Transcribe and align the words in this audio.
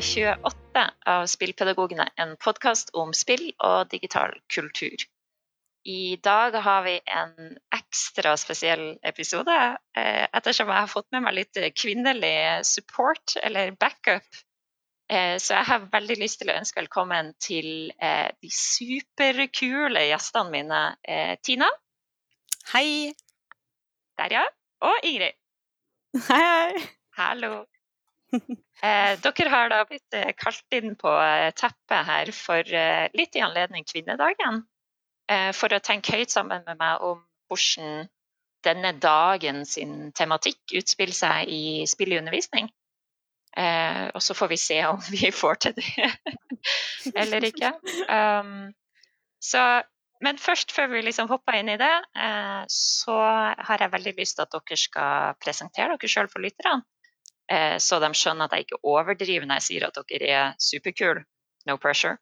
og 0.00 0.06
velkommen 0.06 0.16
til 0.16 0.24
episode 0.24 0.40
28 0.48 0.82
av 1.12 1.26
Spillpedagogene, 1.28 2.04
en 2.16 2.36
podkast 2.40 2.90
om 2.96 3.10
spill 3.12 3.50
og 3.60 3.90
digital 3.90 4.32
kultur. 4.48 4.96
I 5.84 6.16
dag 6.16 6.54
har 6.56 6.84
vi 6.86 6.94
en 7.04 7.58
ekstra 7.74 8.32
spesiell 8.40 8.98
episode, 9.02 9.56
eh, 9.96 10.26
ettersom 10.32 10.68
jeg 10.68 10.80
har 10.80 10.88
fått 10.88 11.12
med 11.12 11.22
meg 11.22 11.34
litt 11.34 11.60
kvinnelig 11.76 12.64
support, 12.64 13.36
eller 13.42 13.72
backup. 13.72 14.24
Eh, 15.10 15.36
så 15.36 15.58
jeg 15.58 15.68
har 15.68 15.90
veldig 15.92 16.16
lyst 16.16 16.40
til 16.40 16.48
å 16.48 16.56
ønske 16.56 16.80
velkommen 16.80 17.34
til 17.38 17.92
eh, 18.00 18.30
de 18.40 18.48
superkule 18.48 20.06
gjestene 20.08 20.50
mine. 20.50 20.80
Tina. 21.42 21.68
Hei. 22.72 23.12
Der, 24.16 24.32
ja. 24.32 24.46
Og 24.80 25.04
Ingrid. 25.04 25.36
Hei, 26.30 26.40
hei. 26.40 26.88
Hallo. 27.20 27.66
Eh, 28.80 29.14
dere 29.20 29.52
har 29.52 29.68
da 29.68 29.82
blitt 29.84 30.16
eh, 30.16 30.32
kalt 30.38 30.72
inn 30.72 30.94
på 30.96 31.10
eh, 31.12 31.50
teppet 31.52 32.06
her 32.08 32.30
for 32.32 32.64
eh, 32.64 33.10
litt 33.12 33.36
i 33.36 33.42
anledning 33.44 33.84
kvinnedagen. 33.84 34.62
Eh, 35.28 35.50
for 35.56 35.72
å 35.76 35.82
tenke 35.84 36.16
høyt 36.16 36.32
sammen 36.32 36.64
med 36.64 36.80
meg 36.80 37.04
om 37.04 37.20
hvordan 37.50 38.08
denne 38.64 38.92
dagen 39.00 39.64
sin 39.68 40.12
tematikk 40.16 40.74
utspiller 40.80 41.16
seg 41.16 41.52
i 41.52 41.86
spill 41.88 42.16
i. 42.16 42.64
Eh, 43.60 44.04
og 44.14 44.22
så 44.22 44.36
får 44.36 44.50
vi 44.52 44.60
se 44.60 44.78
om 44.86 45.00
vi 45.10 45.30
får 45.34 45.60
til 45.66 45.76
det 45.76 46.10
eller 47.20 47.44
ikke. 47.50 47.72
Um, 48.08 48.70
så, 49.42 49.82
men 50.24 50.38
først, 50.38 50.72
før 50.72 50.92
vi 50.92 51.02
liksom 51.04 51.28
hopper 51.28 51.58
inn 51.58 51.72
i 51.72 51.78
det, 51.80 51.94
så 52.70 53.16
har 53.16 53.80
jeg 53.80 53.92
veldig 53.92 54.12
lyst 54.18 54.36
til 54.36 54.44
at 54.44 54.52
dere 54.52 54.76
skal 54.78 55.38
presentere 55.40 55.96
dere 55.96 56.12
sjøl 56.12 56.28
for 56.32 56.44
lytterne. 56.44 56.84
Eh, 57.50 57.76
så 57.82 57.98
de 58.02 58.10
skjønner 58.14 58.46
at 58.46 58.54
jeg 58.54 58.68
ikke 58.68 58.82
overdriver 58.86 59.46
når 59.48 59.60
jeg 59.60 59.66
sier 59.66 59.86
at 59.88 59.98
dere 60.12 60.30
er 60.30 60.52
superkule. 60.62 61.24
No 61.66 61.76
pressure. 61.76 62.16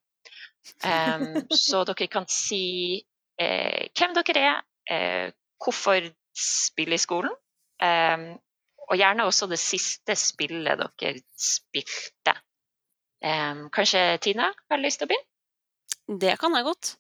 Um, 0.83 1.45
så 1.55 1.85
dere 1.89 2.09
kan 2.11 2.27
si 2.33 2.99
eh, 3.41 3.89
hvem 3.93 4.17
dere 4.17 4.45
er, 4.51 4.61
eh, 4.91 5.31
hvorfor 5.63 6.11
spille 6.39 6.97
i 6.97 7.03
skolen, 7.03 7.35
um, 7.83 8.29
og 8.89 8.97
gjerne 8.97 9.27
også 9.27 9.49
det 9.51 9.59
siste 9.61 10.15
spillet 10.17 10.81
dere 10.81 11.21
spilte. 11.35 12.35
Um, 13.19 13.67
kanskje 13.75 14.03
Tina 14.23 14.53
har 14.71 14.81
lyst 14.81 15.03
til 15.03 15.09
å 15.09 15.11
begynne? 15.11 16.19
Det 16.23 16.39
kan 16.41 16.55
jeg 16.57 16.65
godt. 16.65 16.95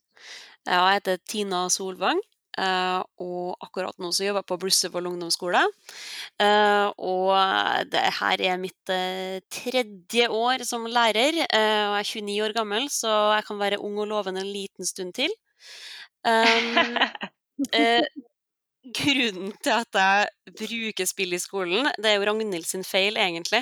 Jeg 0.69 0.99
heter 0.99 1.21
Tina 1.31 1.63
Solvang. 1.73 2.21
Uh, 2.59 3.03
og 3.23 3.63
akkurat 3.63 3.95
nå 4.03 4.11
så 4.11 4.25
jobber 4.27 4.43
jeg 4.43 4.49
på 4.51 4.59
Blussevoll 4.65 5.09
ungdomsskole. 5.13 5.61
Uh, 6.43 6.91
og 6.99 7.35
det 7.93 8.03
her 8.19 8.45
er 8.51 8.59
mitt 8.59 8.93
uh, 8.93 9.39
tredje 9.53 10.27
år 10.27 10.67
som 10.67 10.89
lærer. 10.91 11.39
og 11.39 11.95
jeg 11.99 12.03
er 12.03 12.13
29 12.19 12.39
år 12.49 12.57
gammel, 12.57 12.89
så 12.91 13.13
jeg 13.37 13.47
kan 13.47 13.61
være 13.63 13.81
ung 13.81 13.99
og 14.03 14.11
lovende 14.11 14.43
en 14.43 14.53
liten 14.53 14.87
stund 14.87 15.15
til. 15.19 15.35
Um, 17.69 18.28
grunnen 18.97 19.53
til 19.65 19.75
at 19.75 19.99
jeg 19.99 20.57
bruker 20.59 21.09
spill 21.09 21.35
i 21.37 21.41
skolen, 21.43 21.89
det 22.01 22.11
er 22.11 22.19
jo 22.19 22.27
Ragnhild 22.29 22.67
sin 22.69 22.85
feil, 22.87 23.19
egentlig. 23.21 23.61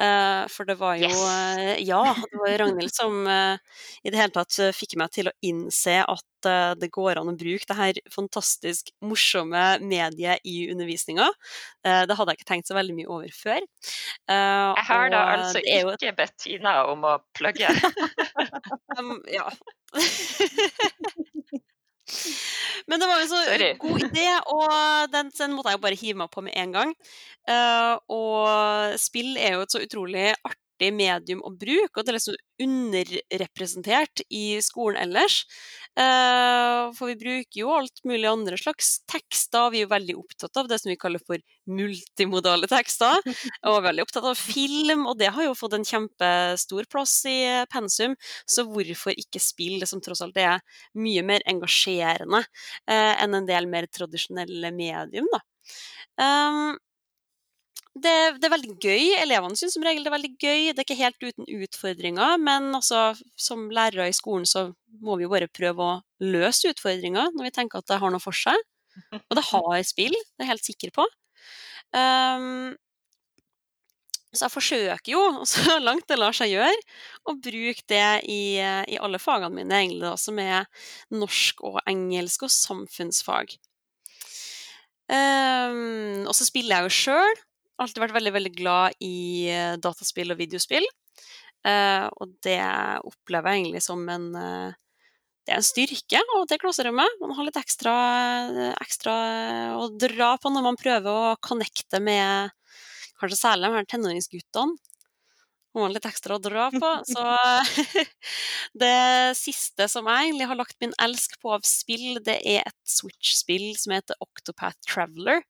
Uh, 0.00 0.44
for 0.52 0.68
det 0.68 0.78
var 0.80 0.98
jo 1.00 1.10
yes. 1.10 1.82
Ja, 1.88 2.02
det 2.18 2.40
var 2.42 2.56
Ragnhild 2.62 2.94
som 2.94 3.22
uh, 3.26 3.56
i 4.02 4.12
det 4.12 4.20
hele 4.20 4.34
tatt 4.34 4.58
fikk 4.76 4.98
meg 5.00 5.12
til 5.14 5.30
å 5.30 5.36
innse 5.46 6.00
at 6.04 6.24
det 6.78 6.86
går 6.94 7.18
an 7.18 7.32
å 7.32 7.34
bruke 7.34 7.66
det 7.66 7.74
her 7.74 7.96
fantastisk 8.14 8.92
morsomme 9.02 9.62
mediet 9.82 10.38
i 10.46 10.68
undervisninga. 10.70 11.26
det 11.82 12.14
hadde 12.14 12.30
jeg 12.30 12.38
ikke 12.38 12.46
tenkt 12.52 12.70
så 12.70 12.76
veldig 12.78 12.94
mye 12.94 13.08
over 13.10 13.32
før. 13.34 13.66
jeg 14.30 14.84
har 14.86 15.10
da 15.10 15.24
altså 15.32 15.58
jo... 15.66 15.96
ikke 15.96 16.14
bedt 16.20 16.36
Tina 16.44 16.76
om 16.92 17.02
å 17.10 17.16
plugge. 17.34 17.74
ja. 19.34 19.50
Men 22.88 23.02
det 23.02 23.08
var 23.10 23.20
jo 23.22 23.26
så 23.30 23.42
Sorry. 23.48 23.72
god 23.82 24.06
idé, 24.06 24.28
og 24.54 25.12
den, 25.12 25.32
den, 25.34 25.56
måtte 25.56 25.72
jeg 25.72 25.78
jo 25.78 25.84
bare 25.86 26.00
hive 26.00 26.20
meg 26.22 26.30
på 26.32 26.44
med 26.46 26.56
en 26.56 26.72
gang. 26.76 26.94
Uh, 27.48 27.94
og 28.12 28.96
spill 29.00 29.36
er 29.40 29.56
jo 29.56 29.66
et 29.66 29.74
så 29.74 29.82
utrolig 29.84 30.30
artig 30.36 30.67
medium 30.94 31.42
å 31.46 31.50
bruke, 31.54 31.98
og 31.98 32.06
det 32.06 32.12
er 32.12 32.16
liksom 32.18 32.36
underrepresentert 32.62 34.22
i 34.34 34.58
skolen 34.64 34.98
ellers. 35.02 35.42
Uh, 35.98 36.94
for 36.94 37.10
vi 37.10 37.16
bruker 37.18 37.60
jo 37.60 37.72
alt 37.74 38.02
mulig 38.06 38.28
andre 38.30 38.58
slags 38.60 39.00
tekster. 39.10 39.72
Vi 39.74 39.80
er 39.80 39.86
jo 39.86 39.92
veldig 39.92 40.16
opptatt 40.20 40.60
av 40.60 40.70
det 40.70 40.78
som 40.82 40.92
vi 40.92 40.98
kaller 41.00 41.22
for 41.26 41.42
multimodale 41.70 42.70
tekster. 42.70 43.18
Og 43.68 43.80
veldig 43.86 44.06
opptatt 44.06 44.28
av 44.30 44.38
film, 44.38 45.06
og 45.10 45.18
det 45.20 45.32
har 45.34 45.48
jo 45.48 45.56
fått 45.58 45.74
en 45.78 45.86
kjempestor 45.86 46.88
plass 46.90 47.16
i 47.30 47.38
pensum. 47.72 48.16
Så 48.46 48.66
hvorfor 48.70 49.18
ikke 49.18 49.42
spill, 49.42 49.82
som 49.90 50.02
tross 50.04 50.22
alt 50.24 50.38
er 50.38 50.62
mye 50.98 51.24
mer 51.26 51.44
engasjerende 51.50 52.44
uh, 52.44 53.14
enn 53.18 53.38
en 53.38 53.48
del 53.48 53.70
mer 53.70 53.90
tradisjonelle 53.90 54.72
medium, 54.74 55.30
da. 55.34 55.42
Um, 56.18 56.78
det, 58.02 58.14
det, 58.38 58.46
er 58.48 58.54
veldig 58.54 58.74
gøy. 58.80 59.04
Elevene 59.22 59.58
syns 59.58 59.76
som 59.76 59.84
regel 59.86 60.04
det 60.04 60.10
er 60.10 60.16
veldig 60.16 60.32
gøy. 60.34 60.62
Det 60.70 60.82
er 60.82 60.86
ikke 60.86 60.98
helt 60.98 61.24
uten 61.24 61.48
utfordringer, 61.58 62.40
men 62.42 62.72
altså, 62.78 63.12
som 63.38 63.68
lærere 63.74 64.08
i 64.10 64.16
skolen 64.16 64.48
så 64.48 64.68
må 65.04 65.18
vi 65.18 65.26
jo 65.26 65.32
bare 65.32 65.50
prøve 65.52 65.84
å 65.84 66.00
løse 66.24 66.72
utfordringer 66.72 67.32
når 67.34 67.48
vi 67.48 67.54
tenker 67.54 67.80
at 67.80 67.88
det 67.90 68.00
har 68.02 68.14
noe 68.14 68.22
for 68.22 68.36
seg. 68.36 68.58
Og 69.20 69.38
det 69.38 69.46
har 69.52 69.80
spill, 69.86 70.14
det 70.14 70.42
er 70.42 70.46
jeg 70.46 70.52
helt 70.54 70.68
sikker 70.68 70.94
på. 70.96 71.06
Um, 71.94 72.76
så 74.34 74.44
jeg 74.44 74.52
forsøker 74.52 75.12
jo, 75.12 75.22
så 75.52 75.78
langt 75.80 76.08
det 76.10 76.18
lar 76.18 76.36
seg 76.36 76.52
gjøre, 76.52 76.74
å 77.28 77.36
bruke 77.38 77.86
det 77.90 78.08
i, 78.28 78.58
i 78.58 79.00
alle 79.00 79.20
fagene 79.22 79.54
mine, 79.54 79.82
egentlig, 79.82 80.04
da, 80.04 80.14
som 80.20 80.38
er 80.42 80.68
norsk 81.14 81.64
og 81.68 81.80
engelsk 81.88 82.46
og 82.46 82.54
samfunnsfag. 82.54 83.56
Um, 85.08 86.26
og 86.28 86.34
så 86.36 86.44
spiller 86.44 86.82
jeg 86.82 86.88
jo 86.88 86.96
sjøl, 86.98 87.38
alltid 87.82 88.02
vært 88.02 88.16
veldig, 88.16 88.34
veldig 88.34 88.54
glad 88.56 88.98
i 89.04 89.48
eh, 89.52 89.76
dataspill 89.82 90.34
og 90.34 90.40
videospill. 90.40 90.86
Uh, 91.66 92.06
og 92.22 92.36
det 92.46 92.60
opplever 93.02 93.50
jeg 93.50 93.64
egentlig 93.64 93.80
som 93.82 94.04
en 94.12 94.28
uh, 94.30 94.76
Det 95.42 95.50
er 95.50 95.58
en 95.58 95.66
styrke 95.66 96.20
av 96.36 96.44
det 96.48 96.60
klasserommet. 96.62 97.16
Man 97.18 97.34
har 97.34 97.48
litt 97.48 97.58
ekstra, 97.58 97.94
ekstra 98.78 99.14
å 99.80 99.88
dra 99.90 100.36
på 100.38 100.52
når 100.54 100.66
man 100.68 100.78
prøver 100.78 101.08
å 101.08 101.38
connecte 101.42 101.98
med 102.04 102.52
kanskje 103.18 103.40
særlig 103.40 103.72
de 103.74 103.90
tenåringsguttene. 103.90 104.76
Man 105.76 105.92
litt 105.94 106.06
ekstra 106.08 106.36
å 106.38 106.42
dra 106.42 106.68
på. 106.72 106.92
Så 107.06 107.24
det 108.82 109.36
siste 109.38 109.88
som 109.90 110.08
jeg 110.10 110.28
egentlig 110.28 110.48
har 110.50 110.58
lagt 110.58 110.78
min 110.82 110.94
elsk 111.02 111.36
på 111.42 111.52
av 111.54 111.66
spill, 111.68 112.20
det 112.24 112.38
er 112.42 112.64
et 112.66 112.78
Switch-spill 112.88 113.70
som 113.78 113.94
heter 113.96 114.18
Octopath 114.24 114.78
Traveler. 114.88 115.44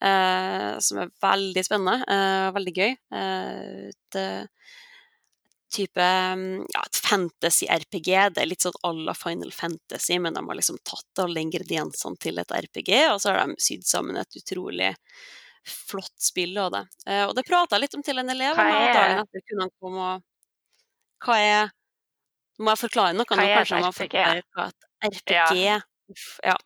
Uh, 0.00 0.78
som 0.80 1.02
er 1.02 1.10
veldig 1.20 1.62
spennende, 1.66 2.04
og 2.48 2.54
veldig 2.56 2.72
gøy. 2.72 2.94
Uh, 3.12 3.90
et 3.90 4.20
type 5.70 6.02
mm, 6.02 6.64
ja, 6.72 6.80
et 6.82 7.00
fantasy-RPG. 7.04 8.08
Det 8.34 8.42
er 8.42 8.48
litt 8.48 8.64
sånn 8.64 8.78
à 8.86 8.90
la 8.96 9.14
Final 9.14 9.52
Fantasy, 9.54 10.16
men 10.18 10.34
de 10.34 10.42
har 10.46 10.58
liksom 10.58 10.80
tatt 10.88 11.22
alle 11.22 11.44
ingrediensene 11.44 12.18
til 12.22 12.40
et 12.42 12.56
RPG, 12.56 12.94
og 13.12 13.20
så 13.22 13.34
har 13.34 13.44
de 13.44 13.60
sydd 13.62 13.84
sammen 13.86 14.18
et 14.18 14.40
utrolig 14.40 14.94
flott 15.68 16.16
spill 16.24 16.56
av 16.58 16.72
det. 16.72 16.84
og 17.28 17.34
det 17.36 17.44
prata 17.44 17.76
jeg 17.76 17.84
litt 17.84 17.94
om 17.98 18.02
til 18.02 18.18
en 18.18 18.32
elev 18.32 18.56
er... 18.56 18.94
dagen 18.96 19.18
etter 19.20 19.42
kunne 19.44 19.66
han 19.66 19.72
komme 19.76 20.06
og 20.06 20.22
Hva 21.20 21.36
er 21.36 21.68
Må 22.64 22.72
jeg 22.72 22.80
forklare 22.86 23.12
noe? 23.12 23.28
Hva 23.28 23.44
er 23.44 23.60
et 23.60 23.74
RPG? 23.76 24.16
Hva 24.56 24.70
et 24.72 24.88
RPG 25.12 25.60
ja. 25.60 25.76
Ja. 26.42 26.56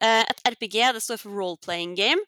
Eh, 0.00 0.22
et 0.22 0.42
RPG 0.52 0.78
det 0.94 1.02
står 1.02 1.20
for 1.22 1.34
role-playing 1.34 1.94
game. 1.98 2.22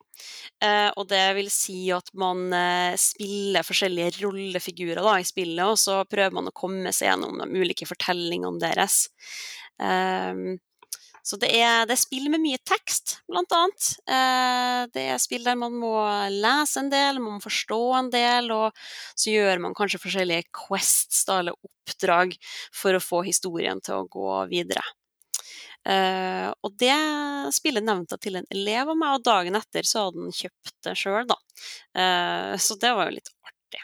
Eh, 0.65 0.89
og 0.97 1.09
det 1.11 1.25
vil 1.39 1.51
si 1.53 1.87
at 1.95 2.09
man 2.19 2.49
eh, 2.57 2.95
spiller 3.01 3.67
forskjellige 3.67 4.23
rollefigurer 4.25 5.03
da, 5.05 5.19
i 5.21 5.29
spillet, 5.29 5.65
og 5.67 5.79
så 5.81 6.01
prøver 6.09 6.35
man 6.37 6.51
å 6.51 6.57
komme 6.57 6.95
seg 6.95 7.13
gjennom 7.13 7.43
de 7.43 7.63
ulike 7.63 7.89
fortellingene 7.89 8.63
deres. 8.63 9.07
Ehm, 9.83 10.57
så 11.27 11.37
det 11.43 11.51
er, 11.59 11.89
det 11.89 11.97
er, 11.97 11.99
spill 11.99 12.29
med 12.31 12.39
mye 12.39 12.59
tekst, 12.63 13.17
blant 13.27 13.51
annet. 13.51 13.89
det 14.95 15.07
er 15.11 15.19
spill 15.19 15.43
der 15.43 15.57
man 15.59 15.75
må 15.75 15.97
lese 16.31 16.85
en 16.85 16.91
del, 16.93 17.19
man 17.19 17.41
må 17.41 17.43
forstå 17.43 17.81
en 17.99 18.13
del, 18.15 18.53
og 18.55 18.79
så 19.19 19.35
gjør 19.35 19.65
man 19.65 19.75
kanskje 19.75 20.05
forskjellige 20.05 20.47
quests 20.55 21.25
da, 21.27 21.41
eller 21.43 21.59
oppdrag 21.67 22.39
for 22.71 22.95
å 22.95 23.03
få 23.03 23.25
historien 23.27 23.83
til 23.83 24.05
å 24.05 24.07
gå 24.07 24.39
videre. 24.55 24.87
Uh, 25.87 26.51
og 26.67 26.73
det 26.81 26.95
spillet 27.55 27.85
nevnte 27.87 28.17
jeg 28.17 28.23
til 28.25 28.37
en 28.41 28.49
elev 28.51 28.89
av 28.91 28.97
meg, 28.99 29.13
og 29.15 29.27
dagen 29.27 29.59
etter 29.59 29.87
så 29.87 30.09
hadde 30.09 30.25
han 30.25 30.35
kjøpt 30.35 30.75
det 30.83 30.95
sjøl, 30.99 31.27
da. 31.31 31.37
Uh, 31.95 32.55
så 32.59 32.75
det 32.83 32.91
var 32.97 33.07
jo 33.07 33.15
litt 33.15 33.31
artig. 33.47 33.83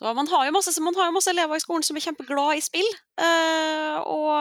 Så 0.00 0.14
man 0.16 0.30
har, 0.32 0.48
masse, 0.56 0.72
man 0.80 0.96
har 0.96 1.06
jo 1.10 1.16
masse 1.18 1.30
elever 1.34 1.60
i 1.60 1.60
skolen 1.60 1.84
som 1.84 1.96
er 2.00 2.06
kjempeglade 2.06 2.56
i 2.56 2.64
spill, 2.64 2.88
uh, 3.20 4.00
og 4.08 4.32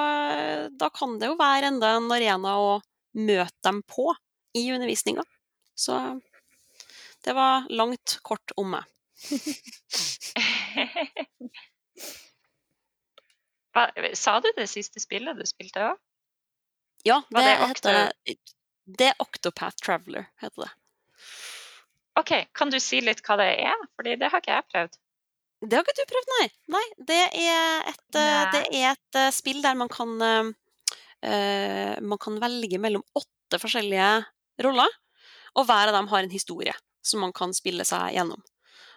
da 0.80 0.88
kan 0.95 1.19
det 1.19 1.27
jo 1.27 1.36
være 1.39 1.68
enda 1.74 1.88
en 1.97 2.07
arena 2.15 2.51
å 2.63 2.80
møte 3.19 3.59
dem 3.68 3.83
på 3.89 4.07
i 4.56 4.71
undervisninga. 4.71 5.24
Så 5.75 6.00
det 7.27 7.36
var 7.36 7.68
langt 7.69 8.19
kort 8.24 8.51
om 8.56 8.71
meg. 8.77 8.83
Hva, 13.75 13.91
sa 14.18 14.39
du 14.39 14.47
det 14.56 14.68
siste 14.71 15.00
spillet 15.03 15.38
du 15.38 15.45
spilte 15.47 15.83
òg? 15.91 15.97
Ja, 17.07 17.22
det, 17.30 17.44
det 17.44 17.56
heter 17.72 18.00
Det 19.00 19.07
er 19.12 19.22
Octopath 19.24 19.78
Traveler, 19.84 20.28
heter 20.42 20.66
det. 20.66 20.72
OK, 22.19 22.34
kan 22.54 22.72
du 22.74 22.80
si 22.84 23.00
litt 23.04 23.22
hva 23.24 23.38
det 23.40 23.51
er? 23.63 23.86
Fordi 23.96 24.18
det 24.19 24.31
har 24.31 24.42
ikke 24.42 24.56
jeg 24.57 24.68
prøvd. 24.74 24.98
Det 25.60 25.75
har 25.75 25.84
ikke 25.84 25.96
du 25.98 26.10
prøvd, 26.10 26.30
nei. 26.38 26.48
nei 26.75 26.86
det, 27.12 27.22
er 27.36 27.88
et, 27.92 28.04
nei. 28.16 28.44
det 28.56 28.63
er 28.80 28.90
et 28.94 29.19
uh, 29.19 29.30
spill 29.36 29.60
der 29.63 29.75
man 29.80 29.92
kan 29.92 30.13
uh, 30.24 30.51
Man 32.00 32.22
kan 32.22 32.38
velge 32.40 32.80
mellom 32.80 33.04
åtte 33.19 33.60
forskjellige 33.60 34.12
roller, 34.63 34.94
og 35.60 35.66
hver 35.68 35.92
av 35.92 35.98
dem 35.98 36.07
har 36.12 36.24
en 36.24 36.31
historie 36.31 36.75
som 37.04 37.24
man 37.24 37.34
kan 37.36 37.51
spille 37.56 37.84
seg 37.88 38.13
gjennom. 38.16 38.40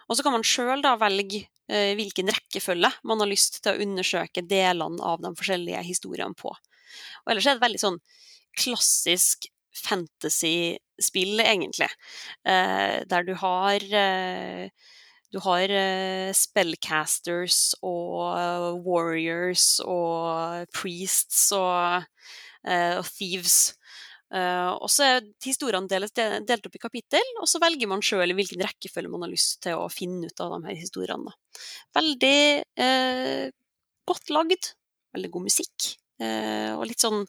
Og 0.07 0.15
så 0.15 0.23
kan 0.23 0.35
man 0.35 0.45
sjøl 0.47 0.83
velge 1.01 1.43
uh, 1.43 1.91
hvilken 1.99 2.31
rekkefølge 2.31 2.91
man 3.07 3.23
har 3.23 3.31
lyst 3.31 3.59
til 3.63 3.73
å 3.73 3.83
undersøke 3.83 4.45
delene 4.47 5.03
av 5.03 5.23
de 5.23 5.33
forskjellige 5.35 5.83
historiene 5.87 6.35
på. 6.39 6.53
Og 7.23 7.33
ellers 7.33 7.49
er 7.49 7.57
det 7.57 7.65
veldig 7.65 7.81
sånn 7.83 7.99
klassisk 8.59 9.49
fantasy-spill, 9.83 11.39
egentlig. 11.41 11.89
Eh, 12.45 13.01
der 13.09 13.27
du 13.27 13.33
har 13.41 13.85
eh, 13.89 14.67
du 15.33 15.39
har 15.41 15.71
eh, 15.73 16.29
spellcasters 16.37 17.73
og 17.81 18.83
warriors 18.85 19.79
og 19.81 20.67
priests 20.77 21.47
og, 21.57 22.05
og 22.69 23.07
thieves. 23.09 23.73
Uh, 24.33 24.73
og 24.81 24.89
så 24.89 25.05
er 25.05 25.25
historiene 25.45 25.85
delt, 25.85 26.17
delt 26.17 26.65
opp 26.65 26.77
i 26.77 26.81
kapittel, 26.81 27.27
og 27.37 27.45
så 27.49 27.59
velger 27.61 27.89
man 27.89 28.01
sjøl 28.01 28.33
i 28.33 28.37
hvilken 28.37 28.63
rekkefølge 28.65 29.11
man 29.13 29.27
har 29.27 29.29
lyst 29.29 29.59
til 29.61 29.77
å 29.77 29.91
finne 29.93 30.25
ut 30.25 30.41
av 30.41 30.55
de 30.55 30.71
her 30.71 30.79
historiene. 30.79 31.35
Veldig 31.93 32.39
uh, 32.81 33.51
godt 34.09 34.33
lagd, 34.33 34.71
veldig 35.13 35.29
god 35.35 35.45
musikk. 35.51 35.91
Eh, 36.21 36.71
og 36.75 36.85
litt 36.85 37.01
sånn 37.01 37.23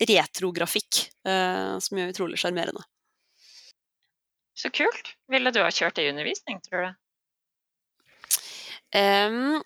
retrografikk, 0.00 1.04
eh, 1.28 1.76
som 1.78 1.98
gjør 1.98 2.12
utrolig 2.14 2.40
sjarmerende. 2.40 2.82
Så 4.54 4.70
kult. 4.74 5.14
Ville 5.30 5.52
du 5.54 5.60
ha 5.62 5.70
kjørt 5.70 5.98
det 5.98 6.06
i 6.06 6.10
undervisning, 6.12 6.60
tror 6.64 6.86
du? 6.86 6.90
Um, 8.94 9.62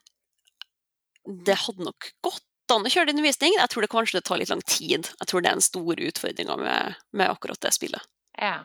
det 1.45 1.59
hadde 1.61 1.85
nok 1.85 2.09
gått 2.25 2.73
an 2.73 2.87
å 2.89 2.93
kjøre 2.93 3.09
det 3.09 3.13
i 3.13 3.17
undervisning. 3.19 3.57
Jeg 3.59 3.73
tror 3.73 3.85
det 3.85 3.93
kanskje 3.93 4.19
det 4.19 4.25
tar 4.29 4.41
litt 4.41 4.53
lang 4.53 4.65
tid. 4.65 5.11
Jeg 5.21 5.29
tror 5.29 5.45
det 5.45 5.51
er 5.51 5.59
en 5.59 5.65
stor 5.65 6.03
utfordring 6.09 6.53
med, 6.63 7.01
med 7.13 7.29
akkurat 7.29 7.61
det 7.65 7.75
spillet. 7.77 8.09
Ja. 8.41 8.63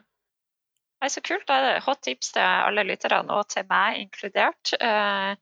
Nei, 1.04 1.10
så 1.12 1.24
kult. 1.24 1.44
Da 1.48 1.60
er 1.60 1.66
det 1.68 1.84
hot 1.84 2.04
tips 2.08 2.32
til 2.36 2.44
alle 2.44 2.86
lytterne, 2.88 3.28
og 3.36 3.50
til 3.52 3.68
meg 3.68 4.00
inkludert. 4.06 4.76
Uh, 4.80 5.36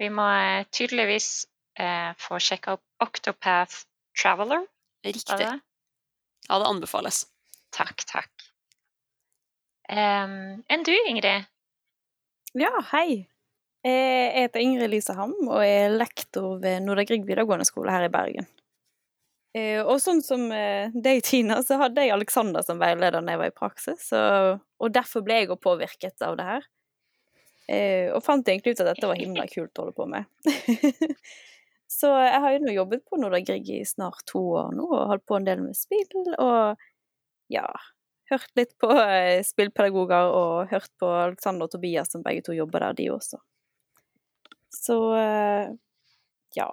vi 0.00 0.08
må 0.12 0.28
tydeligvis 0.72 1.44
uh, 1.80 2.16
få 2.20 2.40
sjekka 2.40 2.78
opp 2.78 3.04
Octopath 3.04 3.84
Traveler. 4.22 4.66
Riktig. 5.04 5.38
Det? 5.38 5.52
Ja, 6.48 6.58
det 6.58 6.66
anbefales. 6.66 7.24
Takk, 7.74 8.04
takk. 8.08 8.48
Um, 9.90 10.64
enn 10.70 10.84
du, 10.86 10.94
Ingrid? 11.10 11.48
Ja, 12.56 12.72
hei. 12.92 13.26
Jeg 13.84 14.28
heter 14.32 14.62
Ingrid 14.64 14.88
Lise 14.94 15.12
Ham 15.18 15.34
og 15.44 15.60
er 15.60 15.92
lektor 15.92 16.56
ved 16.62 16.86
Norda 16.86 17.04
Grieg 17.04 17.26
videregående 17.28 17.66
skole 17.68 17.92
her 17.92 18.06
i 18.06 18.12
Bergen. 18.12 18.46
Eh, 19.54 19.82
og 19.84 20.00
sånn 20.02 20.22
som 20.24 20.48
eh, 20.50 20.90
deg, 20.94 21.20
Tina, 21.26 21.60
så 21.62 21.76
hadde 21.78 22.02
jeg 22.02 22.14
Alexander 22.14 22.64
som 22.66 22.80
veileder 22.80 23.20
da 23.20 23.34
jeg 23.34 23.42
var 23.42 23.52
i 23.52 23.54
praksis, 23.54 24.08
og 24.14 24.94
derfor 24.94 25.22
ble 25.26 25.42
jeg 25.42 25.50
jo 25.52 25.60
påvirket 25.60 26.24
av 26.26 26.38
det 26.40 26.46
her. 26.48 26.64
Eh, 27.70 28.08
og 28.12 28.24
fant 28.24 28.48
egentlig 28.48 28.74
ut 28.74 28.82
at 28.82 28.90
dette 28.90 29.08
var 29.08 29.20
himla 29.20 29.46
kult 29.48 29.78
å 29.78 29.86
holde 29.86 29.96
på 29.96 30.08
med. 30.10 30.26
Så 31.94 32.10
jeg 32.24 32.40
har 32.42 32.54
jo 32.54 32.62
nå 32.64 32.74
jobbet 32.74 33.04
på 33.06 33.18
Nordagrigg 33.22 33.68
i 33.70 33.82
snart 33.86 34.24
to 34.30 34.40
år 34.58 34.72
nå, 34.74 34.86
og 34.88 35.10
holdt 35.12 35.26
på 35.30 35.38
en 35.38 35.46
del 35.46 35.62
med 35.62 35.78
spill, 35.78 36.32
og 36.42 36.80
ja 37.52 37.68
Hørt 38.30 38.48
litt 38.56 38.70
på 38.80 38.88
eh, 38.88 39.42
spillpedagoger 39.44 40.30
og 40.32 40.70
hørt 40.70 40.88
på 41.00 41.08
Alexander 41.12 41.68
og 41.68 41.74
Tobias, 41.74 42.08
som 42.08 42.22
begge 42.24 42.40
to 42.46 42.54
jobber 42.56 42.80
der, 42.80 42.96
de 42.96 43.10
også. 43.12 43.36
Så 44.72 44.96
eh, 45.18 45.74
ja 46.56 46.70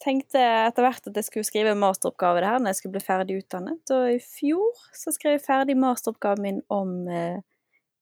Tenkte 0.00 0.40
etter 0.40 0.86
hvert 0.86 1.06
at 1.10 1.18
jeg 1.18 1.26
skulle 1.26 1.44
skrive 1.44 1.76
masteroppgave 1.76 2.40
det 2.40 2.48
her 2.48 2.62
når 2.62 2.72
jeg 2.72 2.78
skulle 2.78 2.94
bli 2.96 3.04
ferdig 3.04 3.36
utdannet, 3.42 3.92
og 3.92 4.14
i 4.14 4.18
fjor 4.24 4.82
så 4.96 5.12
skrev 5.12 5.36
jeg 5.36 5.44
ferdig 5.44 5.76
masteroppgaven 5.76 6.46
min 6.46 6.60
om 6.72 6.94
eh, 7.12 7.36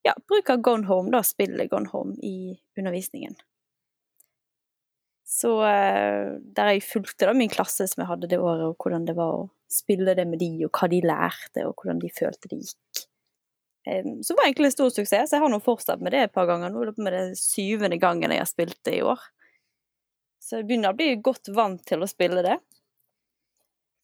ja, 0.06 0.14
bruk 0.30 0.52
av 0.54 0.62
Gone 0.62 0.86
Home, 0.86 1.10
da, 1.12 1.24
spillet 1.26 1.70
Gone 1.72 1.90
Home, 1.90 2.14
i 2.22 2.54
undervisningen. 2.78 3.34
Så 5.38 5.52
eh, 5.68 6.34
der 6.56 6.72
jeg 6.72 6.82
fulgte 6.82 7.28
da 7.28 7.34
min 7.36 7.50
klasse 7.52 7.86
som 7.86 8.02
jeg 8.02 8.10
hadde 8.10 8.30
det 8.30 8.40
året, 8.42 8.64
og 8.72 8.82
hvordan 8.82 9.06
det 9.06 9.14
var 9.18 9.36
å 9.36 9.46
spille 9.70 10.16
det 10.18 10.24
med 10.26 10.40
de, 10.42 10.50
og 10.66 10.72
hva 10.74 10.88
de 10.90 10.98
lærte, 11.04 11.66
og 11.68 11.76
hvordan 11.78 12.00
de 12.02 12.10
følte 12.10 12.50
det 12.50 12.62
gikk. 12.64 13.04
Så 13.88 14.34
det 14.34 14.36
var 14.36 14.44
egentlig 14.44 14.68
en 14.68 14.74
stor 14.74 14.90
suksess, 14.92 15.30
jeg 15.32 15.40
har 15.40 15.48
nå 15.52 15.60
fortsatt 15.64 16.02
med 16.04 16.12
det 16.12 16.26
et 16.26 16.32
par 16.34 16.48
ganger. 16.48 16.72
Nå 16.72 16.82
er 16.82 16.90
det 16.90 17.04
med 17.04 17.14
det 17.14 17.38
syvende 17.40 17.96
gangen 18.00 18.34
jeg 18.34 18.42
har 18.42 18.50
spilt 18.50 18.76
det 18.84 18.98
i 18.98 19.04
år. 19.06 19.22
Så 20.44 20.58
jeg 20.58 20.66
begynner 20.68 20.92
å 20.92 20.98
bli 20.98 21.14
godt 21.24 21.48
vant 21.56 21.80
til 21.88 22.04
å 22.04 22.08
spille 22.10 22.42
det. 22.44 22.58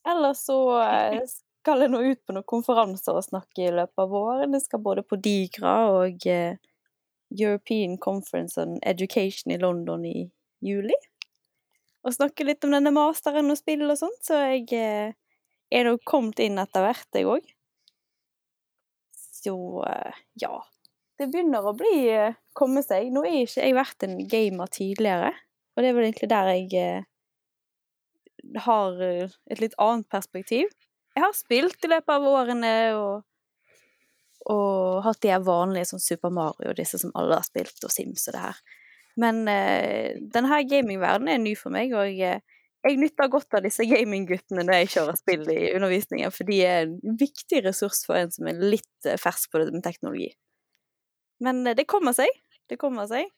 Eller 0.08 0.36
så 0.38 0.56
eh, 0.84 1.18
skal 1.28 1.84
jeg 1.84 1.92
nå 1.92 2.00
ut 2.04 2.22
på 2.24 2.36
noen 2.36 2.48
konferanser 2.48 3.18
og 3.18 3.26
snakke 3.26 3.66
i 3.66 3.74
løpet 3.74 4.04
av 4.04 4.12
våren. 4.12 4.56
Jeg 4.56 4.66
skal 4.66 4.84
både 4.84 5.04
på 5.04 5.18
Digra 5.20 5.74
og 5.98 6.26
eh, 6.30 6.56
European 7.34 7.98
Conference 8.00 8.60
on 8.60 8.78
Education 8.84 9.52
i 9.52 9.60
London 9.60 10.04
i 10.08 10.28
juli 10.64 10.96
og 12.04 12.14
snakke 12.14 12.44
litt 12.46 12.64
om 12.66 12.74
denne 12.74 12.92
masteren 12.94 13.50
og 13.52 13.58
spill 13.58 13.86
og 13.88 13.96
sånt, 13.98 14.20
så 14.26 14.40
jeg 14.44 14.68
eh, 14.76 15.14
er 15.74 15.88
nå 15.88 15.96
kommet 16.06 16.42
inn 16.44 16.60
etter 16.60 16.84
hvert, 16.84 17.08
jeg 17.16 17.28
òg. 17.30 17.48
Så 19.16 19.56
eh, 19.88 20.22
ja. 20.42 20.54
Det 21.18 21.30
begynner 21.30 21.64
å 21.64 21.76
bli 21.78 21.96
eh, 22.10 22.36
komme 22.56 22.82
seg. 22.84 23.12
Nå 23.14 23.24
er 23.24 23.44
ikke 23.44 23.62
jeg 23.62 23.76
vært 23.76 24.06
en 24.06 24.16
gamer 24.28 24.72
tidligere, 24.74 25.32
og 25.74 25.82
det 25.82 25.90
er 25.90 25.96
vel 25.96 26.08
egentlig 26.08 26.30
der 26.32 26.52
jeg 26.52 27.04
har 28.60 28.98
et 29.00 29.60
litt 29.62 29.76
annet 29.80 30.08
perspektiv. 30.12 30.68
Jeg 31.14 31.22
har 31.24 31.32
spilt 31.36 31.86
i 31.86 31.90
løpet 31.94 32.12
av 32.12 32.26
årene 32.28 32.74
og 32.98 33.22
og 34.50 35.04
hatt 35.06 35.22
de 35.24 35.36
vanlige 35.40 35.88
som 35.88 36.00
Super 36.02 36.28
Mario, 36.28 36.74
disse 36.76 36.98
som 37.00 37.12
alle 37.16 37.38
har 37.38 37.46
spilt, 37.46 37.78
og 37.80 37.92
Sims 37.92 38.26
og 38.28 38.36
det 38.36 38.42
her. 38.42 38.58
Men 39.20 39.44
eh, 39.50 40.16
denne 40.34 40.60
gamingverdenen 40.66 41.36
er 41.36 41.42
ny 41.42 41.54
for 41.58 41.74
meg, 41.74 41.92
og 41.94 42.10
jeg, 42.10 42.40
jeg 42.84 42.98
nytter 42.98 43.30
godt 43.30 43.54
av 43.56 43.62
disse 43.66 43.86
gamingguttene 43.86 44.64
når 44.64 44.80
jeg 44.80 44.90
kjører 44.96 45.20
spill 45.20 45.44
i 45.52 45.60
undervisningen, 45.76 46.34
for 46.34 46.48
de 46.48 46.58
er 46.66 46.88
en 46.88 46.96
viktig 47.20 47.62
ressurs 47.66 48.02
for 48.08 48.18
en 48.18 48.32
som 48.34 48.50
er 48.50 48.58
litt 48.74 49.08
eh, 49.08 49.20
fersk 49.20 49.52
på 49.52 49.62
det 49.62 49.70
med 49.74 49.84
teknologi. 49.86 50.32
Men 51.44 51.62
eh, 51.66 51.76
det 51.78 51.86
kommer 51.90 52.16
seg. 52.16 52.30
Det 52.70 52.80
kommer 52.80 53.06
seg. 53.10 53.30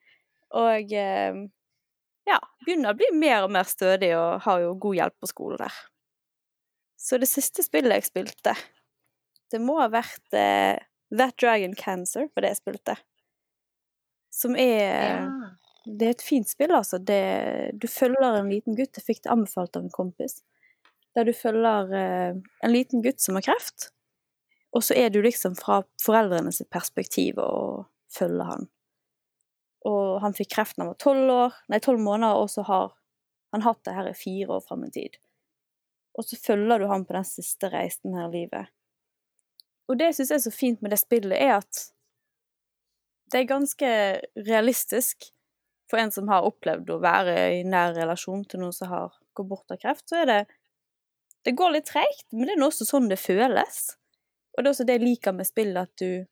Og 0.57 0.95
eh, 0.95 1.43
ja, 2.27 2.39
begynner 2.65 2.95
å 2.95 2.99
bli 2.99 3.11
mer 3.19 3.45
og 3.45 3.53
mer 3.55 3.69
stødig 3.69 4.15
og 4.19 4.47
har 4.47 4.65
jo 4.65 4.73
god 4.83 5.01
hjelp 5.01 5.19
på 5.21 5.31
skolen 5.31 5.63
der. 5.67 5.83
Så 6.97 7.21
det 7.23 7.29
siste 7.31 7.63
spillet 7.63 8.01
jeg 8.01 8.09
spilte, 8.09 8.57
det 9.53 9.61
må 9.63 9.77
ha 9.79 9.91
vært 9.93 10.35
eh, 10.35 10.81
That 11.15 11.37
Dragon 11.39 11.77
Cancer, 11.79 12.27
for 12.33 12.43
det 12.43 12.55
jeg 12.55 12.63
spilte. 12.65 12.97
Som 14.35 14.57
er 14.59 15.23
ja. 15.23 15.29
Det 15.87 16.07
er 16.07 16.15
et 16.17 16.25
fint 16.25 16.49
spill, 16.51 16.73
altså. 16.75 16.99
Det, 16.99 17.21
du 17.79 17.87
følger 17.87 18.41
en 18.41 18.51
liten 18.51 18.75
gutt. 18.75 18.97
Jeg 18.99 19.07
fikk 19.07 19.23
det 19.23 19.33
anbefalt 19.33 19.79
av 19.79 19.85
en 19.87 19.95
kompis. 19.95 20.41
Der 21.15 21.29
du 21.29 21.33
følger 21.37 21.93
eh, 21.95 22.39
en 22.67 22.73
liten 22.75 23.05
gutt 23.05 23.23
som 23.23 23.39
har 23.39 23.47
kreft, 23.47 23.91
og 24.77 24.83
så 24.85 24.97
er 24.99 25.13
du 25.13 25.23
liksom 25.25 25.55
fra 25.57 25.81
foreldrenes 26.03 26.61
perspektiv 26.73 27.39
og 27.41 27.87
følger 28.13 28.51
han. 28.51 28.67
Og 29.87 30.19
han 30.25 30.35
fikk 30.37 30.51
kreft 30.57 30.77
da 30.77 30.85
han 30.85 30.91
var 30.91 30.99
tolv 31.01 31.33
år, 31.33 31.61
nei, 31.73 31.81
tolv 31.81 32.03
måneder, 32.03 32.43
og 32.43 32.51
så 32.53 32.67
har 32.67 32.91
han 33.55 33.65
hatt 33.65 33.85
det 33.87 33.95
her 33.97 34.11
i 34.11 34.19
fire 34.19 34.59
år 34.59 34.65
fram 34.67 34.85
i 34.85 34.91
tid. 34.93 35.17
Og 36.19 36.27
så 36.27 36.37
følger 36.41 36.83
du 36.83 36.89
han 36.91 37.07
på 37.07 37.15
den 37.17 37.29
siste 37.29 37.71
reisen 37.73 38.17
her 38.19 38.29
i 38.29 38.43
livet. 38.43 38.73
Og 39.87 40.01
det 40.01 40.11
jeg 40.11 40.19
syns 40.19 40.35
er 40.35 40.43
så 40.45 40.53
fint 40.53 40.83
med 40.83 40.93
det 40.93 40.99
spillet, 41.01 41.39
er 41.39 41.61
at 41.61 41.83
det 43.33 43.41
er 43.41 43.51
ganske 43.51 43.89
realistisk 44.49 45.31
for 45.91 46.03
en 46.03 46.13
som 46.13 46.29
har 46.29 46.47
opplevd 46.47 46.91
å 46.91 47.01
være 47.03 47.35
i 47.59 47.65
nær 47.67 47.95
relasjon 47.97 48.45
til 48.49 48.63
noen 48.63 48.75
som 48.75 48.91
har 48.91 49.13
gått 49.37 49.51
bort 49.51 49.75
av 49.75 49.81
kreft, 49.83 50.09
så 50.09 50.23
er 50.23 50.33
det 50.33 50.41
Det 51.47 51.53
går 51.55 51.71
litt 51.71 51.87
treigt, 51.87 52.27
men 52.33 52.49
det 52.49 52.57
er 52.57 52.63
også 52.67 52.85
sånn 52.89 53.05
det 53.07 53.21
føles. 53.23 53.77
Og 54.57 54.65
det 54.65 54.67
er 54.67 54.73
også 54.73 54.87
det 54.89 54.97
jeg 54.97 55.05
liker 55.05 55.33
med 55.37 55.47
spillet, 55.47 55.83
at 55.83 56.03
du 56.03 56.27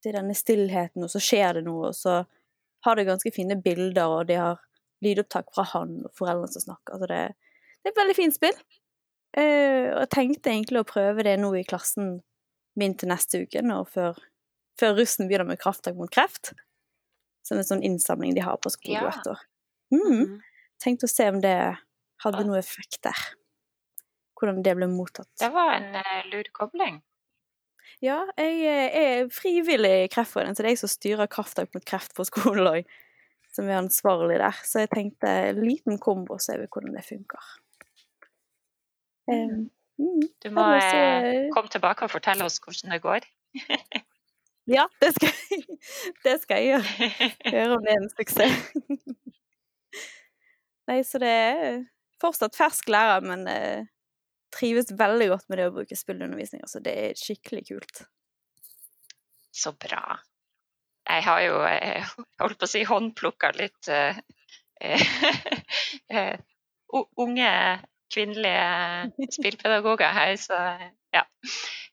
Det 0.00 0.12
er 0.12 0.20
denne 0.20 0.34
stillheten, 0.34 1.02
og 1.02 1.10
så 1.10 1.18
skjer 1.18 1.58
det 1.58 1.64
noe, 1.66 1.88
og 1.90 1.94
så 1.98 2.22
har 2.86 2.96
det 2.96 3.04
ganske 3.08 3.32
fine 3.34 3.56
bilder, 3.58 4.06
og 4.06 4.28
de 4.28 4.36
har 4.38 4.60
lydopptak 5.02 5.48
fra 5.54 5.64
han 5.72 5.96
og 6.06 6.12
foreldrene 6.14 6.52
som 6.52 6.62
snakker. 6.62 6.94
Altså 6.94 7.08
det, 7.10 7.18
det 7.82 7.90
er 7.90 7.92
et 7.92 7.98
veldig 7.98 8.14
fint 8.14 8.36
spill. 8.36 8.60
Uh, 9.36 9.90
og 9.90 10.00
jeg 10.04 10.10
tenkte 10.14 10.52
egentlig 10.52 10.80
å 10.80 10.88
prøve 10.88 11.26
det 11.26 11.34
nå 11.42 11.50
i 11.58 11.66
klassen 11.66 12.20
min 12.78 12.94
til 12.94 13.10
neste 13.10 13.42
uke, 13.42 13.62
nå 13.66 13.82
før, 13.90 14.16
før 14.78 14.94
russen 15.00 15.26
begynner 15.26 15.50
med 15.50 15.60
krafttak 15.60 15.98
mot 15.98 16.12
kreft. 16.14 16.54
Som 17.48 17.60
en 17.60 17.66
sånn 17.66 17.84
innsamling 17.86 18.36
de 18.36 18.44
har 18.44 18.58
på 18.60 18.72
skolen 18.74 19.00
Ja. 19.00 19.08
hvert 19.08 19.32
år. 19.32 19.44
Mm. 19.94 20.04
Mhm. 20.04 20.38
Tenkte 20.78 21.08
å 21.08 21.10
se 21.10 21.28
om 21.32 21.40
det 21.42 21.56
hadde 22.22 22.44
noe 22.46 22.58
effekt 22.60 23.00
der. 23.02 23.18
Hvordan 24.38 24.62
det 24.62 24.76
ble 24.78 24.86
mottatt. 24.86 25.30
Det 25.40 25.48
var 25.50 25.72
en 25.74 25.96
uh, 25.96 26.28
lur 26.30 26.46
kobling. 26.54 27.00
Ja, 28.04 28.20
jeg 28.38 28.60
eh, 28.62 28.98
er 29.00 29.30
frivillig 29.34 29.94
i 30.04 30.10
Kreftforeningen, 30.12 30.54
så 30.54 30.62
det 30.62 30.70
er 30.70 30.76
jeg 30.76 30.82
som 30.84 30.92
styrer 30.92 31.30
Krafttak 31.30 31.72
mot 31.74 31.86
kreft 31.88 32.14
på 32.14 32.26
skolen 32.28 32.68
òg. 32.70 32.92
Som 33.56 33.66
er 33.66 33.80
ansvarlig 33.80 34.36
der. 34.38 34.60
Så 34.62 34.84
jeg 34.84 34.92
tenkte 34.92 35.30
en 35.48 35.64
liten 35.64 35.98
kombo, 35.98 36.36
så 36.38 36.52
ser 36.52 36.60
vi 36.62 36.68
hvordan 36.70 36.94
det 36.94 37.02
funker. 37.08 37.48
Um, 39.28 39.66
mm. 39.98 40.22
Du 40.44 40.50
må 40.54 40.62
Ellers 40.62 40.86
så, 40.86 41.00
eh, 41.00 41.26
eh, 41.32 41.48
komme 41.56 41.72
tilbake 41.72 42.06
og 42.06 42.12
fortelle 42.12 42.46
oss 42.46 42.60
hvordan 42.62 42.94
det 42.94 43.02
går. 43.02 43.26
Ja, 44.68 44.88
det 45.00 45.12
skal, 45.14 45.28
jeg- 45.50 45.78
det 46.24 46.34
skal 46.42 46.62
jeg 46.62 46.66
gjøre. 46.82 47.20
Høre 47.52 47.76
om 47.78 47.84
det 47.86 47.94
er 47.94 48.02
en 48.02 48.10
suksess. 48.12 48.58
Nei, 50.88 51.00
så 51.04 51.20
det 51.20 51.28
er 51.30 51.78
fortsatt 52.22 52.56
fersk 52.58 52.88
lærer, 52.90 53.24
men 53.24 53.44
eh, 53.50 53.84
trives 54.54 54.92
veldig 54.98 55.28
godt 55.34 55.48
med 55.50 55.60
det 55.60 55.68
å 55.70 55.74
bruke 55.76 55.98
spillundervisning. 55.98 56.62
Altså, 56.64 56.80
det 56.84 56.94
er 57.08 57.18
skikkelig 57.20 57.66
kult. 57.70 58.02
Så 59.52 59.72
bra. 59.80 60.18
Jeg 61.08 61.24
har 61.24 61.40
jo 61.44 61.60
eh, 61.68 62.08
holdt 62.42 62.58
på 62.60 62.68
å 62.68 62.70
si 62.70 62.82
håndplukka 62.88 63.52
litt 63.56 63.88
eh, 63.92 64.18
eh, 66.12 66.36
unge 67.20 67.52
kvinnelige 68.12 69.28
spillpedagoger 69.36 70.12
her, 70.16 70.34
så 70.40 70.58
ja. 71.14 71.24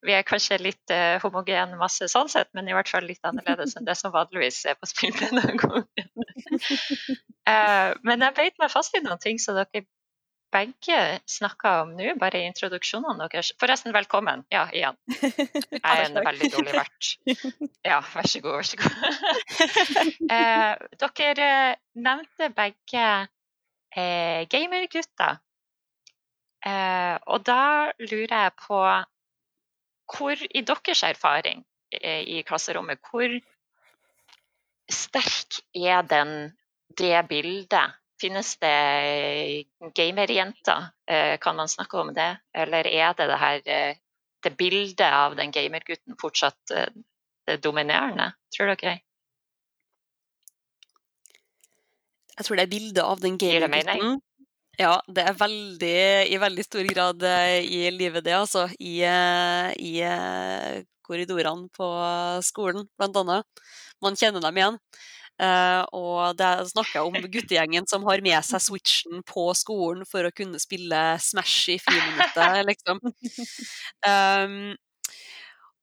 Vi 0.05 0.13
er 0.13 0.25
kanskje 0.27 0.59
litt 0.61 0.93
eh, 0.93 1.17
homogen 1.23 1.77
masse 1.79 2.07
sånn 2.11 2.29
sett, 2.29 2.51
men 2.53 2.67
i 2.69 2.75
hvert 2.75 2.89
fall 2.91 3.07
litt 3.07 3.23
annerledes 3.25 3.75
enn 3.77 3.87
det 3.87 3.95
som 3.97 4.13
vanligvis 4.13 4.63
er 4.69 4.77
på 4.79 4.89
spillpedagogen. 4.91 5.87
eh, 7.51 7.91
men 8.05 8.25
jeg 8.27 8.37
beit 8.37 8.59
meg 8.61 8.73
fast 8.73 8.97
i 8.97 9.03
noen 9.05 9.21
ting 9.21 9.41
som 9.41 9.57
dere 9.57 9.85
begge 10.55 11.19
snakka 11.29 11.71
om 11.83 11.93
nå, 11.97 12.13
bare 12.19 12.39
i 12.39 12.49
introduksjonene 12.49 13.27
deres. 13.27 13.51
Forresten, 13.59 13.93
velkommen. 13.95 14.45
Ja, 14.53 14.65
igjen. 14.71 14.97
Jeg 15.75 15.81
er 15.81 16.03
en 16.05 16.19
veldig 16.23 16.51
dårlig 16.53 16.75
vert. 16.77 17.09
Ja, 17.85 17.99
vær 18.13 18.29
så 18.29 18.41
god, 18.43 18.59
vær 18.59 18.69
så 18.69 18.79
god. 18.79 18.93
uh, 20.31 21.09
dere 21.19 21.49
eh, 21.49 21.81
nevnte 22.07 22.51
begge 22.55 23.07
eh, 23.95 24.45
gamergutter. 24.51 25.41
Eh, 26.65 27.17
og 27.29 27.43
da 27.45 27.91
lurer 28.01 28.33
jeg 28.33 28.53
på 28.61 28.79
hvor, 30.15 30.45
i 30.49 30.61
deres 30.65 31.03
erfaring 31.03 31.63
eh, 31.93 32.23
i 32.37 32.41
klasserommet, 32.47 33.01
hvor 33.09 33.35
sterk 34.91 35.61
er 35.75 36.01
den, 36.09 36.55
det 36.97 37.27
bildet? 37.29 38.01
Finnes 38.21 38.53
det 38.63 39.65
gamerjenter? 39.97 40.91
Eh, 41.11 41.37
kan 41.41 41.55
man 41.55 41.67
snakke 41.67 41.99
om 41.99 42.13
det? 42.15 42.37
Eller 42.55 42.87
er 42.87 43.13
det 43.17 43.27
det 43.29 43.39
her 43.39 43.61
eh, 43.65 43.97
det 44.45 44.53
bildet 44.57 45.09
av 45.09 45.35
den 45.35 45.51
gamergutten 45.51 46.17
fortsatt 46.21 46.71
eh, 46.71 46.93
det 47.45 47.57
dominerende, 47.63 48.31
tror 48.53 48.71
dere? 48.73 48.99
Jeg 52.35 52.45
tror 52.45 52.59
det 52.59 52.65
er 52.65 52.71
bildet 52.71 53.03
av 53.03 53.21
den 53.23 53.37
gamergutten. 53.41 54.21
Ja, 54.79 54.99
det 55.07 55.23
er 55.23 55.37
veldig, 55.39 55.97
i 56.31 56.37
veldig 56.41 56.65
stor 56.65 56.87
grad 56.89 57.23
eh, 57.23 57.63
i 57.63 57.81
livet 57.95 58.25
det, 58.25 58.35
altså. 58.35 58.65
I, 58.79 58.95
eh, 59.07 59.69
i 59.79 59.93
eh, 60.03 60.83
korridorene 61.05 61.69
på 61.75 61.89
skolen, 62.43 62.87
blant 62.99 63.19
annet. 63.21 63.67
Man 64.03 64.17
kjenner 64.19 64.43
dem 64.43 64.59
igjen. 64.59 64.81
Uh, 65.35 65.83
og 65.91 66.37
det 66.39 66.47
snakker 66.47 66.69
snakka 66.69 67.01
om 67.03 67.15
guttegjengen 67.27 67.83
som 67.91 68.05
har 68.07 68.21
med 68.23 68.39
seg 68.47 68.61
switchen 68.63 69.19
på 69.27 69.49
skolen 69.59 70.05
for 70.07 70.23
å 70.23 70.31
kunne 70.31 70.61
spille 70.63 71.01
Smash 71.19 71.73
i 71.73 71.75
friminuttet, 71.83 72.61
liksom. 72.69 73.01
Um, 74.07 74.71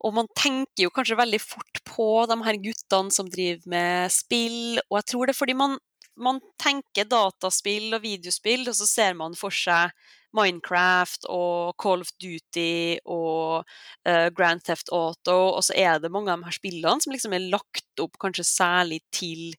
og 0.02 0.16
man 0.16 0.30
tenker 0.34 0.86
jo 0.86 0.92
kanskje 0.94 1.18
veldig 1.20 1.40
fort 1.44 1.82
på 1.86 2.06
de 2.30 2.38
her 2.46 2.58
guttene 2.64 3.14
som 3.14 3.28
driver 3.30 3.68
med 3.70 4.14
spill, 4.14 4.80
og 4.88 4.98
jeg 4.98 5.08
tror 5.12 5.28
det 5.28 5.36
er 5.36 5.40
fordi 5.42 5.58
man, 5.58 5.76
man 6.20 6.40
tenker 6.60 7.06
dataspill 7.08 7.94
og 7.96 8.02
videospill, 8.04 8.66
og 8.68 8.76
så 8.76 8.88
ser 8.88 9.16
man 9.18 9.36
for 9.38 9.54
seg 9.54 9.92
Minecraft 10.36 11.26
og 11.32 11.74
Call 11.80 12.04
of 12.04 12.12
Duty 12.20 12.98
og 13.04 13.64
uh, 14.08 14.28
Grand 14.36 14.62
Theft 14.64 14.92
Auto, 14.92 15.36
og 15.56 15.60
så 15.66 15.76
er 15.76 16.00
det 16.00 16.12
mange 16.12 16.32
av 16.32 16.40
de 16.40 16.48
her 16.48 16.56
spillene 16.56 17.04
som 17.04 17.12
liksom 17.14 17.36
er 17.36 17.50
lagt 17.52 18.02
opp 18.02 18.16
kanskje 18.22 18.46
særlig 18.48 19.02
til 19.12 19.52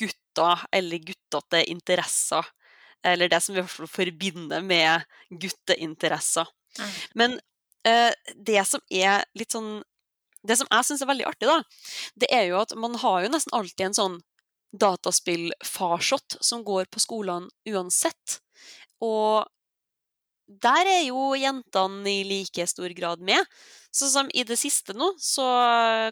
gutter 0.00 0.64
eller 0.74 1.04
guttete 1.04 1.62
interesser. 1.70 2.46
Eller 3.06 3.30
det 3.32 3.40
som 3.40 3.54
vi 3.56 3.64
forbinder 3.64 4.60
med 4.64 5.06
gutteinteresser. 5.30 6.48
Mm. 6.78 6.90
Men 7.14 7.38
uh, 7.88 8.12
det 8.36 8.64
som 8.68 8.82
er 8.90 9.24
litt 9.34 9.56
sånn 9.56 9.80
Det 10.40 10.54
som 10.56 10.68
jeg 10.70 10.86
syns 10.88 11.02
er 11.04 11.08
veldig 11.10 11.24
artig, 11.28 11.44
da, 11.44 11.58
det 12.16 12.28
er 12.32 12.46
jo 12.48 12.60
at 12.62 12.70
man 12.72 12.94
har 12.96 13.26
jo 13.26 13.28
nesten 13.28 13.52
alltid 13.52 13.90
en 13.90 13.96
sånn 13.98 14.14
dataspill-farsott 14.72 16.38
som 16.40 16.64
går 16.64 16.86
på 16.90 17.02
skolene 17.02 17.50
uansett. 17.68 18.40
Og 19.02 19.46
der 20.50 20.88
er 20.90 21.02
jo 21.06 21.30
jentene 21.38 22.10
i 22.10 22.22
like 22.26 22.66
stor 22.66 22.90
grad 22.96 23.22
med. 23.22 23.42
Sånn 23.94 24.12
som 24.12 24.30
i 24.34 24.42
det 24.46 24.58
siste 24.58 24.94
nå, 24.94 25.12
så 25.18 25.46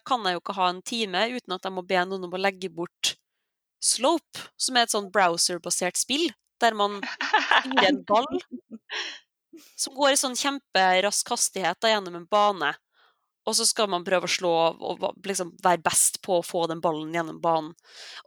kan 0.06 0.26
jeg 0.26 0.36
jo 0.36 0.42
ikke 0.42 0.58
ha 0.58 0.68
en 0.70 0.82
time 0.82 1.24
uten 1.34 1.56
at 1.56 1.66
jeg 1.66 1.74
må 1.74 1.84
be 1.86 2.02
noen 2.06 2.28
om 2.28 2.36
å 2.36 2.42
legge 2.42 2.70
bort 2.70 3.16
Slope, 3.82 4.42
som 4.58 4.74
er 4.74 4.86
et 4.86 4.94
sånn 4.94 5.10
browser-basert 5.14 5.98
spill, 5.98 6.26
der 6.58 6.74
man 6.74 6.98
finner 7.62 7.86
en 7.86 8.00
ball 8.06 8.26
som 9.78 9.94
går 9.94 10.14
i 10.14 10.18
sånn 10.18 10.34
kjemperask 10.38 11.30
hastighet 11.30 11.78
da, 11.82 11.92
gjennom 11.92 12.18
en 12.18 12.26
bane. 12.30 12.72
Og 13.48 13.56
så 13.56 13.64
skal 13.64 13.88
man 13.88 14.04
prøve 14.04 14.28
å 14.28 14.30
slå 14.30 14.52
og 14.76 15.04
liksom 15.24 15.54
være 15.64 15.80
best 15.86 16.20
på 16.24 16.38
å 16.38 16.44
få 16.44 16.66
den 16.68 16.82
ballen 16.84 17.14
gjennom 17.16 17.40
banen. 17.40 17.72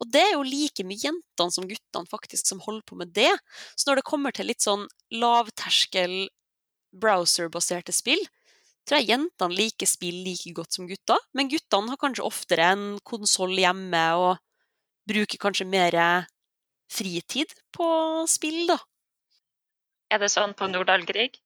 Og 0.01 0.09
det 0.09 0.23
er 0.25 0.33
jo 0.33 0.45
like 0.47 0.85
mye 0.87 0.97
jentene 0.97 1.53
som 1.53 1.67
guttene 1.69 2.09
faktisk 2.09 2.49
som 2.49 2.63
holder 2.65 2.85
på 2.89 2.97
med 2.97 3.13
det. 3.13 3.31
Så 3.75 3.89
når 3.89 4.01
det 4.01 4.09
kommer 4.09 4.33
til 4.33 4.49
litt 4.49 4.65
sånn 4.65 4.87
lavterskel 5.13 6.25
browser-baserte 6.97 7.93
spill, 7.95 8.21
tror 8.87 8.99
jeg 8.99 9.11
jentene 9.13 9.55
liker 9.55 9.89
spill 9.89 10.23
like 10.25 10.55
godt 10.57 10.79
som 10.79 10.89
gutta. 10.89 11.19
Men 11.37 11.51
guttene 11.53 11.93
har 11.93 12.01
kanskje 12.01 12.25
oftere 12.25 12.71
en 12.73 12.85
konsoll 13.05 13.53
hjemme 13.61 14.05
og 14.17 14.41
bruker 15.07 15.41
kanskje 15.41 15.69
mer 15.69 15.95
fritid 16.91 17.53
på 17.75 17.87
spill, 18.29 18.65
da. 18.73 18.81
Er 20.11 20.19
det 20.19 20.31
sånn 20.33 20.57
på 20.57 20.67
Nordahl 20.67 21.05
Grieg? 21.07 21.37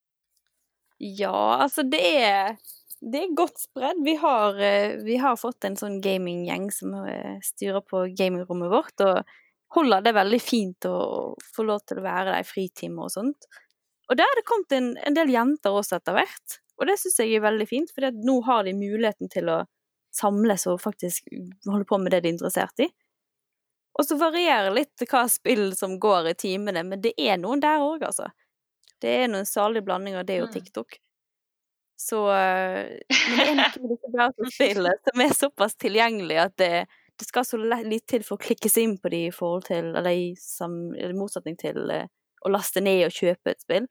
Ja, 0.98 1.60
altså 1.60 1.84
det 1.86 2.00
er 2.02 2.56
Det 3.06 3.20
er 3.22 3.34
godt 3.38 3.60
spredd. 3.62 4.00
Vi 4.02 4.16
har, 4.18 4.56
eh, 4.58 4.96
vi 5.06 5.16
har 5.22 5.36
fått 5.38 5.64
en 5.64 5.76
sånn 5.78 6.00
gaminggjeng 6.02 6.70
som 6.74 6.94
eh, 7.06 7.38
styrer 7.44 7.84
på 7.86 8.02
gamingrommet 8.18 8.72
vårt, 8.72 9.04
og 9.06 9.22
holder 9.76 10.02
det 10.02 10.14
veldig 10.16 10.40
fint 10.42 10.88
å 10.90 10.96
få 11.54 11.66
lov 11.68 11.84
til 11.86 12.00
å 12.00 12.06
være 12.06 12.32
der 12.32 12.42
i 12.42 12.48
fritimer 12.48 13.06
og 13.06 13.14
sånt. 13.14 13.46
Og 14.10 14.18
der 14.18 14.26
er 14.26 14.40
det 14.40 14.46
kommet 14.46 14.74
en, 14.74 14.90
en 15.06 15.14
del 15.14 15.30
jenter 15.30 15.74
også 15.74 16.00
etter 16.00 16.18
hvert, 16.18 16.58
og 16.76 16.90
det 16.90 16.98
syns 17.00 17.20
jeg 17.22 17.38
er 17.38 17.46
veldig 17.46 17.68
fint, 17.70 17.94
for 17.94 18.10
nå 18.10 18.36
har 18.46 18.66
de 18.66 18.74
muligheten 18.76 19.30
til 19.32 19.54
å 19.54 19.62
samles 20.16 20.66
og 20.66 20.80
faktisk 20.82 21.30
holde 21.66 21.86
på 21.86 21.98
med 22.02 22.14
det 22.14 22.24
de 22.24 22.32
er 22.32 22.36
interessert 22.36 22.82
i. 22.82 22.90
Og 23.96 24.04
så 24.04 24.18
varierer 24.20 24.74
litt 24.74 25.06
hva 25.08 25.24
spill 25.30 25.70
som 25.76 25.96
går 26.00 26.32
i 26.32 26.36
timene, 26.36 26.82
men 26.84 27.00
det 27.04 27.14
er 27.16 27.38
noen 27.40 27.62
der 27.62 27.84
òg, 27.84 28.04
altså. 28.10 28.28
Det 29.00 29.12
er 29.22 29.28
noen 29.30 29.48
salig 29.48 29.84
blanding 29.84 30.16
av 30.18 30.26
det 30.28 30.40
og 30.42 30.48
jo 30.48 30.54
TikTok. 30.56 30.98
Så 31.96 32.32
eh, 32.32 32.98
Men 33.08 33.38
det 33.38 33.46
er 33.46 33.56
noe 33.56 33.80
med 33.80 33.90
disse 33.94 34.12
browserspillene 34.12 34.94
som 35.08 35.22
er 35.24 35.34
såpass 35.36 35.76
tilgjengelig 35.80 36.38
at 36.42 36.56
det, 36.60 36.72
det 37.16 37.28
skal 37.28 37.46
så 37.48 37.60
litt 37.60 38.04
til 38.10 38.24
for 38.26 38.36
å 38.36 38.44
klikke 38.44 38.68
seg 38.68 38.88
inn 38.88 38.98
på 39.00 39.12
de 39.12 39.22
i 39.28 39.34
forhold 39.34 39.68
til 39.70 39.94
Eller 39.96 40.12
i 40.12 41.14
motsetning 41.16 41.56
til 41.60 41.88
eh, 41.92 42.10
å 42.44 42.52
laste 42.52 42.82
ned 42.84 43.06
og 43.06 43.16
kjøpe 43.16 43.54
et 43.54 43.64
spill. 43.64 43.88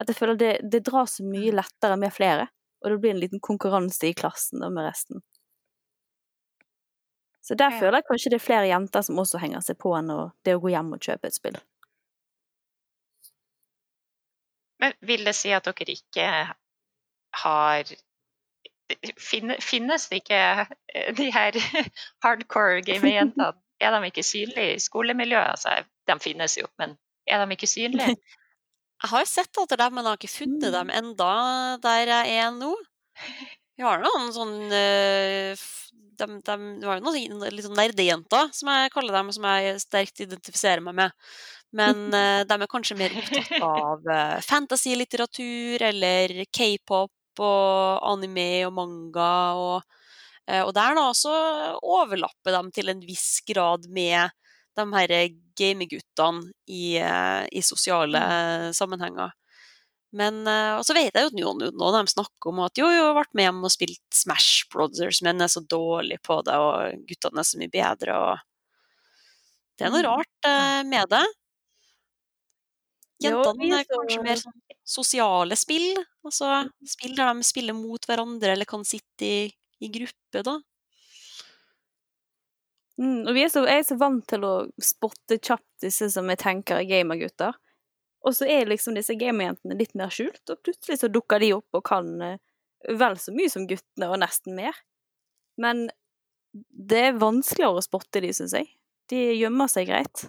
At 0.00 0.08
jeg 0.08 0.16
føler 0.16 0.38
det, 0.40 0.52
det 0.72 0.80
drar 0.88 1.04
så 1.10 1.24
mye 1.28 1.52
lettere 1.54 1.98
med 2.00 2.14
flere, 2.14 2.48
og 2.82 2.90
det 2.90 2.98
blir 3.02 3.12
en 3.12 3.20
liten 3.20 3.42
konkurranse 3.44 4.08
i 4.08 4.16
klassen 4.16 4.64
da 4.64 4.70
med 4.72 4.88
resten. 4.88 5.20
Så 7.42 7.54
der 7.58 7.74
føler 7.74 8.00
jeg 8.00 8.08
kanskje 8.08 8.32
det 8.32 8.38
er 8.38 8.44
flere 8.46 8.70
jenter 8.70 9.04
som 9.04 9.18
også 9.18 9.40
henger 9.42 9.62
seg 9.66 9.76
på 9.82 9.92
enn 9.98 10.10
det 10.46 10.56
å 10.56 10.62
gå 10.62 10.72
hjem 10.72 10.94
og 10.96 11.04
kjøpe 11.04 11.28
et 11.28 11.36
spill. 11.36 11.58
Men 14.82 14.94
vil 15.06 15.26
det 15.26 15.34
si 15.38 15.52
at 15.54 15.66
dere 15.68 15.94
ikke 15.94 16.26
har 17.32 17.84
Finnes 19.16 20.08
det 20.10 20.18
ikke 20.20 20.38
eh, 20.68 21.12
de 21.16 21.30
her 21.32 21.56
hardcore 22.24 22.82
gamerjentene? 22.84 23.52
Er 23.80 23.94
de 23.94 24.10
ikke 24.10 24.24
synlige 24.26 24.74
i 24.76 24.82
skolemiljøet? 24.82 25.54
Altså, 25.54 25.78
de 26.06 26.16
finnes 26.20 26.58
jo, 26.58 26.68
men 26.78 26.92
er 27.26 27.40
de 27.42 27.56
ikke 27.56 27.70
synlige? 27.70 28.16
Jeg 29.02 29.10
har 29.10 29.24
sett 29.26 29.58
etter 29.58 29.80
dem, 29.80 29.96
men 29.96 30.04
jeg 30.04 30.12
har 30.12 30.18
ikke 30.20 30.28
funnet 30.30 30.74
dem 30.76 30.90
enda 30.94 31.30
der 31.82 32.06
jeg 32.06 32.36
er 32.38 32.52
nå. 32.54 32.68
Vi 33.74 33.82
har 33.82 33.98
noen 33.98 34.28
sånn 34.30 34.70
eh, 34.70 35.64
de, 35.90 36.28
de, 36.36 36.54
Det 36.78 36.86
var 36.86 37.00
jo 37.00 37.08
noen 37.08 37.42
litt 37.48 37.66
sånn 37.66 37.74
nerdejenter, 37.80 38.52
som 38.54 38.70
jeg 38.70 38.92
kaller 38.94 39.16
dem, 39.18 39.32
som 39.34 39.48
jeg 39.50 39.80
sterkt 39.82 40.22
identifiserer 40.22 40.84
meg 40.86 40.94
med. 41.00 41.16
Men 41.74 42.04
uh, 42.14 42.44
de 42.46 42.60
er 42.60 42.70
kanskje 42.70 42.98
mer 43.00 43.16
opptatt 43.18 43.50
av 43.66 44.06
fantasy-litteratur 44.46 45.82
eller 45.88 46.36
k-pop 46.54 47.10
og 47.40 48.02
anime 48.12 48.66
og 48.68 48.74
manga. 48.76 49.32
Og, 49.56 50.00
uh, 50.50 50.62
og 50.66 50.72
der 50.76 50.98
da 50.98 51.08
så 51.16 51.34
overlapper 51.80 52.58
de 52.58 52.62
til 52.76 52.92
en 52.92 53.04
viss 53.06 53.40
grad 53.48 53.88
med 53.88 54.34
de 54.76 54.88
her 54.96 55.14
gameguttene 55.56 56.48
i, 56.66 56.96
i 56.96 57.60
sosiale 57.60 58.20
mm. 58.20 58.72
sammenhenger. 58.76 59.32
Men 60.12 60.42
uh, 60.44 60.78
Og 60.78 60.84
så 60.86 60.94
vet 60.96 61.14
jeg 61.16 61.24
jo 61.24 61.30
at 61.30 61.36
noen, 61.36 61.66
noen 61.72 61.84
av 61.88 62.00
dem 62.02 62.10
snakker 62.12 62.52
om 62.52 62.62
at 62.66 62.78
jo, 62.78 62.88
jo, 62.92 63.08
har 63.08 63.16
vært 63.16 63.32
med 63.36 63.48
hjem 63.48 63.62
og 63.64 63.72
spilt 63.72 64.16
Smash 64.16 64.66
Brothers, 64.72 65.22
men 65.24 65.40
er 65.40 65.52
så 65.52 65.64
dårlig 65.64 66.20
på 66.24 66.40
det, 66.46 66.56
og 66.60 67.06
guttene 67.08 67.40
er 67.40 67.48
så 67.48 67.60
mye 67.60 67.72
bedre, 67.72 68.16
og 68.18 68.48
Det 69.78 69.86
er 69.86 69.94
noe 69.94 70.02
mm. 70.02 70.08
rart 70.10 70.48
eh, 70.48 70.82
med 70.84 71.08
det. 71.14 71.22
Jentene 73.24 73.78
er 73.78 73.88
kanskje 73.88 74.24
mer 74.26 74.42
sosiale 74.84 75.56
spill, 75.56 75.96
altså 76.26 76.48
så 76.48 76.90
spill 76.94 77.16
der 77.18 77.32
de 77.34 77.46
spiller 77.46 77.76
mot 77.76 78.06
hverandre 78.08 78.54
eller 78.54 78.68
kan 78.68 78.84
sitte 78.86 79.26
i, 79.26 79.40
i 79.82 79.90
gruppe, 79.92 80.42
da. 80.46 80.58
Mm, 83.00 83.24
og 83.26 83.32
vi 83.34 83.42
er 83.42 83.50
så, 83.50 83.64
jeg 83.66 83.82
er 83.82 83.88
så 83.88 83.96
vant 83.98 84.24
til 84.30 84.44
å 84.46 84.54
spotte 84.82 85.40
kjapt 85.40 85.84
disse 85.84 86.10
som 86.12 86.28
jeg 86.30 86.40
tenker 86.42 86.78
er 86.78 86.88
gamergutter. 86.90 87.56
Og 88.22 88.36
så 88.36 88.46
er 88.46 88.68
liksom 88.70 88.94
disse 88.94 89.16
gamerjentene 89.18 89.78
litt 89.78 89.96
mer 89.98 90.12
skjult, 90.14 90.44
og 90.52 90.60
plutselig 90.62 91.00
så 91.00 91.10
dukker 91.10 91.42
de 91.42 91.50
opp 91.56 91.78
og 91.78 91.82
kan 91.88 92.12
eh, 92.22 92.38
vel 93.00 93.18
så 93.18 93.34
mye 93.34 93.50
som 93.50 93.66
guttene, 93.66 94.10
og 94.10 94.20
nesten 94.22 94.54
mer. 94.58 94.78
Men 95.58 95.88
det 96.52 97.00
er 97.08 97.18
vanskeligere 97.18 97.80
å 97.80 97.84
spotte 97.84 98.22
de, 98.22 98.30
syns 98.36 98.54
jeg. 98.54 98.70
De 99.10 99.24
gjemmer 99.34 99.70
seg 99.72 99.88
greit. 99.90 100.26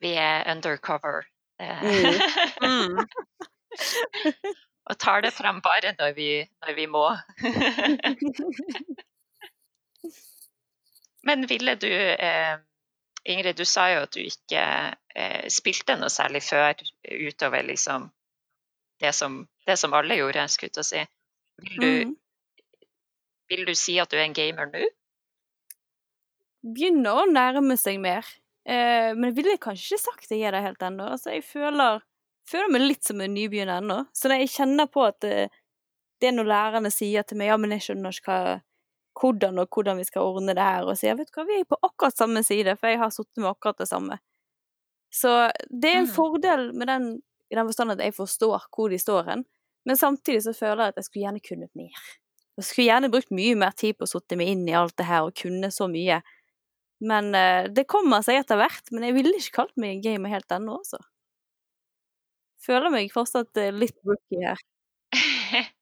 Vi 0.00 0.14
er 0.20 0.48
undercover. 0.52 1.28
Mm. 1.60 2.18
mm. 2.62 2.98
og 4.90 4.98
tar 5.00 5.22
det 5.24 5.32
frem 5.34 5.60
bare 5.64 5.94
når 5.98 6.12
vi, 6.16 6.28
når 6.66 6.72
vi 6.76 6.86
må. 6.90 7.06
Men 11.24 11.46
ville 11.48 11.74
du 11.80 11.88
eh, 11.88 12.58
Ingrid, 13.24 13.56
du 13.56 13.64
sa 13.64 13.88
jo 13.94 14.02
at 14.04 14.12
du 14.12 14.20
ikke 14.20 14.64
eh, 15.16 15.46
spilte 15.48 15.96
noe 15.96 16.12
særlig 16.12 16.42
før 16.44 16.74
utover 17.08 17.64
liksom 17.64 18.10
det 19.00 19.12
som, 19.16 19.48
det 19.66 19.76
som 19.80 19.94
alle 19.96 20.18
gjorde, 20.18 20.44
skulle 20.52 20.68
jeg 20.68 20.76
til 20.76 20.84
å 20.84 20.88
si. 20.90 21.02
Vil 21.64 21.80
du, 21.80 21.88
mm. 21.88 22.12
vil 23.52 23.64
du 23.68 23.74
si 23.78 23.96
at 24.02 24.12
du 24.12 24.18
er 24.18 24.26
en 24.26 24.36
gamer 24.36 24.70
nå? 24.70 24.84
Begynner 26.64 27.22
å 27.22 27.26
nærme 27.28 27.76
seg 27.80 27.98
mer. 28.00 28.28
Eh, 28.64 29.10
men 29.14 29.28
jeg 29.30 29.36
ville 29.38 29.60
kanskje 29.60 29.94
ikke 29.94 30.04
sagt 30.04 30.28
at 30.28 30.36
jeg 30.36 30.48
er 30.48 30.56
det 30.56 30.64
helt 30.64 30.84
ennå. 30.86 31.08
Altså, 31.16 31.34
jeg 31.34 31.44
føler, 31.46 32.00
føler, 32.48 32.72
meg 32.72 32.86
litt 32.86 33.04
som 33.04 33.20
en 33.20 33.34
nybegynner 33.36 33.82
ennå. 33.82 33.98
Så 34.16 34.32
jeg 34.32 34.52
kjenner 34.54 34.88
på 34.90 35.04
at 35.08 35.20
det, 35.24 35.34
eh, 35.46 35.60
det 36.22 36.30
er 36.30 36.36
når 36.38 36.46
lærerne 36.48 36.90
sier 36.94 37.24
til 37.26 37.36
meg 37.36 37.50
ja, 37.50 37.56
men 37.60 37.74
jeg 37.74 37.82
skjønner 37.88 38.14
ikke 38.14 38.32
hva 38.32 38.60
hvordan 39.20 39.60
og 39.62 39.68
hvordan 39.70 39.98
vi 40.00 40.06
skal 40.08 40.26
ordne 40.26 40.54
det 40.56 40.64
her, 40.64 40.86
og 40.88 40.98
sier 40.98 41.16
vet 41.18 41.30
du 41.30 41.36
hva, 41.36 41.46
vi 41.46 41.60
er 41.60 41.68
på 41.68 41.78
akkurat 41.86 42.16
samme 42.16 42.42
side, 42.46 42.74
for 42.80 42.90
jeg 42.90 42.98
har 42.98 43.12
sittet 43.14 43.42
med 43.42 43.50
akkurat 43.52 43.78
det 43.78 43.88
samme. 43.90 44.18
Så 45.14 45.30
det 45.70 45.90
er 45.90 46.00
en 46.00 46.08
mm. 46.08 46.14
fordel 46.16 46.64
med 46.74 46.90
den, 46.90 47.06
i 47.50 47.54
den 47.54 47.68
forstand 47.68 47.94
at 47.94 48.02
jeg 48.02 48.16
forstår 48.16 48.66
hvor 48.74 48.90
de 48.90 48.98
står 48.98 49.28
hen, 49.30 49.44
men 49.86 50.00
samtidig 50.00 50.42
så 50.46 50.54
føler 50.56 50.86
jeg 50.88 50.94
at 50.94 50.98
jeg 50.98 51.08
skulle 51.08 51.26
gjerne 51.26 51.44
kunnet 51.44 51.70
mer. 51.78 52.06
Jeg 52.58 52.66
skulle 52.66 52.88
gjerne 52.88 53.10
brukt 53.12 53.34
mye 53.34 53.54
mer 53.58 53.74
tid 53.78 53.98
på 53.98 54.06
å 54.06 54.10
sitte 54.10 54.38
meg 54.38 54.50
inn 54.50 54.66
i 54.68 54.76
alt 54.78 54.96
det 54.98 55.06
her 55.06 55.28
og 55.28 55.36
kunne 55.38 55.70
så 55.74 55.88
mye. 55.90 56.20
Men 57.02 57.32
uh, 57.34 57.66
det 57.74 57.88
kommer 57.90 58.22
seg 58.26 58.42
etter 58.42 58.60
hvert. 58.60 58.92
Men 58.92 59.08
jeg 59.08 59.16
ville 59.18 59.34
ikke 59.38 59.58
kalt 59.62 59.74
meg 59.80 59.96
en 59.96 60.04
gamer 60.04 60.36
helt 60.36 60.54
ennå, 60.54 60.78
altså. 60.82 61.00
Føler 62.64 62.92
meg 62.94 63.12
fortsatt 63.12 63.60
uh, 63.60 63.72
litt 63.74 63.98
rookie 64.06 64.44
her. 64.44 64.62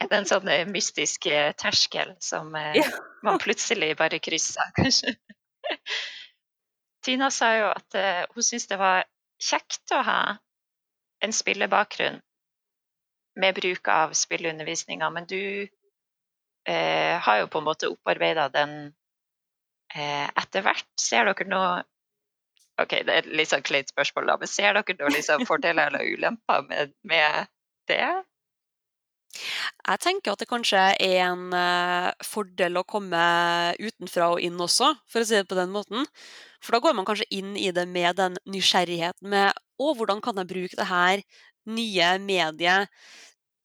er 0.00 0.08
det 0.08 0.16
en 0.16 0.28
sånn 0.28 0.48
eh, 0.50 0.66
mystisk 0.70 1.26
eh, 1.30 1.50
terskel 1.58 2.14
som 2.22 2.52
eh, 2.58 2.78
ja. 2.78 2.86
man 3.26 3.40
plutselig 3.42 3.94
bare 3.98 4.20
krysser, 4.22 4.72
kanskje? 4.78 5.16
Tina 7.02 7.30
sa 7.34 7.48
jo 7.58 7.70
at 7.72 7.96
hun 8.30 8.44
syntes 8.44 8.68
det 8.70 8.78
var 8.78 9.02
kjekt 9.42 9.90
å 9.90 10.02
ha 10.06 10.20
en 11.22 11.34
spillebakgrunn 11.34 12.20
med 13.42 13.56
bruk 13.56 13.88
av 13.90 14.12
spilleundervisninga, 14.14 15.08
men 15.10 15.26
du 15.26 15.66
uh, 15.66 17.14
har 17.26 17.40
jo 17.40 17.48
på 17.50 17.58
en 17.58 17.66
måte 17.66 17.90
opparbeida 17.90 18.44
den 18.54 18.92
etter 19.94 20.64
hvert. 20.64 20.86
Ser 21.00 21.28
dere 21.28 21.48
noe 21.50 21.72
Ok, 22.80 22.94
det 23.04 23.12
er 23.12 23.20
et 23.20 23.32
litt 23.36 23.50
sånn 23.50 23.64
kleint 23.66 23.90
spørsmål, 23.92 24.30
da, 24.30 24.34
men 24.40 24.48
ser 24.48 24.72
dere 24.72 24.94
noen 24.96 25.12
liksom, 25.12 25.42
fordeler 25.46 25.90
eller 25.90 26.06
ulemper 26.08 26.62
med, 26.70 26.94
med 27.04 27.50
det? 27.90 28.06
Jeg 29.32 30.00
tenker 30.02 30.34
at 30.34 30.42
det 30.42 30.48
kanskje 30.50 30.80
er 31.00 31.18
en 31.26 31.52
uh, 31.56 32.12
fordel 32.24 32.80
å 32.80 32.84
komme 32.88 33.22
utenfra 33.80 34.32
og 34.34 34.42
inn 34.44 34.60
også, 34.60 34.92
for 35.10 35.22
å 35.22 35.28
si 35.28 35.38
det 35.38 35.48
på 35.50 35.58
den 35.58 35.72
måten. 35.74 36.06
For 36.62 36.76
da 36.76 36.82
går 36.84 36.96
man 36.96 37.08
kanskje 37.08 37.28
inn 37.34 37.56
i 37.58 37.70
det 37.74 37.86
med 37.90 38.20
den 38.20 38.36
nysgjerrigheten 38.48 39.32
med 39.32 39.50
å, 39.80 39.92
hvordan 39.98 40.22
kan 40.24 40.38
jeg 40.40 40.50
bruke 40.52 40.78
det 40.78 40.88
her 40.90 41.24
nye 41.72 42.12
mediet 42.22 42.92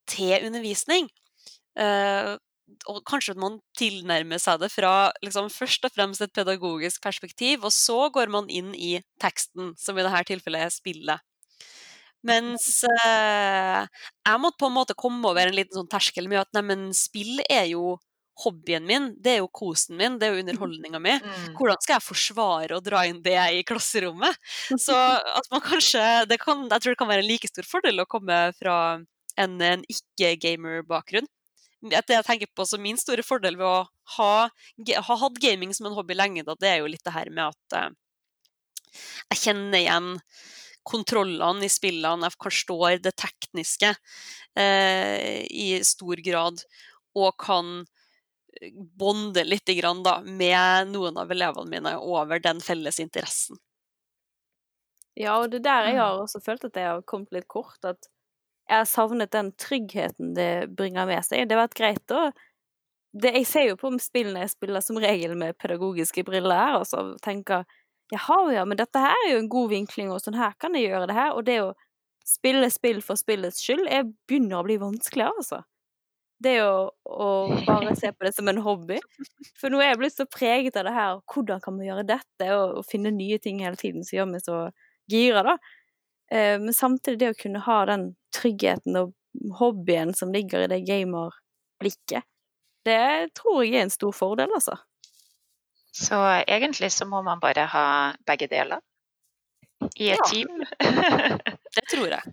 til 0.08 0.48
undervisning? 0.48 1.10
Uh, 1.78 2.36
og 2.88 3.00
kanskje 3.08 3.34
at 3.34 3.40
man 3.40 3.58
tilnærmer 3.78 4.40
seg 4.42 4.60
det 4.62 4.70
fra 4.72 5.10
liksom, 5.24 5.50
først 5.52 5.86
og 5.88 5.94
fremst 5.94 6.24
et 6.24 6.34
pedagogisk 6.36 7.02
perspektiv, 7.04 7.64
og 7.66 7.74
så 7.74 8.08
går 8.14 8.32
man 8.32 8.50
inn 8.52 8.74
i 8.76 8.98
teksten, 9.22 9.74
som 9.78 9.98
i 9.98 10.04
dette 10.06 10.26
tilfellet 10.32 10.66
er 10.66 10.74
spillet. 10.74 11.24
Mens 12.26 12.82
eh, 12.88 13.86
jeg 14.26 14.42
måtte 14.42 14.58
på 14.58 14.68
en 14.68 14.74
måte 14.74 14.96
komme 14.98 15.22
over 15.30 15.46
en 15.46 15.54
liten 15.54 15.76
sånn 15.76 15.90
terskel 15.90 16.26
med 16.30 16.42
at 16.42 16.54
neimen, 16.56 16.90
spill 16.96 17.38
er 17.46 17.68
jo 17.70 17.96
hobbyen 18.38 18.84
min, 18.86 19.08
det 19.18 19.36
er 19.36 19.40
jo 19.40 19.50
kosen 19.50 19.98
min, 19.98 20.18
det 20.18 20.28
er 20.28 20.34
jo 20.34 20.40
underholdninga 20.44 21.00
mi. 21.02 21.14
Mm. 21.22 21.54
Hvordan 21.58 21.80
skal 21.82 21.96
jeg 21.96 22.06
forsvare 22.06 22.78
å 22.78 22.84
dra 22.84 23.04
inn 23.08 23.22
det 23.24 23.38
i 23.54 23.64
klasserommet? 23.66 24.38
Så 24.74 24.94
at 24.96 25.48
man 25.54 25.64
kanskje 25.64 26.02
kan, 26.42 26.66
Jeg 26.68 26.82
tror 26.82 26.94
det 26.94 27.00
kan 27.00 27.10
være 27.10 27.24
en 27.24 27.30
like 27.30 27.50
stor 27.50 27.66
fordel 27.66 28.02
å 28.02 28.10
komme 28.10 28.38
fra 28.58 28.76
en, 29.38 29.58
en 29.62 29.84
ikke-gamer-bakgrunn. 29.86 31.28
Det 31.78 32.02
jeg 32.10 32.26
tenker 32.26 32.50
på 32.56 32.66
som 32.66 32.82
min 32.82 32.98
store 32.98 33.22
fordel 33.22 33.54
ved 33.58 33.66
å 33.68 33.86
ha, 34.16 34.32
ha, 34.48 35.16
hatt 35.22 35.40
gaming 35.42 35.70
som 35.76 35.86
en 35.86 35.94
hobby 35.94 36.16
lenge, 36.16 36.42
da, 36.46 36.56
det 36.58 36.72
er 36.72 36.80
jo 36.82 36.90
litt 36.90 37.04
det 37.06 37.14
her 37.14 37.30
med 37.30 37.52
at 37.52 37.76
uh, 37.78 37.92
jeg 39.30 39.42
kjenner 39.44 39.78
igjen 39.78 40.08
kontrollene 40.88 41.66
i 41.66 41.70
spillene, 41.70 42.28
jeg 42.28 42.40
forstår 42.40 43.02
det 43.04 43.14
tekniske 43.20 43.92
eh, 44.56 45.44
i 45.44 45.68
stor 45.84 46.20
grad, 46.24 46.62
og 47.18 47.36
kan 47.42 47.72
eh, 47.82 48.72
bonde 48.72 49.44
litt 49.44 49.68
grann, 49.78 50.02
da, 50.06 50.18
med 50.24 50.94
noen 50.94 51.20
av 51.20 51.32
elevene 51.34 51.74
mine 51.74 51.96
over 52.00 52.40
den 52.40 52.62
felles 52.64 53.00
interessen. 53.04 53.60
Ja, 55.18 55.40
og 55.42 55.50
det 55.52 55.64
der 55.66 55.90
jeg 55.90 55.98
mm. 55.98 56.02
har 56.04 56.22
også 56.22 56.40
følt 56.40 56.64
at 56.68 56.78
jeg 56.78 56.88
har 56.88 57.04
kommet 57.08 57.34
litt 57.34 57.48
kort, 57.50 57.82
at 57.84 58.08
jeg 58.68 58.76
har 58.76 58.88
savnet 58.88 59.32
den 59.32 59.50
tryggheten 59.56 60.34
det 60.36 60.68
bringer 60.76 61.08
med 61.08 61.24
seg. 61.24 61.48
Det 61.48 61.56
har 61.56 61.66
vært 61.66 61.78
greit 61.78 62.14
å 62.14 62.28
Jeg 63.18 63.46
ser 63.48 63.64
jo 63.70 63.76
på 63.80 63.88
spillene 64.04 64.42
jeg 64.44 64.52
spiller 64.52 64.84
som 64.84 64.98
regel 65.00 65.32
med 65.40 65.56
pedagogiske 65.58 66.22
briller 66.28 66.60
her, 66.60 66.74
og 66.82 66.86
så 66.86 67.16
tenker 67.24 67.64
Jaha, 68.12 68.52
ja, 68.52 68.64
men 68.64 68.76
dette 68.76 69.00
her 69.00 69.16
er 69.24 69.32
jo 69.34 69.40
en 69.42 69.50
god 69.52 69.70
vinkling, 69.72 70.12
og 70.12 70.20
sånn 70.22 70.36
her 70.36 70.54
kan 70.60 70.76
jeg 70.76 70.88
gjøre 70.88 71.08
det 71.10 71.16
her. 71.16 71.34
Og 71.36 71.44
det 71.44 71.58
å 71.60 71.72
spille 72.28 72.68
spill 72.72 73.02
for 73.04 73.20
spillets 73.20 73.60
skyld 73.64 73.88
jeg 73.88 74.06
begynner 74.28 74.60
å 74.60 74.66
bli 74.68 74.78
vanskeligere, 74.80 75.34
altså. 75.42 75.62
Det 76.40 76.54
å, 76.62 76.88
å 77.10 77.28
bare 77.66 77.96
se 77.98 78.12
på 78.14 78.24
det 78.24 78.32
som 78.36 78.48
en 78.48 78.62
hobby. 78.62 79.00
For 79.58 79.72
nå 79.72 79.80
er 79.82 79.90
jeg 79.90 80.00
blitt 80.00 80.16
så 80.16 80.28
preget 80.30 80.78
av 80.78 80.86
det 80.86 80.94
her, 80.94 81.18
hvordan 81.34 81.60
kan 81.64 81.76
man 81.76 81.88
gjøre 81.88 82.06
dette, 82.08 82.48
og, 82.54 82.78
og 82.80 82.86
finne 82.88 83.12
nye 83.12 83.40
ting 83.42 83.60
hele 83.64 83.80
tiden 83.80 84.06
som 84.06 84.20
gjør 84.20 84.30
meg 84.30 84.44
så 84.44 84.60
gira, 85.10 85.42
da. 85.48 85.56
Eh, 86.30 86.56
men 86.60 86.76
samtidig 86.76 87.20
det 87.20 87.32
å 87.32 87.40
kunne 87.42 87.64
ha 87.64 87.80
den 87.88 88.10
tryggheten 88.34 88.96
og 89.00 89.14
hobbyen 89.58 90.14
som 90.16 90.32
ligger 90.34 90.58
i 90.64 90.70
det 90.70 90.80
gamerblikket, 90.88 92.22
det 92.86 93.34
tror 93.36 93.64
jeg 93.64 93.74
er 93.76 93.82
en 93.86 93.92
stor 93.92 94.12
fordel, 94.16 94.50
altså. 94.54 94.76
Så 95.92 96.16
egentlig 96.46 96.92
så 96.92 97.04
må 97.08 97.22
man 97.26 97.40
bare 97.40 97.66
ha 97.66 98.12
begge 98.26 98.46
deler 98.50 98.80
i 99.96 100.10
et 100.10 100.18
ja. 100.18 100.24
team. 100.30 100.64
det 101.74 101.84
tror 101.90 102.08
jeg. 102.08 102.22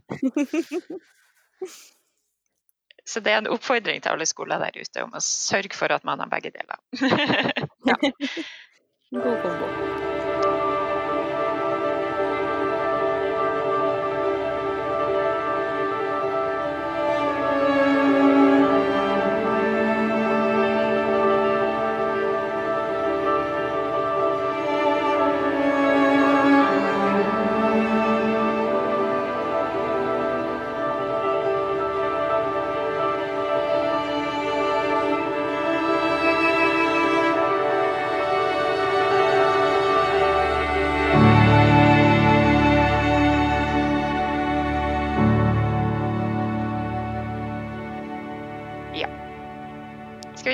Så 3.06 3.20
det 3.20 3.32
er 3.32 3.38
en 3.38 3.48
oppfordring 3.54 4.02
til 4.02 4.10
alle 4.10 4.26
skoler 4.26 4.58
der 4.64 4.80
ute 4.82 5.04
om 5.06 5.14
å 5.14 5.20
sørge 5.22 5.78
for 5.78 5.94
at 5.94 6.04
man 6.10 6.20
har 6.24 6.30
begge 6.32 6.50
deler. 6.56 6.78
ja. 7.86 7.96
God 9.16 9.38
kombo. 9.44 10.05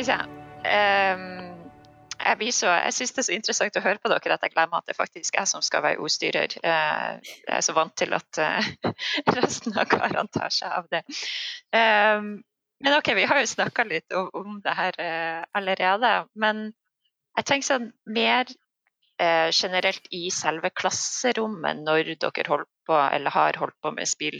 Vi. 0.08 0.22
Um, 0.62 1.52
jeg, 2.22 2.54
så, 2.54 2.70
jeg 2.70 2.94
syns 2.94 3.14
det 3.16 3.22
er 3.22 3.28
så 3.28 3.36
interessant 3.36 3.78
å 3.78 3.84
høre 3.84 4.02
på 4.02 4.12
dere 4.12 4.36
at 4.36 4.46
jeg 4.46 4.54
glemmer 4.54 4.82
at 4.82 4.90
det 4.90 4.98
faktisk 4.98 5.36
er 5.36 5.44
jeg 5.44 5.52
som 5.52 5.64
skal 5.66 5.84
være 5.86 6.02
ordstyrer. 6.04 6.56
Uh, 6.64 7.18
jeg 7.22 7.56
er 7.58 7.66
så 7.66 7.76
vant 7.78 7.94
til 7.98 8.14
at 8.18 8.42
uh, 8.42 8.94
resten 9.40 9.78
av 9.78 9.90
karene 9.92 10.28
tar 10.34 10.54
seg 10.54 10.74
av 10.82 10.90
det. 10.94 11.04
Um, 11.74 12.34
men 12.82 12.98
OK, 12.98 13.14
vi 13.18 13.28
har 13.30 13.42
jo 13.42 13.50
snakka 13.50 13.86
litt 13.90 14.14
om, 14.18 14.30
om, 14.38 14.60
det 14.64 14.76
her 14.78 14.98
uh, 15.02 15.42
allerede. 15.58 16.14
Men 16.34 16.70
jeg 17.38 17.48
tenker 17.48 17.70
sånn 17.74 17.92
mer 18.10 18.52
generelt 19.54 20.08
i 20.18 20.32
selve 20.34 20.72
klasserommet 20.74 21.84
når 21.86 22.16
dere 22.24 22.46
holdt 22.48 22.70
på, 22.90 22.96
eller 22.98 23.30
har 23.30 23.60
holdt 23.62 23.76
på 23.78 23.92
med 23.94 24.10
spill 24.10 24.40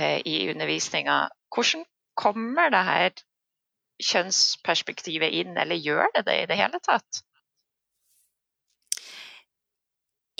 i 0.00 0.36
undervisninga. 0.48 1.16
Hvordan 1.52 1.82
kommer 2.16 2.72
det 2.72 2.80
her 2.86 3.12
kjønnsperspektivet 4.04 5.34
inn, 5.42 5.56
eller 5.58 5.78
gjør 5.78 6.10
det 6.16 6.24
det 6.28 6.36
i 6.42 6.46
det 6.50 6.58
hele 6.60 6.80
tatt? 6.84 7.22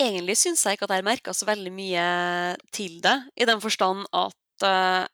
Egentlig 0.01 0.37
syns 0.39 0.63
jeg 0.65 0.77
ikke 0.77 0.87
at 0.89 0.95
jeg 0.97 1.05
merka 1.05 1.33
så 1.35 1.45
veldig 1.45 1.71
mye 1.75 2.05
til 2.73 2.97
det, 3.03 3.17
i 3.37 3.45
den 3.45 3.61
forstand 3.61 4.07
at 4.17 4.65
uh, 4.65 5.05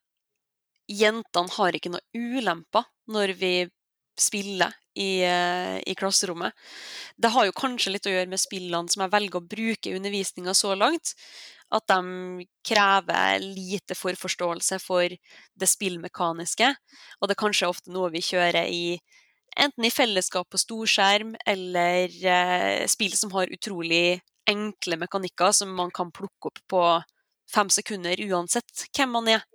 jentene 0.88 1.56
har 1.58 1.76
ikke 1.76 1.92
noe 1.92 2.06
ulemper 2.16 2.88
når 3.12 3.34
vi 3.40 3.52
spiller 4.18 4.72
i, 4.98 5.26
uh, 5.28 5.78
i, 5.84 5.94
klasserommet. 5.98 6.56
Det 7.20 7.34
har 7.34 7.50
jo 7.50 7.58
kanskje 7.58 7.94
litt 7.94 8.08
å 8.08 8.16
gjøre 8.16 8.32
med 8.32 8.42
spillene 8.42 8.94
som 8.94 9.04
jeg 9.04 9.14
velger 9.14 9.42
å 9.42 9.50
bruke 9.56 9.92
i 9.92 9.98
undervisninga 10.00 10.56
så 10.58 10.72
langt 10.80 11.14
at 11.74 11.84
de 11.92 12.46
krever 12.66 13.44
lite 13.44 13.96
forforståelse 13.98 14.80
for 14.80 15.12
det 15.12 15.70
spillmekaniske. 15.70 16.70
Og 17.20 17.28
det 17.28 17.36
er 17.36 17.44
kanskje 17.44 17.70
ofte 17.72 17.94
noe 17.94 18.12
vi 18.14 18.24
kjører 18.24 18.70
i 18.72 18.98
enten 19.58 19.88
i 19.88 19.92
fellesskap 19.92 20.50
på 20.54 20.60
storskjerm, 20.62 21.36
eller 21.48 22.14
eh, 22.14 22.86
spill 22.90 23.16
som 23.18 23.34
har 23.36 23.52
utrolig 23.54 24.20
enkle 24.48 25.00
mekanikker 25.02 25.52
som 25.52 25.74
man 25.76 25.92
kan 25.92 26.12
plukke 26.14 26.52
opp 26.52 26.62
på 26.72 26.84
fem 27.52 27.70
sekunder 27.74 28.20
uansett 28.30 28.88
hvem 28.96 29.16
man 29.18 29.32
er. 29.38 29.46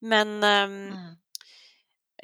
Men 0.00 0.36
eh, 0.44 0.66
mm. 0.70 1.16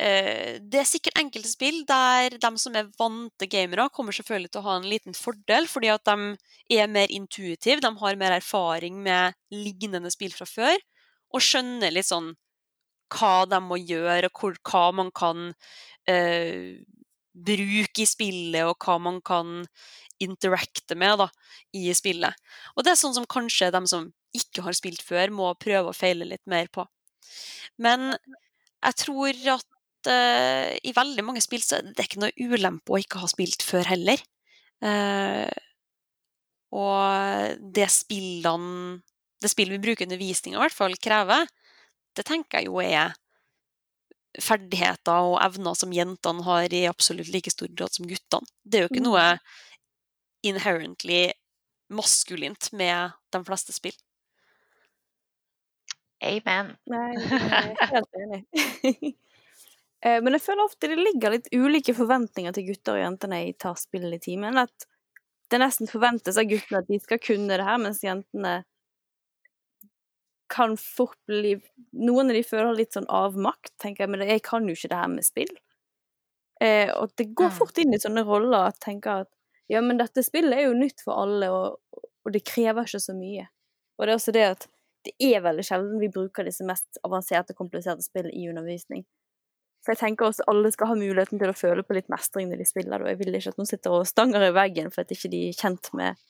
Eh, 0.00 0.56
det 0.72 0.78
er 0.80 0.88
sikkert 0.88 1.18
enkelte 1.20 1.50
spill 1.50 1.82
der 1.88 2.38
de 2.40 2.50
som 2.60 2.76
er 2.78 2.88
vante 2.98 3.48
gamere, 3.50 3.90
kommer 3.92 4.16
selvfølgelig 4.16 4.52
til 4.52 4.62
å 4.62 4.66
ha 4.70 4.76
en 4.78 4.88
liten 4.88 5.16
fordel, 5.16 5.68
fordi 5.68 5.90
at 5.92 6.08
de 6.08 6.78
er 6.78 6.88
mer 6.88 7.12
intuitive, 7.12 7.82
de 7.84 7.90
har 8.00 8.20
mer 8.20 8.38
erfaring 8.38 9.02
med 9.04 9.36
lignende 9.52 10.12
spill 10.14 10.32
fra 10.32 10.48
før, 10.48 10.78
og 11.32 11.44
skjønner 11.44 11.92
litt 11.92 12.08
sånn 12.08 12.32
hva 13.12 13.44
de 13.44 13.60
må 13.60 13.76
gjøre, 13.82 14.30
og 14.32 14.56
hva 14.64 14.86
man 14.96 15.12
kan 15.12 15.50
eh, 16.08 16.80
bruke 17.32 18.04
i 18.04 18.08
spillet, 18.08 18.64
og 18.64 18.76
hva 18.80 18.96
man 19.00 19.20
kan 19.24 19.60
interacte 20.22 20.96
med 20.96 21.18
da, 21.20 21.28
i 21.76 21.92
spillet. 21.96 22.32
Og 22.76 22.84
det 22.84 22.94
er 22.94 23.00
sånn 23.00 23.16
som 23.16 23.28
kanskje 23.28 23.72
de 23.74 23.82
som 23.90 24.08
ikke 24.32 24.64
har 24.64 24.76
spilt 24.76 25.04
før, 25.04 25.32
må 25.34 25.52
prøve 25.60 25.92
å 25.92 25.96
feile 25.96 26.28
litt 26.28 26.44
mer 26.48 26.70
på. 26.72 26.86
Men 27.76 28.12
jeg 28.12 28.98
tror 29.04 29.36
at 29.58 29.68
uh, 30.10 30.70
i 30.82 30.94
veldig 30.96 31.24
mange 31.26 31.42
spill 31.44 31.62
så 31.64 31.80
det 31.84 31.98
er 31.98 32.08
ikke 32.08 32.22
noe 32.22 32.48
ulempe 32.48 32.94
å 32.94 33.00
ikke 33.02 33.22
ha 33.22 33.30
spilt 33.30 33.64
før 33.66 33.90
heller. 33.92 34.22
Uh, 34.82 35.50
og 36.72 37.58
det 37.76 37.86
spillene 37.92 38.96
Det 39.42 39.50
spillet 39.52 39.76
vi 39.76 39.82
bruker 39.84 40.04
i 40.04 40.08
undervisninga 40.08 40.56
i 40.56 40.62
hvert 40.62 40.74
fall 40.74 40.94
krever, 41.02 41.48
det 42.14 42.24
tenker 42.28 42.60
jeg 42.60 42.70
jo 42.70 42.78
er 42.82 43.14
ferdigheter 44.40 45.32
og 45.32 45.40
evner 45.42 45.74
som 45.76 45.92
jentene 45.92 46.44
har 46.46 46.72
i 46.72 46.84
absolutt 46.88 47.32
like 47.34 47.50
stor 47.52 47.68
grad 47.74 47.92
som 47.92 48.06
guttene. 48.08 48.46
Det 48.64 48.78
er 48.78 48.86
jo 48.86 48.92
ikke 48.92 49.04
noe 49.04 49.24
mm. 49.34 49.42
inherently 50.52 51.24
maskulint 51.92 52.70
med 52.72 53.18
de 53.34 53.42
fleste 53.48 53.74
spill. 53.74 53.98
Amen. 56.22 56.76
Nei, 56.86 57.10
jeg 57.18 57.74
er 57.74 57.92
helt 57.96 58.22
enig. 58.22 59.12
Eh, 60.04 60.18
men 60.22 60.34
jeg 60.36 60.44
føler 60.44 60.66
ofte 60.66 60.90
det 60.90 60.98
ligger 60.98 61.36
litt 61.36 61.48
ulike 61.54 61.94
forventninger 61.94 62.54
til 62.56 62.68
gutter 62.72 62.98
og 62.98 63.04
jenter 63.04 63.30
når 63.30 63.44
jeg 63.44 63.58
tar 63.62 63.78
spillet 63.80 64.18
i 64.18 64.24
timen. 64.30 64.58
At 64.58 64.86
det 65.52 65.60
nesten 65.62 65.90
forventes 65.90 66.38
av 66.40 66.48
guttene 66.50 66.82
at 66.82 66.90
de 66.90 66.98
skal 67.02 67.20
kunne 67.22 67.58
det 67.58 67.66
her, 67.66 67.80
mens 67.82 68.02
jentene 68.04 68.62
kan 70.52 70.74
fort 70.76 71.16
bli 71.26 71.54
Noen 71.96 72.28
av 72.28 72.36
de 72.36 72.42
føler 72.44 72.74
litt 72.76 72.96
sånn 72.96 73.08
avmakt, 73.08 73.72
tenker 73.80 74.04
jeg, 74.04 74.12
men 74.12 74.24
jeg 74.26 74.42
kan 74.44 74.66
jo 74.68 74.74
ikke 74.76 74.90
det 74.92 74.98
her 74.98 75.12
med 75.12 75.24
spill. 75.24 75.52
Eh, 76.62 76.90
og 76.92 77.14
det 77.16 77.30
går 77.36 77.52
fort 77.56 77.78
inn 77.80 77.94
i 77.94 78.00
sånne 78.00 78.24
roller 78.26 78.68
at 78.68 78.80
tenker 78.84 79.24
at 79.24 79.30
ja, 79.72 79.80
men 79.80 80.00
dette 80.00 80.24
spillet 80.24 80.58
er 80.58 80.66
jo 80.66 80.76
nytt 80.76 81.00
for 81.04 81.22
alle, 81.22 81.48
og, 81.48 82.02
og 82.02 82.34
det 82.34 82.44
krever 82.48 82.84
ikke 82.84 83.00
så 83.00 83.14
mye. 83.16 83.46
Og 83.96 84.04
det 84.04 84.12
er 84.12 84.18
også 84.18 84.34
det 84.36 84.44
at 84.50 84.68
det 85.06 85.14
er 85.24 85.42
veldig 85.42 85.64
sjelden 85.66 85.98
vi 86.02 86.10
bruker 86.12 86.46
disse 86.46 86.66
mest 86.66 87.00
avanserte, 87.06 87.56
kompliserte 87.58 88.04
spillene 88.04 88.34
i 88.36 88.48
undervisning. 88.52 89.06
For 89.82 89.94
jeg 89.94 89.98
tenker 89.98 90.28
også 90.28 90.46
alle 90.50 90.70
skal 90.70 90.92
ha 90.92 90.96
muligheten 90.98 91.40
til 91.40 91.50
å 91.50 91.58
føle 91.58 91.82
på 91.82 91.96
litt 91.96 92.10
mestring 92.12 92.50
når 92.50 92.62
de 92.62 92.66
spiller, 92.68 93.02
og 93.02 93.10
jeg 93.10 93.18
vil 93.18 93.38
ikke 93.38 93.50
at 93.50 93.58
noen 93.58 93.70
sitter 93.70 93.96
og 93.96 94.06
stanger 94.06 94.44
i 94.46 94.52
veggen 94.54 94.92
for 94.94 95.02
at 95.02 95.14
ikke 95.14 95.30
de 95.32 95.40
er 95.48 95.56
kjent 95.58 95.90
med 95.98 96.20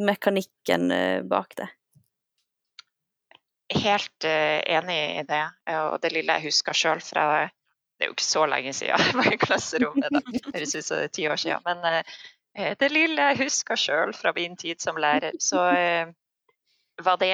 mekanikken 0.00 0.94
eh, 0.94 1.18
bak 1.28 1.52
det. 1.60 1.68
Helt 3.74 4.26
uh, 4.28 4.60
enig 4.76 4.96
i 5.20 5.26
det, 5.28 5.42
og 5.74 5.98
det 6.00 6.12
lille 6.14 6.36
jeg 6.36 6.50
husker 6.50 6.76
sjøl 6.76 7.00
fra 7.02 7.24
Det 7.48 8.04
er 8.04 8.10
jo 8.10 8.14
ikke 8.16 8.26
så 8.26 8.44
lenge 8.48 8.74
siden 8.76 9.04
jeg 9.06 9.16
var 9.20 9.30
i 9.32 9.38
klasserommet, 9.40 10.08
da. 10.12 10.22
det 10.52 10.66
som 10.70 10.98
det 10.98 11.06
er 11.06 11.14
ti 11.16 11.28
år 11.28 11.40
siden. 11.40 11.64
Men 11.68 11.84
uh, 11.84 12.74
det 12.80 12.92
lille 12.92 13.30
jeg 13.30 13.40
husker 13.44 13.80
sjøl 13.80 14.16
fra 14.16 14.32
min 14.36 14.56
tid 14.56 14.80
som 14.80 15.00
lærer, 15.00 15.36
så 15.42 15.60
var 17.04 17.16
det 17.18 17.32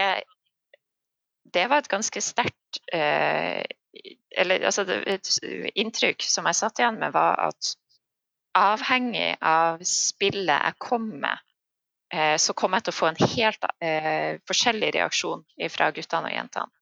Det 1.53 1.67
var 1.69 1.83
et 1.83 1.91
ganske 1.93 2.21
sterkt 2.25 2.81
eller 4.37 4.65
altså 4.69 4.85
et 4.87 5.29
inntrykk 5.75 6.23
som 6.23 6.47
jeg 6.47 6.59
satt 6.59 6.81
igjen 6.81 6.99
med, 7.01 7.13
var 7.15 7.39
at 7.51 7.75
avhengig 8.57 9.37
av 9.47 9.83
spillet 9.87 10.67
jeg 10.67 10.79
kom 10.83 11.09
med, 11.23 11.43
eh, 12.15 12.37
så 12.39 12.55
kom 12.55 12.75
jeg 12.75 12.87
til 12.87 12.95
å 12.95 12.99
få 12.99 13.11
en 13.11 13.23
helt 13.35 13.67
eh, 13.83 14.39
forskjellig 14.47 14.93
reaksjon 14.99 15.45
fra 15.71 15.91
guttene 15.95 16.31
og 16.31 16.37
jentene. 16.37 16.73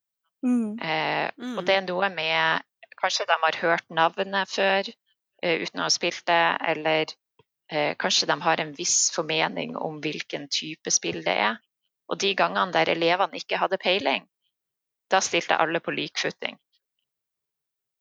Mm. 0.45 0.79
Eh, 0.79 1.29
mm. 1.35 1.55
Og 1.57 1.65
det 1.67 1.75
er 1.75 1.87
noe 1.87 2.09
med 2.13 2.65
Kanskje 2.99 3.25
de 3.29 3.35
har 3.39 3.55
hørt 3.61 3.85
navnet 3.95 4.49
før 4.51 4.87
eh, 4.89 5.61
uten 5.63 5.79
å 5.79 5.85
ha 5.85 5.91
spilt 5.93 6.25
det, 6.27 6.43
eller 6.67 7.13
eh, 7.71 7.93
kanskje 7.95 8.27
de 8.27 8.35
har 8.43 8.59
en 8.59 8.73
viss 8.75 9.13
formening 9.15 9.77
om 9.79 10.01
hvilken 10.03 10.49
type 10.51 10.91
spill 10.91 11.21
det 11.23 11.37
er. 11.47 11.61
Og 12.11 12.19
de 12.19 12.33
gangene 12.35 12.75
der 12.75 12.91
elevene 12.91 13.39
ikke 13.39 13.61
hadde 13.61 13.79
peiling, 13.79 14.25
da 15.07 15.21
stilte 15.23 15.55
alle 15.63 15.79
på 15.79 15.95
likfutting. 15.95 16.59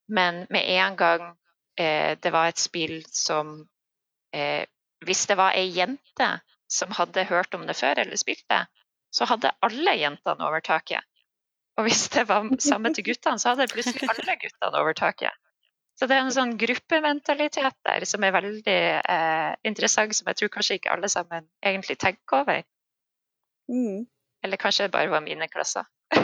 Men 0.09 0.47
med 0.51 0.65
en 0.65 0.97
gang 0.97 1.25
eh, 1.79 2.19
det 2.19 2.33
var 2.33 2.49
et 2.49 2.61
spill 2.61 3.03
som 3.13 3.69
eh, 4.35 4.65
Hvis 5.05 5.27
det 5.31 5.37
var 5.39 5.55
ei 5.55 5.69
jente 5.71 6.29
som 6.69 6.91
hadde 6.97 7.29
hørt 7.29 7.55
om 7.55 7.67
det 7.67 7.77
før 7.79 8.01
eller 8.03 8.19
spilt 8.19 8.45
det, 8.51 8.65
så 9.15 9.25
hadde 9.31 9.55
alle 9.65 9.95
jentene 9.97 10.49
overtaket. 10.49 11.05
Og 11.79 11.87
hvis 11.87 12.09
det 12.13 12.27
var 12.29 12.49
samme 12.61 12.91
til 12.95 13.07
guttene, 13.07 13.39
så 13.39 13.55
hadde 13.55 13.69
plutselig 13.71 14.09
alle 14.11 14.35
guttene 14.43 14.83
overtaket. 14.83 15.39
Så 15.99 16.07
det 16.07 16.17
er 16.19 16.27
en 16.27 16.35
sånn 16.35 16.57
gruppementalitet 16.59 17.79
der 17.87 18.05
som 18.11 18.27
er 18.27 18.35
veldig 18.35 18.77
eh, 18.99 19.55
interessant, 19.71 20.15
som 20.19 20.29
jeg 20.31 20.41
tror 20.41 20.53
kanskje 20.59 20.79
ikke 20.79 20.93
alle 20.93 21.11
sammen 21.11 21.47
egentlig 21.63 21.99
tenker 21.99 22.43
over. 22.43 22.61
Mm. 23.71 24.05
Eller 24.45 24.61
kanskje 24.61 24.87
det 24.87 24.95
bare 24.99 25.15
var 25.15 25.25
mine 25.25 25.49
klasser. 25.51 25.87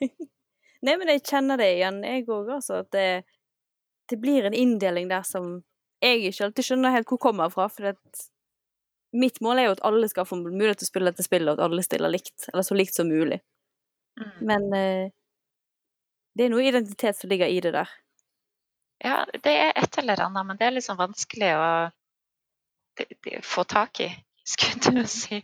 Nei, 0.86 0.96
men 0.96 1.12
jeg 1.12 1.24
kjenner 1.28 1.60
det 1.60 1.68
igjen, 1.76 2.00
jeg 2.06 2.26
òg, 2.28 2.50
altså. 2.56 2.80
At 2.84 2.90
det, 2.96 3.06
det, 4.08 4.18
blir 4.20 4.48
en 4.48 4.56
inndeling 4.56 5.10
der 5.10 5.24
som 5.28 5.58
jeg 6.00 6.22
ikke 6.30 6.46
alltid 6.48 6.68
skjønner 6.70 6.94
helt 6.94 7.10
hvor 7.10 7.20
kommer 7.20 7.52
fra. 7.52 7.68
For 7.72 7.90
det, 7.90 8.26
mitt 9.12 9.42
mål 9.44 9.60
er 9.60 9.68
jo 9.68 9.76
at 9.76 9.84
alle 9.90 10.08
skal 10.08 10.28
få 10.28 10.40
mulighet 10.40 10.80
til 10.80 10.88
å 10.88 10.92
spille 10.92 11.12
dette 11.12 11.26
spillet, 11.26 11.52
og 11.52 11.58
at 11.58 11.66
alle 11.68 11.84
stiller 11.84 12.12
likt. 12.12 12.48
Eller 12.52 12.64
så 12.66 12.78
likt 12.78 12.96
som 12.96 13.10
mulig. 13.10 13.42
Mm. 14.20 14.38
Men 14.48 14.68
eh, 14.76 15.12
det 16.36 16.46
er 16.46 16.54
noe 16.54 16.64
identitet 16.64 17.18
som 17.18 17.32
ligger 17.32 17.52
i 17.52 17.60
det 17.60 17.74
der. 17.76 17.92
Ja, 19.00 19.22
det 19.32 19.52
er 19.52 19.76
et 19.80 19.96
eller 20.00 20.20
annet, 20.26 20.46
men 20.46 20.58
det 20.60 20.66
er 20.66 20.76
liksom 20.76 20.98
vanskelig 21.00 21.54
å 21.56 21.68
få 23.46 23.64
tak 23.64 24.00
i 24.04 24.10
skulle 24.46 25.00
du 25.00 25.06
si. 25.06 25.40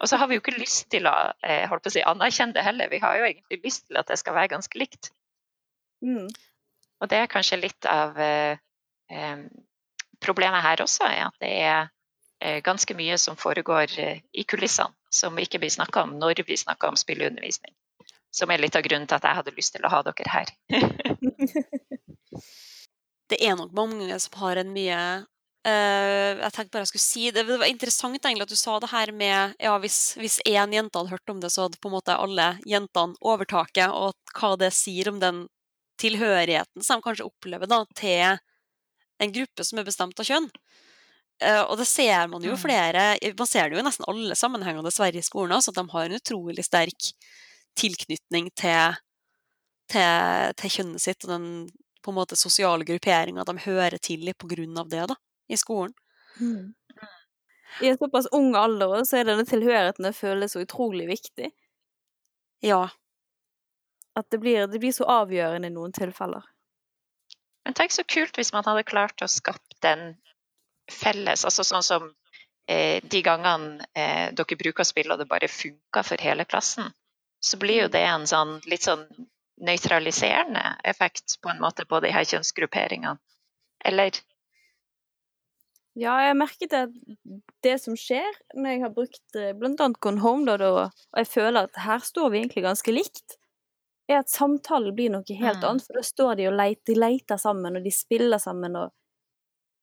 Og 0.00 0.08
så 0.08 0.18
har 0.20 0.28
vi 0.28 0.36
jo 0.36 0.42
ikke 0.42 0.58
lyst 0.58 0.90
til 0.92 1.08
å, 1.08 1.14
eh, 1.46 1.66
holdt 1.70 1.86
på 1.86 1.92
å 1.92 1.96
si, 1.96 2.04
anerkjenne 2.06 2.56
det 2.56 2.66
heller. 2.66 2.90
Vi 2.90 3.00
har 3.02 3.18
jo 3.18 3.28
egentlig 3.28 3.60
lyst 3.64 3.86
til 3.88 4.00
at 4.00 4.10
det 4.10 4.18
skal 4.20 4.36
være 4.36 4.52
ganske 4.54 4.78
likt. 4.78 5.10
Mm. 6.04 6.28
Og 7.00 7.08
det 7.08 7.18
er 7.18 7.32
kanskje 7.32 7.60
litt 7.60 7.88
av 7.88 8.18
eh, 8.20 8.58
eh 9.10 9.36
problemet 10.20 10.62
her 10.62 10.82
også, 10.84 11.04
er 11.08 11.26
at 11.26 11.36
det 11.40 11.50
er 11.64 11.88
eh, 12.40 12.60
ganske 12.64 12.94
mye 12.94 13.16
som 13.18 13.38
foregår 13.40 13.98
eh, 13.98 14.20
i 14.32 14.44
kulissene, 14.44 14.92
som 15.10 15.38
ikke 15.38 15.58
blir 15.62 15.72
snakka 15.72 16.04
om 16.04 16.18
når 16.20 16.44
vi 16.46 16.56
snakker 16.60 16.92
om 16.92 16.98
spilleundervisning. 17.00 17.74
Som 18.30 18.50
er 18.50 18.62
litt 18.62 18.76
av 18.76 18.84
grunnen 18.84 19.08
til 19.08 19.16
at 19.16 19.26
jeg 19.26 19.38
hadde 19.40 19.56
lyst 19.56 19.74
til 19.74 19.86
å 19.86 19.90
ha 19.90 20.02
dere 20.06 20.30
her. 20.30 20.52
det 23.32 23.40
er 23.40 23.56
nok 23.58 23.72
mange 23.74 24.18
som 24.22 24.38
har 24.42 24.60
en 24.60 24.72
mye 24.74 25.00
uh, 25.66 26.40
Jeg 26.40 26.52
tenkte 26.54 26.74
bare 26.74 26.84
jeg 26.84 26.92
skulle 26.92 27.04
si 27.04 27.30
det. 27.30 27.44
Det 27.48 27.58
var 27.60 27.70
interessant 27.70 28.18
egentlig 28.18 28.46
at 28.46 28.52
du 28.52 28.58
sa 28.58 28.78
det 28.82 28.90
her 28.92 29.12
med 29.16 29.56
ja, 29.60 29.76
hvis, 29.82 30.00
hvis 30.20 30.40
én 30.48 30.74
jente 30.76 30.98
hadde 30.98 31.12
hørt 31.12 31.32
om 31.32 31.40
det, 31.42 31.52
så 31.54 31.66
hadde 31.66 31.80
på 31.80 31.90
en 31.90 31.96
måte 31.98 32.16
alle 32.16 32.52
jentene 32.68 33.18
overtaket, 33.20 33.90
og 33.90 34.14
hva 34.36 34.54
det 34.60 34.72
sier 34.76 35.12
om 35.12 35.20
den 35.22 35.44
tilhørigheten 36.00 36.84
som 36.84 37.00
de 37.00 37.04
kanskje 37.04 37.26
opplever 37.28 37.68
da, 37.68 37.82
til 37.98 38.40
en 39.20 39.34
gruppe 39.34 39.66
som 39.68 39.80
er 39.80 39.88
bestemt 39.88 40.20
av 40.20 40.28
kjønn. 40.28 40.48
Uh, 41.40 41.62
og 41.70 41.76
det 41.80 41.88
ser 41.88 42.26
man 42.28 42.44
jo 42.44 42.52
mm. 42.52 42.60
flere 42.60 43.04
Man 43.38 43.48
ser 43.48 43.70
det 43.70 43.78
jo 43.78 43.80
i 43.80 43.84
nesten 43.86 44.04
alle 44.12 44.36
sammenhenger 44.36 44.84
dessverre 44.84 45.16
i 45.16 45.24
skolen 45.24 45.56
også, 45.56 45.72
at 45.72 45.78
de 45.80 45.86
har 45.94 46.08
en 46.08 46.18
utrolig 46.20 46.64
sterk 46.66 47.12
tilknytning 47.80 48.50
til, 48.58 48.98
til, 49.88 50.52
til 50.60 50.74
kjønnet 50.74 51.04
sitt 51.04 51.24
og 51.24 51.32
den 51.32 51.46
på 52.04 52.12
en 52.12 52.18
måte 52.18 52.36
sosiale 52.36 52.84
grupperinga 52.88 53.44
de 53.44 53.56
hører 53.64 53.98
til 54.02 54.28
i 54.28 54.34
av 54.34 54.88
det 54.88 55.06
da, 55.10 55.16
i 55.50 55.58
skolen. 55.58 55.94
Mm. 56.40 56.74
I 57.80 57.88
en 57.88 57.98
såpass 57.98 58.26
ung 58.36 58.54
alder 58.58 59.04
så 59.04 59.20
er 59.20 59.28
denne 59.28 59.46
tilhørigheten 59.46 60.06
det 60.06 60.16
føles 60.16 60.54
så 60.54 60.62
utrolig 60.64 61.06
viktig. 61.08 61.50
Ja. 62.66 62.88
At 64.18 64.30
det 64.30 64.40
blir, 64.42 64.66
det 64.66 64.80
blir 64.82 64.92
så 64.92 65.06
avgjørende 65.08 65.70
i 65.70 65.74
noen 65.74 65.94
tilfeller. 65.96 66.44
Men 67.64 67.76
tenk 67.76 67.94
så 67.94 68.04
kult 68.04 68.38
hvis 68.38 68.52
man 68.52 68.66
hadde 68.66 68.88
klart 68.88 69.22
å 69.22 69.30
skape 69.30 69.78
den 69.84 70.14
felles, 70.90 71.44
altså 71.46 71.64
sånn 71.64 71.86
som 71.86 72.08
eh, 72.66 73.02
de 73.02 73.22
gangene 73.22 73.86
eh, 73.94 74.32
dere 74.34 74.58
bruker 74.58 74.86
spill 74.86 75.12
og 75.12 75.20
det 75.20 75.28
bare 75.30 75.48
funker 75.48 76.06
for 76.06 76.24
hele 76.24 76.46
klassen, 76.48 76.90
så 77.40 77.60
blir 77.60 77.84
jo 77.84 77.90
mm. 77.90 77.94
det 77.94 78.04
en 78.08 78.26
sånn 78.28 78.56
litt 78.68 78.88
sånn 78.88 79.06
nøytraliserende 79.60 80.64
effekt 80.88 81.36
på 81.44 81.52
en 81.52 81.60
måte 81.60 81.84
på 81.86 82.00
de 82.00 82.12
her 82.12 82.26
kjønnsgrupperingene, 82.28 83.20
eller? 83.84 84.20
Ja, 85.98 86.14
jeg 86.22 86.30
har 86.30 86.38
merket 86.38 86.74
at 86.76 86.92
det 87.66 87.74
som 87.82 87.96
skjer 87.98 88.28
når 88.54 88.70
jeg 88.70 88.82
har 88.84 88.92
brukt 88.94 89.38
bl.a. 89.58 89.88
Gone 89.98 90.22
Home, 90.22 90.46
da, 90.46 90.70
og 90.70 91.18
jeg 91.18 91.28
føler 91.28 91.66
at 91.66 91.80
her 91.82 92.04
står 92.04 92.30
vi 92.30 92.42
egentlig 92.44 92.62
ganske 92.64 92.94
likt, 92.94 93.40
er 94.10 94.20
at 94.22 94.30
samtalen 94.30 94.94
blir 94.94 95.10
noe 95.12 95.24
helt 95.26 95.62
mm. 95.62 95.66
annet. 95.66 95.86
For 95.86 95.98
da 95.98 96.04
står 96.06 96.38
de 96.38 96.48
og 96.50 96.56
leter, 96.58 96.92
de 96.92 96.98
leter 96.98 97.40
sammen, 97.40 97.78
og 97.78 97.86
de 97.86 97.92
spiller 97.94 98.42
sammen, 98.42 98.78
og 98.78 98.94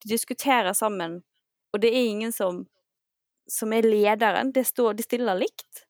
de 0.04 0.12
diskuterer 0.13 0.74
sammen. 0.78 1.22
Og 1.74 1.82
det 1.84 1.91
er 1.91 2.08
ingen 2.12 2.34
som, 2.36 2.63
som 3.52 3.76
er 3.76 3.88
lederen. 3.88 4.54
Det 4.56 4.65
står, 4.67 4.98
de 4.98 5.06
stiller 5.06 5.39
likt. 5.39 5.84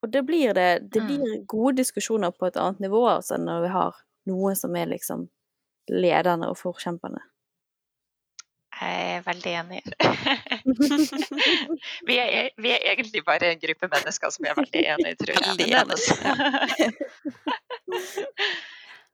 Og 0.00 0.08
det 0.14 0.22
blir 0.24 0.54
det 0.56 0.92
Det 0.92 1.02
mm. 1.02 1.06
blir 1.06 1.42
gode 1.46 1.76
diskusjoner 1.82 2.30
på 2.30 2.46
et 2.46 2.56
annet 2.56 2.80
nivå 2.80 3.02
altså, 3.08 3.36
når 3.36 3.66
vi 3.66 3.74
har 3.74 3.98
noen 4.30 4.56
som 4.56 4.76
er 4.76 4.88
liksom 4.88 5.26
lederne 5.90 6.48
og 6.48 6.56
forkjemperne. 6.56 7.20
Jeg 8.80 9.16
er 9.16 9.22
veldig 9.26 9.52
enig. 9.60 9.80
vi, 12.08 12.16
er, 12.22 12.48
vi, 12.56 12.70
er, 12.70 12.78
egentlig 12.92 13.22
bare 13.26 13.50
en 13.52 13.60
gruppe 13.60 13.88
mennesker 13.90 14.30
som 14.30 14.44
er 14.46 14.54
veldig 14.56 14.84
enige, 14.94 15.14
tror 15.20 15.32
jeg. 15.34 15.42
Veldig 15.48 15.70
enige. 15.82 16.04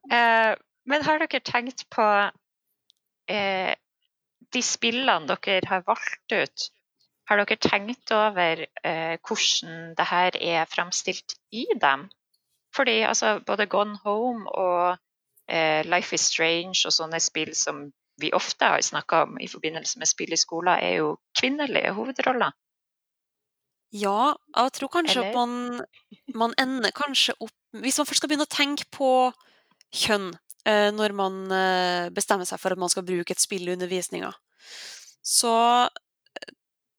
Eh, 0.07 0.55
men 0.87 1.03
har 1.03 1.19
dere 1.19 1.43
tenkt 1.43 1.91
på 1.91 2.31
eh, 3.27 3.75
de 4.55 4.61
spillene 4.63 5.27
dere 5.27 5.67
har 5.67 5.83
valgt 5.89 6.31
ut? 6.31 6.71
Har 7.27 7.43
dere 7.43 7.59
tenkt 7.59 8.07
over 8.15 8.63
eh, 8.63 9.19
hvordan 9.19 9.99
det 9.99 10.07
her 10.07 10.31
er 10.39 10.63
fremstilt 10.71 11.35
i 11.51 11.67
dem? 11.83 12.07
Fordi 12.77 13.01
altså, 13.09 13.41
både 13.47 13.67
Gone 13.67 13.99
Home 14.05 14.51
og 14.51 14.99
eh, 15.49 15.87
Life 15.87 16.15
is 16.15 16.29
Strange 16.31 16.87
og 16.87 16.95
sånne 16.95 17.19
spill 17.21 17.55
som 17.59 17.89
vi 18.21 18.33
ofte 18.37 18.65
har 18.65 18.85
snakka 18.85 19.23
om 19.27 19.41
i 19.41 19.49
forbindelse 19.49 20.01
med 20.01 20.09
spill 20.09 20.33
i 20.33 20.41
skolen, 20.41 20.79
er 20.79 21.03
jo 21.03 21.17
kvinnelige 21.39 21.93
hovedroller. 21.97 22.55
Ja, 23.95 24.35
jeg 24.57 24.73
tror 24.77 24.91
kanskje 24.93 25.21
Eller? 25.21 25.29
at 25.29 25.37
man, 25.37 25.85
man, 26.35 26.55
ender 26.59 26.91
kanskje 26.91 27.37
opp 27.41 27.55
Hvis 27.71 27.99
man 27.99 28.07
først 28.09 28.19
skal 28.19 28.29
begynne 28.29 28.47
å 28.49 28.51
tenke 28.51 28.85
på 28.91 29.11
kjønn 29.95 30.33
eh, 30.67 30.91
når 30.93 31.15
man 31.15 31.37
eh, 31.55 32.09
bestemmer 32.11 32.49
seg 32.49 32.59
for 32.61 32.75
at 32.75 32.81
man 32.81 32.91
skal 32.91 33.07
bruke 33.07 33.33
et 33.33 33.41
spill 33.41 33.69
i 33.69 33.75
undervisninga, 33.77 34.33
så 35.23 35.55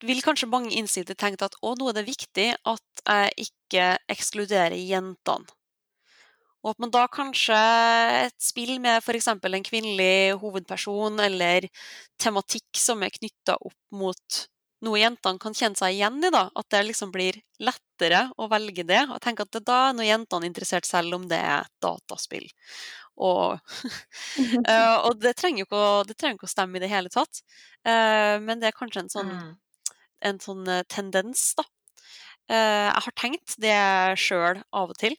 vil 0.06 0.22
kanskje 0.22 0.50
mange 0.52 0.76
innsiktlig 0.78 1.18
tenke 1.18 1.48
at 1.48 1.58
å, 1.66 1.74
nå 1.76 1.90
er 1.90 1.98
det 1.98 2.08
viktig 2.08 2.48
at 2.54 3.04
jeg 3.04 3.50
ikke 3.50 3.88
ekskluderer 4.14 4.78
jentene. 4.78 5.50
Og 6.68 6.74
at 6.74 6.84
man 6.84 6.92
da 6.92 7.06
kanskje 7.08 7.58
et 8.28 8.36
spill 8.44 8.76
med 8.84 9.00
f.eks. 9.00 9.30
en 9.32 9.66
kvinnelig 9.66 10.36
hovedperson, 10.42 11.22
eller 11.24 11.70
tematikk 12.20 12.78
som 12.78 13.06
er 13.06 13.14
knytta 13.16 13.56
opp 13.56 13.78
mot 13.96 14.40
noe 14.86 15.00
jentene 15.00 15.42
kan 15.42 15.56
kjenne 15.58 15.80
seg 15.80 15.96
igjen 15.96 16.20
i, 16.22 16.30
da. 16.34 16.44
At 16.54 16.68
det 16.76 16.84
liksom 16.86 17.14
blir 17.14 17.40
lettere 17.64 18.28
å 18.38 18.50
velge 18.52 18.84
det. 18.86 19.06
Og 19.10 19.22
tenke 19.24 19.48
at 19.48 19.56
det 19.56 19.64
da 19.66 19.88
er 19.88 19.96
noe 19.98 20.06
jentene 20.06 20.50
interessert, 20.50 20.86
selv 20.86 21.18
om 21.18 21.30
det 21.32 21.40
er 21.40 21.64
et 21.64 21.74
dataspill. 21.82 22.46
Og, 23.18 23.56
uh, 23.58 24.98
og 25.08 25.24
det, 25.24 25.34
trenger 25.40 25.64
jo 25.64 25.70
ikke 25.70 25.80
å, 25.82 26.04
ikke 26.36 26.46
å 26.46 26.52
stemme 26.52 26.78
i 26.78 26.84
det 26.84 26.92
hele 26.92 27.10
tatt. 27.10 27.42
Uh, 27.88 28.38
men 28.44 28.60
det 28.60 28.70
er 28.70 28.78
kanskje 28.78 29.08
en 29.08 29.16
sånn 29.16 29.34
mm 29.34 29.56
en 30.26 30.40
sånn 30.42 30.68
eh, 30.72 30.84
tendens, 30.90 31.52
da. 31.58 31.66
Eh, 32.48 32.88
jeg 32.88 33.06
har 33.06 33.16
tenkt 33.20 33.58
det 33.62 33.80
sjøl 34.22 34.62
av 34.72 34.94
og 34.94 35.00
til. 35.00 35.18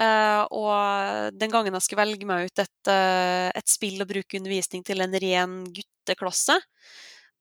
Uh, 0.00 0.48
og 0.48 1.34
den 1.36 1.52
gangen 1.52 1.74
jeg 1.76 1.84
skulle 1.84 2.00
velge 2.06 2.28
meg 2.28 2.48
ut 2.48 2.60
et, 2.62 2.88
uh, 2.88 3.50
et 3.52 3.68
spill 3.68 4.00
å 4.00 4.08
bruke 4.08 4.38
undervisning 4.38 4.84
til 4.88 5.04
en 5.04 5.16
ren 5.20 5.58
gutteklasse, 5.68 6.56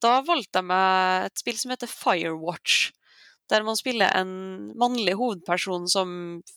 da 0.04 0.18
valgte 0.26 0.60
jeg 0.60 0.68
meg 0.68 1.30
et 1.30 1.44
spill 1.44 1.62
som 1.62 1.72
heter 1.72 1.92
Firewatch. 1.92 2.90
Der 3.52 3.64
man 3.68 3.76
spiller 3.80 4.12
en 4.16 4.34
mannlig 4.80 5.14
hovedperson 5.20 5.88
som 5.92 6.12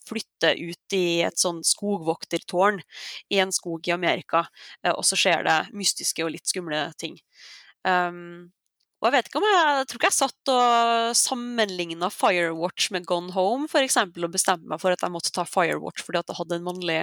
flytter 0.08 0.58
ut 0.58 0.96
i 0.96 1.22
et 1.26 1.38
sånn 1.38 1.62
skogvoktertårn 1.66 2.78
i 3.34 3.40
en 3.42 3.54
skog 3.54 3.86
i 3.86 3.94
Amerika, 3.94 4.44
uh, 4.82 4.94
og 4.96 5.04
så 5.06 5.18
skjer 5.18 5.46
det 5.46 5.58
mystiske 5.78 6.26
og 6.26 6.34
litt 6.34 6.50
skumle 6.50 6.88
ting. 6.98 7.20
Um, 7.86 8.50
og 9.04 9.10
jeg 9.10 9.18
vet 9.18 9.26
ikke 9.28 9.40
om 9.42 9.44
jeg, 9.44 9.64
jeg 9.76 9.88
tror 9.90 9.98
ikke 10.00 10.08
jeg 10.08 10.16
satt 10.16 10.50
og 10.54 11.16
sammenligna 11.20 12.08
Firewatch 12.08 12.88
med 12.94 13.04
Gone 13.04 13.34
Home 13.36 13.68
for 13.68 13.84
eksempel, 13.84 14.24
og 14.24 14.32
bestemte 14.32 14.64
meg 14.70 14.80
for 14.80 14.96
at 14.96 15.04
jeg 15.04 15.12
måtte 15.12 15.32
ta 15.34 15.44
Firewatch 15.44 16.06
fordi 16.06 16.22
at 16.22 16.30
det 16.30 16.38
hadde 16.38 16.56
en 16.56 16.64
mannlig 16.64 17.02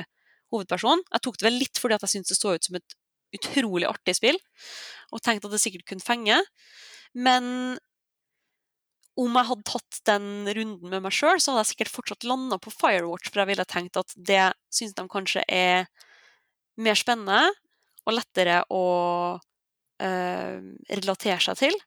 hovedperson. 0.50 1.04
Jeg 1.14 1.24
tok 1.28 1.38
det 1.38 1.46
vel 1.46 1.60
litt 1.62 1.78
fordi 1.78 2.00
at 2.00 2.08
jeg 2.08 2.16
syntes 2.16 2.34
det 2.34 2.40
så 2.40 2.56
ut 2.58 2.66
som 2.66 2.80
et 2.80 2.98
utrolig 3.38 3.86
artig 3.88 4.16
spill, 4.18 4.40
og 5.14 5.22
tenkte 5.22 5.48
at 5.48 5.54
det 5.54 5.62
sikkert 5.62 5.86
kunne 5.92 6.04
fenge. 6.04 6.40
Men 7.14 7.46
om 9.22 9.38
jeg 9.38 9.50
hadde 9.52 9.68
tatt 9.68 10.02
den 10.10 10.28
runden 10.58 10.90
med 10.90 11.06
meg 11.06 11.14
sjøl, 11.16 11.38
så 11.38 11.54
hadde 11.54 11.68
jeg 11.68 11.72
sikkert 11.76 11.94
fortsatt 11.94 12.28
landa 12.28 12.58
på 12.62 12.74
Firewatch, 12.74 13.30
for 13.30 13.44
jeg 13.44 13.52
ville 13.52 13.68
tenkt 13.70 14.02
at 14.02 14.18
det 14.18 14.50
syns 14.74 14.98
de 14.98 15.06
kanskje 15.12 15.46
er 15.46 15.86
mer 16.82 16.98
spennende 16.98 17.46
og 18.08 18.16
lettere 18.18 18.62
å 18.74 18.84
øh, 20.02 20.60
relatere 20.90 21.40
seg 21.46 21.62
til. 21.62 21.80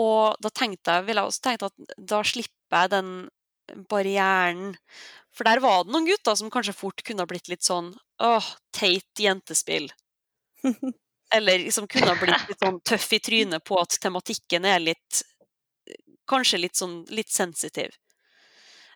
Og 0.00 0.36
da 0.42 0.50
tenkte 0.50 0.96
jeg, 0.96 1.06
ville 1.08 1.22
jeg 1.22 1.30
også 1.30 1.44
tenkt 1.44 1.66
at 1.68 1.98
da 1.98 2.20
slipper 2.26 2.84
jeg 2.84 2.92
den 2.96 3.10
barrieren. 3.90 4.74
For 5.34 5.46
der 5.46 5.62
var 5.62 5.84
det 5.84 5.94
noen 5.94 6.08
gutter 6.08 6.36
som 6.38 6.50
kanskje 6.52 6.76
fort 6.76 7.02
kunne 7.06 7.24
ha 7.24 7.30
blitt 7.30 7.50
litt 7.50 7.64
sånn 7.66 7.92
åh, 8.22 8.48
teit 8.74 9.20
jentespill. 9.20 9.88
Eller 11.34 11.70
som 11.74 11.88
kunne 11.90 12.12
ha 12.12 12.18
blitt 12.18 12.48
litt 12.50 12.62
sånn 12.62 12.80
tøff 12.86 13.08
i 13.16 13.20
trynet 13.22 13.64
på 13.66 13.78
at 13.80 13.98
tematikken 14.02 14.66
er 14.68 14.82
litt 14.82 15.24
Kanskje 16.24 16.56
litt 16.56 16.78
sånn 16.78 17.02
litt 17.12 17.28
sensitiv. 17.28 17.92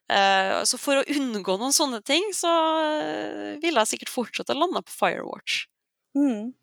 Uh, 0.08 0.64
så 0.64 0.78
for 0.80 0.96
å 0.96 1.04
unngå 1.12 1.58
noen 1.61 1.74
sånne 1.76 1.98
ting, 2.00 2.30
så 2.32 2.48
uh, 2.48 3.58
ville 3.61 3.82
jeg 3.82 3.90
sikkert 3.90 4.12
fortsatt 4.14 4.48
ha 4.48 4.56
landa 4.56 4.80
på 4.80 4.94
Firewatch. 4.94 5.66
Mm. 6.16 6.54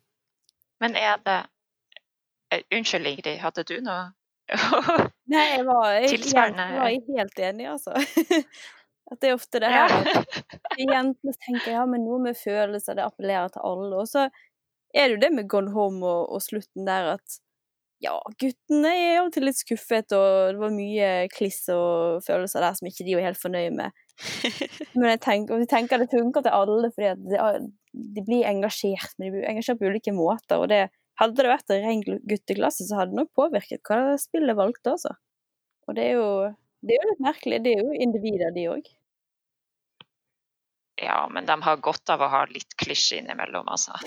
Men 0.82 0.98
er 0.98 1.22
det 1.22 1.36
uh, 1.46 2.64
Unnskyld, 2.74 3.12
Ingrid, 3.12 3.38
hadde 3.44 3.62
du 3.70 3.76
noe 3.78 4.08
Nei, 5.32 5.44
jeg 5.56 5.66
var, 5.66 5.86
jeg, 5.98 6.18
jeg 6.22 6.52
var 6.54 6.90
helt 6.90 7.40
enig, 7.48 7.70
altså. 7.72 7.96
At 9.10 9.20
det 9.22 9.30
er 9.30 9.36
ofte 9.36 9.60
det 9.62 9.70
her 9.70 9.92
at 9.94 10.38
jentene 10.82 11.34
tenker 11.44 11.76
ja, 11.76 11.84
men 11.86 12.02
noe 12.02 12.18
med 12.24 12.38
følelser, 12.38 12.96
det 12.98 13.04
appellerer 13.06 13.52
til 13.54 13.62
alle. 13.62 14.00
Og 14.02 14.08
så 14.10 14.24
er 14.26 15.06
det 15.06 15.12
jo 15.14 15.20
det 15.22 15.30
med 15.36 15.50
Gone 15.50 15.70
Home 15.74 16.02
og, 16.02 16.32
og 16.34 16.42
slutten 16.42 16.88
der 16.88 17.12
at 17.12 17.36
ja, 18.02 18.16
guttene 18.40 18.90
er 18.92 19.20
av 19.20 19.28
og 19.28 19.36
til 19.36 19.46
litt 19.46 19.60
skuffet, 19.60 20.10
og 20.12 20.50
det 20.52 20.60
var 20.60 20.74
mye 20.74 21.10
kliss 21.32 21.62
og 21.72 22.24
følelser 22.26 22.66
der 22.66 22.76
som 22.76 22.90
ikke 22.90 23.06
de 23.06 23.14
var 23.16 23.28
helt 23.28 23.40
fornøyd 23.40 23.78
med. 23.78 24.02
Men 24.98 25.10
jeg 25.14 25.22
tenker, 25.24 25.62
jeg 25.62 25.70
tenker 25.70 26.02
det 26.02 26.10
funker 26.12 26.44
til 26.44 26.58
alle, 26.58 26.90
fordi 26.92 27.12
at 27.14 27.70
de 28.16 28.26
blir 28.26 28.44
engasjert, 28.50 29.14
men 29.16 29.28
de 29.28 29.32
blir 29.36 29.48
engasjert 29.48 29.80
på 29.80 29.88
ulike 29.88 30.12
måter. 30.16 30.58
og 30.58 30.68
det 30.72 30.82
hadde 31.20 31.42
det 31.42 31.50
vært 31.50 31.72
en 31.74 31.82
ren 31.84 32.04
gutteklasse, 32.28 32.86
så 32.88 33.00
hadde 33.00 33.14
det 33.14 33.22
nok 33.22 33.32
påvirket 33.38 33.82
hva 33.88 34.16
spillet 34.20 34.58
valgte, 34.58 34.94
altså. 34.96 35.16
Og 35.86 35.96
det 35.96 36.06
er 36.10 36.14
jo, 36.18 36.30
det 36.82 36.96
er 36.96 37.02
jo 37.02 37.10
litt 37.12 37.26
merkelig. 37.26 37.60
Det 37.64 37.74
er 37.74 37.84
jo 37.84 37.98
individer, 38.06 38.54
de 38.54 38.68
òg. 38.72 38.88
Ja, 40.96 41.18
men 41.28 41.46
de 41.46 41.56
har 41.62 41.82
godt 41.84 42.08
av 42.12 42.24
å 42.24 42.30
ha 42.32 42.42
litt 42.48 42.72
klisjé 42.80 43.20
innimellom, 43.20 43.68
altså. 43.68 43.98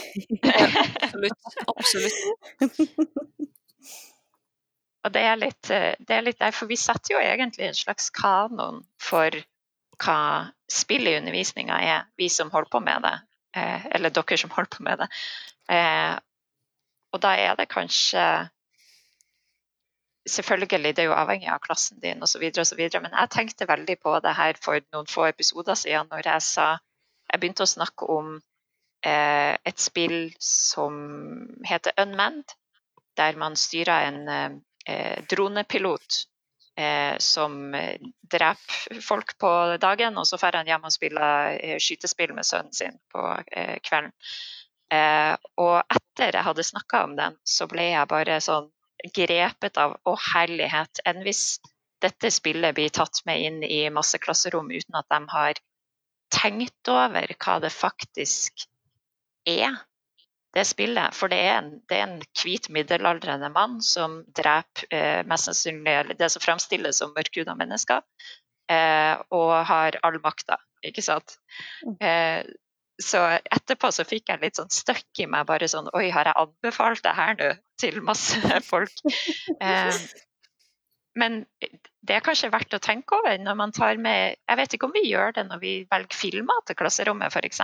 absolutt. 1.05 1.49
Absolutt. 1.75 2.19
Og 5.07 5.13
det 5.15 5.21
er, 5.23 5.37
litt, 5.39 5.69
eh, 5.71 5.93
det 6.03 6.15
er 6.15 6.25
litt 6.25 6.41
derfor 6.41 6.67
vi 6.67 6.77
setter 6.79 7.13
jo 7.13 7.21
egentlig 7.23 7.69
en 7.69 7.77
slags 7.77 8.09
kanon 8.11 8.81
for 8.99 9.31
hva 10.03 10.19
spill 10.69 11.07
i 11.07 11.15
undervisninga 11.19 11.77
er, 11.85 12.09
vi 12.19 12.27
som 12.31 12.51
holder 12.51 12.71
på 12.73 12.81
med 12.83 13.05
det. 13.07 13.15
Eh, 13.55 13.85
eller 13.95 14.13
dere 14.13 14.37
som 14.41 14.51
holder 14.53 14.73
på 14.75 14.83
med 14.85 14.99
det. 15.03 15.07
Eh, 15.71 16.17
og 17.13 17.21
da 17.23 17.35
er 17.37 17.59
det 17.59 17.69
kanskje 17.71 18.23
Selvfølgelig, 20.29 20.95
det 20.95 20.99
er 20.99 21.07
jo 21.07 21.15
avhengig 21.17 21.47
av 21.49 21.61
klassen 21.63 21.97
din 22.03 22.21
osv., 22.21 22.43
men 22.43 23.13
jeg 23.15 23.29
tenkte 23.33 23.65
veldig 23.65 23.95
på 24.03 24.11
det 24.21 24.35
her 24.37 24.59
for 24.61 24.77
noen 24.93 25.07
få 25.09 25.25
episoder 25.29 25.79
siden 25.79 26.09
når 26.11 26.27
jeg 26.27 26.43
sa 26.45 26.65
Jeg 27.31 27.39
begynte 27.39 27.65
å 27.65 27.71
snakke 27.71 28.05
om 28.05 28.35
eh, 29.05 29.55
et 29.65 29.79
spill 29.79 30.33
som 30.43 30.93
heter 31.65 31.97
Unmanned, 32.01 32.53
der 33.17 33.37
man 33.37 33.55
styrer 33.55 34.09
en 34.09 34.61
eh, 34.85 35.23
dronepilot 35.31 36.19
eh, 36.77 37.17
som 37.17 37.75
dreper 38.31 39.01
folk 39.01 39.37
på 39.37 39.51
dagen, 39.81 40.17
og 40.17 40.27
så 40.27 40.37
drar 40.41 40.61
han 40.61 40.69
hjem 40.69 40.87
og 40.89 40.95
spiller 40.95 41.57
eh, 41.57 41.77
skytespill 41.81 42.33
med 42.37 42.47
sønnen 42.47 42.73
sin 42.73 42.97
på 43.13 43.25
eh, 43.51 43.77
kvelden. 43.85 44.13
Eh, 44.93 45.35
og 45.61 45.75
etter 45.85 46.33
jeg 46.33 46.45
hadde 46.47 46.65
snakka 46.65 47.03
om 47.05 47.15
den, 47.19 47.37
så 47.45 47.67
ble 47.69 47.91
jeg 47.91 48.09
bare 48.09 48.39
sånn 48.41 48.69
grepet 49.15 49.77
av 49.79 49.95
å 50.09 50.15
herlighet. 50.33 51.03
Enn 51.07 51.21
hvis 51.25 51.59
dette 52.03 52.31
spillet 52.31 52.75
blir 52.75 52.91
tatt 52.95 53.21
med 53.27 53.43
inn 53.43 53.59
i 53.63 53.83
masse 53.93 54.19
klasserom 54.21 54.71
uten 54.71 54.97
at 54.99 55.07
de 55.11 55.19
har 55.33 55.61
tenkt 56.33 56.91
over 56.91 57.35
hva 57.41 57.59
det 57.63 57.71
faktisk 57.73 58.65
er 59.49 59.77
det 60.55 60.65
spillet. 60.65 61.15
For 61.15 61.31
det 61.31 61.39
er 61.45 61.57
en, 61.59 61.71
det 61.89 61.97
er 61.97 62.07
en 62.07 62.21
hvit 62.41 62.69
middelaldrende 62.73 63.51
mann 63.53 63.79
som 63.85 64.21
dreper 64.37 64.87
eh, 64.95 65.21
mest 65.29 65.49
sannsynlig 65.49 66.17
det 66.19 66.31
som 66.33 66.43
fremstilles 66.43 67.01
som 67.01 67.13
mørkhuda 67.15 67.55
mennesker, 67.59 68.01
eh, 68.71 69.15
og 69.35 69.53
har 69.69 69.99
all 70.05 70.17
makta, 70.23 70.57
ikke 70.85 71.05
sant. 71.05 71.37
Mm. 71.85 71.95
Eh, 72.01 72.41
så 72.99 73.21
etterpå 73.39 73.91
så 73.95 74.03
fikk 74.07 74.29
jeg 74.31 74.41
litt 74.41 74.59
sånn 74.59 74.71
støkk 74.73 75.23
i 75.23 75.27
meg, 75.31 75.47
bare 75.47 75.69
sånn 75.71 75.87
Oi, 75.95 76.09
har 76.11 76.27
jeg 76.27 76.39
anbefalt 76.41 77.03
det 77.05 77.13
her 77.15 77.37
nå 77.39 77.51
til 77.79 78.01
masse 78.03 78.39
folk? 78.71 78.91
Eh, 79.63 80.01
men 81.19 81.41
det 82.05 82.17
er 82.17 82.25
kanskje 82.25 82.51
verdt 82.53 82.75
å 82.75 82.81
tenke 82.83 83.17
over 83.17 83.39
når 83.41 83.57
man 83.59 83.73
tar 83.75 83.97
med 84.01 84.37
Jeg 84.37 84.59
vet 84.59 84.75
ikke 84.75 84.89
om 84.89 84.95
vi 84.95 85.07
gjør 85.07 85.33
det 85.35 85.47
når 85.47 85.63
vi 85.63 85.73
velger 85.89 86.19
filmer 86.19 86.63
til 86.67 86.77
klasserommet, 86.79 87.33
f.eks. 87.33 87.63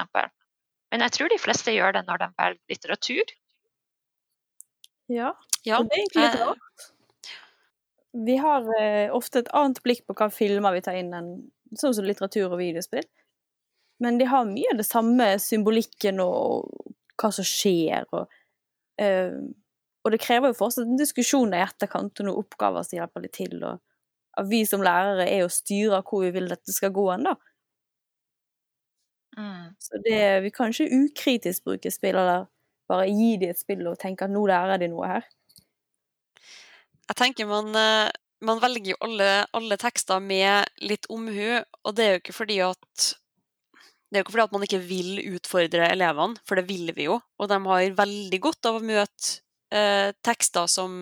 Men 0.93 1.05
jeg 1.05 1.15
tror 1.17 1.31
de 1.31 1.41
fleste 1.41 1.75
gjør 1.75 1.97
det 1.97 2.05
når 2.07 2.23
de 2.23 2.29
velger 2.39 2.73
litteratur. 2.73 3.35
Ja, 5.11 5.35
ja. 5.67 5.81
det 5.83 5.91
er 5.93 5.99
egentlig 5.99 6.23
litt 6.25 6.39
rart. 6.41 6.87
Vi 8.25 8.37
har 8.39 8.69
eh, 8.79 9.11
ofte 9.13 9.43
et 9.43 9.51
annet 9.53 9.81
blikk 9.83 10.05
på 10.07 10.15
hva 10.15 10.29
filmer 10.31 10.73
vi 10.73 10.81
tar 10.85 10.95
inn, 10.97 11.11
enn 11.13 11.31
sånn 11.75 11.93
som 11.97 12.07
litteratur 12.07 12.47
og 12.47 12.59
videospill. 12.61 13.03
Men 14.03 14.17
de 14.19 14.27
har 14.27 14.47
mye 14.49 14.73
av 14.73 14.79
det 14.81 14.87
samme 14.87 15.27
symbolikken 15.39 16.19
og 16.23 16.71
hva 17.21 17.31
som 17.31 17.47
skjer. 17.47 18.07
Og, 18.15 18.31
uh, 19.01 19.37
og 20.05 20.13
det 20.13 20.21
krever 20.23 20.51
jo 20.51 20.59
fortsatt 20.59 20.87
en 20.87 20.99
diskusjon 20.99 21.55
i 21.55 21.63
etterkant 21.63 22.19
og 22.19 22.27
noen 22.27 22.43
oppgaver 22.43 22.85
som 22.85 22.99
hjelper 22.99 23.25
litt 23.25 23.37
til. 23.39 23.55
Og 23.63 23.79
at 24.35 24.49
vi 24.51 24.65
som 24.67 24.83
lærere 24.83 25.27
er 25.31 25.45
å 25.45 25.51
styre 25.51 26.03
hvor 26.05 26.25
vi 26.25 26.33
vil 26.35 26.51
dette 26.51 26.75
skal 26.75 26.93
gå 26.95 27.07
hen, 27.11 27.29
da. 27.29 27.37
Mm. 29.35 29.71
Så 29.79 29.99
det, 30.03 30.19
vi 30.45 30.51
kan 30.55 30.71
ikke 30.71 31.01
ukritisk 31.05 31.65
bruke 31.67 31.91
spill, 31.91 32.19
eller 32.19 32.45
bare 32.89 33.07
gi 33.09 33.35
dem 33.41 33.51
et 33.51 33.59
spill 33.59 33.83
og 33.89 33.97
tenke 33.99 34.27
at 34.27 34.33
nå 34.33 34.45
lærer 34.47 34.79
de 34.81 34.91
noe 34.91 35.09
her. 35.09 35.27
Jeg 37.05 37.17
tenker 37.19 37.49
man, 37.49 37.69
eh, 37.77 38.09
man 38.45 38.61
velger 38.63 38.93
jo 38.93 39.01
alle, 39.05 39.29
alle, 39.53 39.77
tekster 39.81 40.21
med 40.23 40.69
litt 40.81 41.05
omhu, 41.11 41.61
og 41.83 41.95
det 41.97 42.05
er 42.05 42.15
jo 42.15 42.23
ikke 42.23 42.39
fordi 42.39 42.59
at 42.65 43.11
det 44.15 44.21
er 44.21 44.23
jo 44.23 44.27
ikke 44.29 44.35
fordi 44.37 44.47
at 44.47 44.53
man 44.55 44.63
ikke 44.63 44.83
vil 44.87 45.09
utfordre 45.35 45.87
elevene, 45.91 46.39
for 46.47 46.55
det 46.55 46.69
vil 46.69 46.93
vi 46.95 47.09
jo. 47.09 47.17
Og 47.35 47.49
de 47.51 47.57
har 47.67 47.97
veldig 47.97 48.39
godt 48.45 48.69
av 48.69 48.77
å 48.79 48.85
møte 48.85 49.41
eh, 49.75 50.13
tekster 50.23 50.69
som 50.71 51.01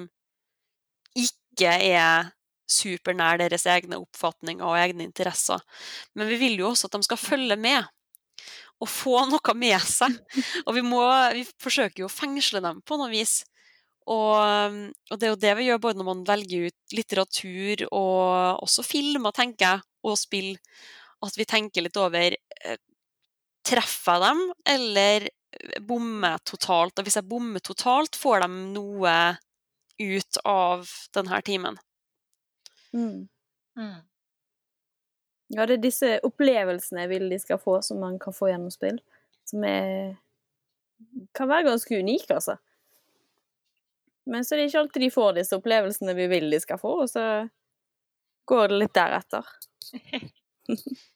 ikke 1.14 1.76
er 1.94 2.32
supernær 2.74 3.38
deres 3.38 3.68
egne 3.70 4.00
oppfatninger 4.02 4.66
og 4.66 4.80
egne 4.80 5.06
interesser. 5.06 5.62
Men 6.18 6.32
vi 6.32 6.40
vil 6.42 6.58
jo 6.64 6.72
også 6.72 6.90
at 6.90 6.98
de 6.98 7.06
skal 7.06 7.22
følge 7.22 7.60
med 7.60 7.86
og 8.82 8.90
få 8.90 9.22
noe 9.30 9.56
med 9.62 9.78
seg. 9.86 10.18
Og 10.66 10.74
vi, 10.80 10.86
må, 10.86 11.04
vi 11.38 11.46
forsøker 11.62 12.02
jo 12.04 12.10
å 12.10 12.16
fengsle 12.18 12.64
dem 12.66 12.82
på 12.82 12.98
noe 12.98 13.12
vis. 13.14 13.44
Og, 14.10 14.36
og, 14.36 15.16
det 15.16 15.28
er 15.28 15.32
jo 15.32 15.40
det 15.40 15.54
vi 15.60 15.70
gjør 15.70 15.84
både 15.86 16.02
når 16.02 16.10
man 16.10 16.26
velger 16.28 16.68
ut 16.68 16.98
litteratur 16.98 17.86
og 17.88 18.66
også 18.66 18.84
filmer, 18.84 19.32
tenker 19.36 19.70
jeg, 19.70 19.86
og 20.04 20.20
spill. 20.20 20.52
At 21.24 21.38
vi 21.40 21.48
tenker 21.48 21.86
litt 21.86 22.00
over 22.02 22.36
eh, 22.36 22.82
Treffer 23.64 24.20
jeg 24.20 24.24
dem, 24.26 24.42
eller 24.74 25.28
bommer 25.88 26.42
totalt? 26.48 26.98
Og 26.98 27.08
hvis 27.08 27.20
jeg 27.20 27.30
bommer 27.30 27.64
totalt, 27.64 28.18
får 28.20 28.44
de 28.44 28.50
noe 28.76 29.18
ut 30.02 30.42
av 30.50 30.90
denne 31.16 31.40
timen? 31.46 31.78
Mm. 32.94 33.30
Mm. 33.78 34.02
Ja, 35.54 35.66
det 35.70 35.78
er 35.78 35.86
disse 35.86 36.12
opplevelsene 36.26 37.06
jeg 37.06 37.14
vil 37.14 37.30
de 37.32 37.40
skal 37.42 37.62
få, 37.62 37.80
som 37.86 38.02
man 38.02 38.18
kan 38.22 38.36
få 38.36 38.50
gjennom 38.50 38.74
spill. 38.74 39.00
Som 39.50 39.66
er 39.68 40.16
kan 41.36 41.50
være 41.50 41.68
ganske 41.68 42.00
unike, 42.00 42.34
altså. 42.34 42.58
Men 44.26 44.46
så 44.46 44.56
er 44.56 44.62
det 44.62 44.70
ikke 44.70 44.84
alltid 44.86 45.04
de 45.04 45.12
får 45.12 45.34
disse 45.38 45.58
opplevelsene 45.58 46.16
vi 46.16 46.28
vil 46.32 46.48
de 46.54 46.60
skal 46.64 46.80
få, 46.80 46.94
og 47.04 47.10
så 47.12 47.26
går 48.50 48.72
det 48.72 48.80
litt 48.80 48.96
deretter. 48.96 49.50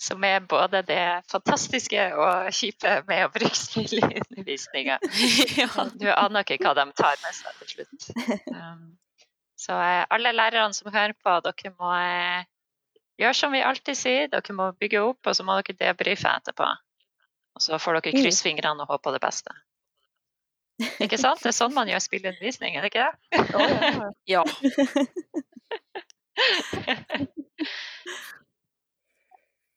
Som 0.00 0.24
er 0.24 0.40
både 0.48 0.80
det 0.88 1.02
fantastiske 1.28 2.04
og 2.16 2.48
kjipe 2.56 2.92
med 3.08 3.26
å 3.26 3.32
bruke 3.34 3.58
spill 3.58 3.98
i 3.98 4.06
undervisninga. 4.08 4.96
ja. 5.60 5.68
Du 5.92 6.06
aner 6.08 6.46
ikke 6.46 6.64
hva 6.64 6.72
de 6.78 6.86
tar 6.96 7.18
med 7.20 7.36
seg 7.36 7.58
til 7.58 7.68
slutt. 7.74 8.06
Um, 8.48 8.96
så 9.60 9.76
eh, 9.76 10.06
alle 10.08 10.32
lærerne 10.32 10.72
som 10.72 10.88
hører 10.92 11.12
på, 11.20 11.34
dere 11.44 11.72
må 11.76 11.92
gjøre 13.20 13.36
som 13.36 13.52
vi 13.52 13.60
alltid 13.60 13.96
sier, 13.98 14.30
dere 14.32 14.56
må 14.56 14.70
bygge 14.80 15.02
opp, 15.04 15.20
og 15.26 15.36
så 15.36 15.44
må 15.44 15.58
dere 15.60 15.76
debrife 15.82 16.32
etterpå. 16.32 16.68
Og 17.58 17.66
så 17.66 17.78
får 17.82 18.00
dere 18.00 18.22
krysse 18.22 18.46
fingrene 18.46 18.82
og 18.86 18.90
håpe 18.94 19.04
på 19.08 19.14
det 19.18 19.20
beste. 19.20 19.52
Ikke 21.04 21.20
sant? 21.26 21.44
Det 21.44 21.52
er 21.52 21.60
sånn 21.60 21.76
man 21.76 21.92
gjør 21.92 22.00
spillundervisning, 22.06 22.72
er 22.76 22.80
det 22.86 22.90
ikke 22.94 23.04
det? 23.04 23.12
ja. 24.32 24.42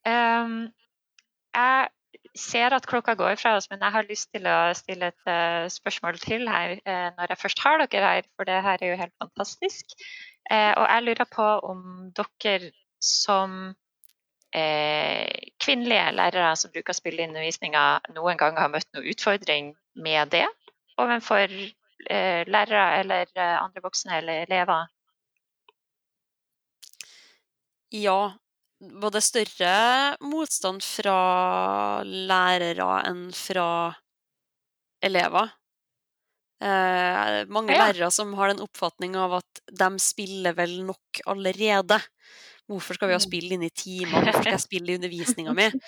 um, 0.07 0.55
jeg 1.53 1.89
ser 2.35 2.73
at 2.73 2.87
klokka 2.89 3.13
går 3.17 3.35
fra 3.37 3.55
oss, 3.57 3.69
men 3.69 3.81
jeg 3.83 3.93
har 3.93 4.09
lyst 4.09 4.31
til 4.33 4.47
å 4.49 4.57
stille 4.77 5.11
et 5.11 5.29
uh, 5.29 5.69
spørsmål 5.71 6.17
til 6.21 6.47
her 6.49 6.77
uh, 6.81 7.09
når 7.17 7.33
jeg 7.33 7.41
først 7.43 7.61
har 7.65 7.83
dere 7.83 8.15
her, 8.15 8.27
for 8.35 8.49
det 8.49 8.59
her 8.65 8.81
er 8.81 8.93
jo 8.93 8.99
helt 9.01 9.15
fantastisk. 9.21 9.95
Uh, 10.49 10.73
og 10.79 10.85
jeg 10.87 11.05
lurer 11.07 11.29
på 11.31 11.47
om 11.69 12.11
dere 12.17 12.73
som 13.03 13.73
kvinnelige 14.53 16.11
lærere 16.13 16.51
som 16.61 16.69
bruker 16.69 16.93
spilleundervisninga, 16.93 17.85
noen 18.13 18.37
gang 18.37 18.59
har 18.61 18.69
møtt 18.69 18.85
noen 18.93 19.07
utfordring 19.09 19.71
med 19.97 20.29
det 20.29 20.43
overfor 21.01 21.49
lærere 22.53 22.83
eller 22.99 23.31
andre 23.41 23.81
voksne 23.81 24.19
eller 24.19 24.43
elever? 24.43 24.85
Ja. 27.97 28.19
Både 28.83 29.21
større 29.23 29.73
motstand 30.25 30.83
fra 30.83 31.17
lærere 32.03 32.87
enn 33.07 33.27
fra 33.35 33.67
elever. 35.03 35.51
Eh, 36.63 37.43
mange 37.51 37.75
ja. 37.75 37.87
lærere 37.87 38.09
som 38.13 38.31
har 38.39 38.53
den 38.53 38.63
oppfatning 38.63 39.17
av 39.19 39.39
at 39.41 39.63
de 39.67 39.89
spiller 39.99 40.55
vel 40.55 40.79
nok 40.87 41.23
allerede. 41.27 41.99
Hvorfor 42.71 42.95
skal 42.95 43.09
vi 43.11 43.15
ha 43.17 43.19
mm. 43.19 43.25
spill 43.25 43.51
inne 43.51 43.67
i 43.67 43.75
timene? 43.75 44.23
Hvorfor 44.23 44.45
skal 44.45 44.55
jeg 44.55 44.63
spille 44.63 44.93
i 44.93 44.97
undervisninga 44.99 45.55
mi? 45.57 45.69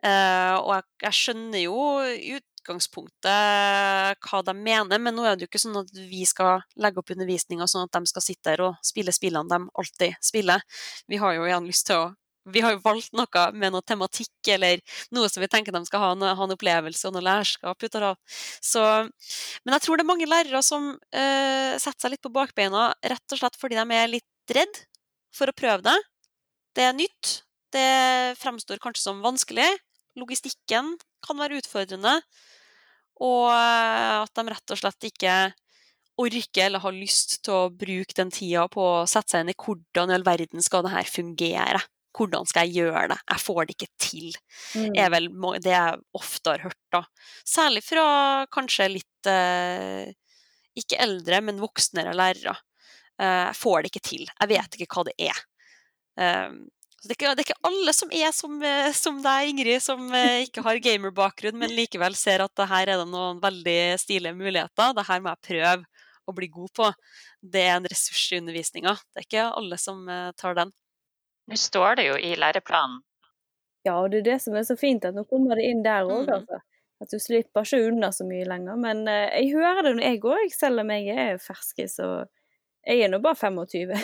Eh, 0.00 0.54
og 0.56 0.70
jeg, 0.72 0.84
jeg, 1.04 1.16
skjønner 1.18 1.60
jo 1.60 1.80
i 2.08 2.30
utgangspunktet 2.38 4.22
hva 4.24 4.38
de 4.46 4.54
mener, 4.56 4.96
men 4.96 5.12
nå 5.12 5.26
er 5.28 5.36
det 5.36 5.44
jo 5.44 5.50
ikke 5.50 5.60
sånn 5.60 5.76
at 5.76 5.92
vi 5.92 6.22
skal 6.28 6.62
legge 6.80 7.02
opp 7.02 7.12
undervisninga 7.12 7.66
sånn 7.68 7.84
at 7.84 7.98
de 7.98 8.08
skal 8.08 8.24
sitte 8.24 8.48
der 8.48 8.62
og 8.64 8.78
spille 8.80 9.12
spillene 9.12 9.52
de 9.52 9.68
alltid 9.82 10.16
spiller. 10.24 10.64
Vi 11.04 11.20
har 11.20 11.36
jo 11.36 11.44
igjen 11.44 11.68
lyst 11.68 11.90
til 11.90 12.00
å 12.00 12.08
vi 12.48 12.62
har 12.64 12.74
jo 12.74 12.82
valgt 12.84 13.12
noe 13.16 13.44
med 13.52 13.74
noe 13.74 13.84
tematikk 13.84 14.50
eller 14.54 14.80
noe 15.14 15.28
som 15.28 15.42
vi 15.42 15.48
tenker 15.50 15.74
de 15.74 15.82
skal 15.86 16.02
ha, 16.02 16.10
ha 16.14 16.46
en 16.46 16.54
opplevelse 16.54 17.08
og 17.08 17.16
noe 17.16 17.24
lærskap 17.26 17.84
ut 17.84 17.98
av. 18.00 18.16
Men 19.64 19.76
jeg 19.76 19.84
tror 19.84 20.00
det 20.00 20.06
er 20.06 20.10
mange 20.12 20.30
lærere 20.30 20.62
som 20.64 20.92
uh, 20.94 21.72
setter 21.76 22.00
seg 22.00 22.14
litt 22.14 22.24
på 22.24 22.32
bakbeina 22.32 22.90
rett 23.12 23.36
og 23.36 23.42
slett 23.42 23.60
fordi 23.60 23.78
de 23.78 23.98
er 23.98 24.12
litt 24.16 24.56
redd 24.56 24.82
for 25.36 25.50
å 25.50 25.56
prøve 25.56 25.84
det. 25.86 25.98
Det 26.76 26.86
er 26.86 26.96
nytt. 26.96 27.40
Det 27.70 28.38
fremstår 28.40 28.80
kanskje 28.82 29.04
som 29.04 29.22
vanskelig. 29.22 29.68
logistikken 30.18 30.96
kan 31.22 31.38
være 31.38 31.60
utfordrende. 31.60 32.18
Og 33.20 33.52
at 33.52 34.32
de 34.34 34.48
rett 34.48 34.72
og 34.72 34.80
slett 34.80 35.06
ikke 35.10 35.34
orker 36.20 36.66
eller 36.66 36.82
har 36.82 36.96
lyst 36.96 37.38
til 37.44 37.54
å 37.56 37.70
bruke 37.72 38.16
den 38.16 38.32
tida 38.34 38.66
på 38.72 38.82
å 38.82 39.08
sette 39.08 39.34
seg 39.34 39.44
inn 39.44 39.52
i 39.52 39.56
hvordan 39.56 40.10
i 40.10 40.16
all 40.16 40.26
verden 40.26 40.64
skal 40.64 40.84
det 40.84 40.94
her 40.94 41.08
fungere. 41.08 41.82
Hvordan 42.16 42.48
skal 42.48 42.66
jeg 42.66 42.82
gjøre 42.84 43.04
det? 43.12 43.18
Jeg 43.22 43.42
får 43.44 43.60
det 43.66 43.76
ikke 43.76 43.90
til. 44.02 44.32
Mm. 44.74 44.96
er 44.98 45.12
vel 45.14 45.28
det 45.62 45.74
jeg 45.74 46.00
ofte 46.18 46.54
har 46.54 46.64
hørt, 46.66 46.80
da. 46.94 47.04
Særlig 47.46 47.84
fra 47.86 48.06
kanskje 48.52 48.88
litt 48.96 49.30
eh, 49.30 50.10
ikke 50.78 50.98
eldre, 51.02 51.40
men 51.46 51.62
voksnere 51.62 52.16
lærere. 52.16 52.56
Eh, 53.20 53.46
jeg 53.50 53.56
får 53.60 53.80
det 53.80 53.92
ikke 53.92 54.06
til. 54.10 54.26
Jeg 54.26 54.52
vet 54.54 54.76
ikke 54.78 54.90
hva 54.96 55.06
det 55.10 55.16
er. 55.30 55.40
Eh, 56.20 56.60
det 57.00 57.14
er, 57.14 57.16
ikke, 57.16 57.30
det 57.32 57.40
er 57.40 57.46
ikke, 57.46 57.62
alle 57.64 57.92
som 57.96 58.10
er 58.12 58.32
som, 58.36 58.56
eh, 58.60 58.90
som 58.92 59.22
deg, 59.24 59.54
Ingrid, 59.54 59.80
som 59.80 60.02
eh, 60.12 60.42
ikke 60.44 60.64
har 60.66 60.82
gamerbakgrunn, 60.84 61.56
men 61.62 61.72
likevel 61.72 62.16
ser 62.18 62.44
at 62.44 62.66
her 62.68 62.92
er 62.92 63.00
det 63.00 63.08
noen 63.08 63.40
veldig 63.40 63.80
stilige 64.02 64.36
muligheter. 64.36 64.92
Det 64.98 65.06
her 65.08 65.22
må 65.24 65.32
jeg 65.32 65.46
prøve 65.48 66.02
å 66.28 66.34
bli 66.36 66.50
god 66.52 66.72
på. 66.76 66.90
Det 67.40 67.62
er 67.64 67.78
en 67.78 67.88
ressurs 67.88 68.26
i 68.34 68.40
undervisninga. 68.42 68.92
Det 69.00 69.22
er 69.22 69.28
ikke 69.28 69.46
alle 69.48 69.80
som 69.80 70.04
eh, 70.12 70.28
tar 70.36 70.58
den. 70.60 70.74
Nå 71.48 71.56
står 71.56 72.00
det 72.00 72.08
jo 72.10 72.18
i 72.18 72.34
læreplanen. 72.38 73.00
Ja, 73.86 73.96
og 73.96 74.10
det 74.12 74.20
er 74.20 74.26
det 74.34 74.40
som 74.44 74.56
er 74.58 74.66
så 74.68 74.76
fint, 74.76 75.06
at 75.08 75.16
nå 75.16 75.24
kommer 75.28 75.56
det 75.56 75.70
inn 75.70 75.80
der 75.84 76.04
òg, 76.04 76.26
mm. 76.26 76.34
altså. 76.36 76.60
At 77.00 77.14
du 77.14 77.16
slipper 77.16 77.64
ikke 77.64 77.86
unna 77.88 78.10
så 78.12 78.26
mye 78.28 78.44
lenger. 78.44 78.76
Men 78.76 79.06
uh, 79.08 79.30
jeg 79.32 79.54
hører 79.54 79.86
det 79.86 79.94
når 79.96 80.04
jeg 80.04 80.20
òg, 80.20 80.52
selv 80.52 80.82
om 80.82 80.92
jeg 80.92 81.16
er 81.16 81.40
ferskis 81.40 81.96
og 82.04 82.28
jeg 82.84 83.06
er 83.06 83.12
nå 83.12 83.22
bare 83.24 83.40
25. 83.40 83.94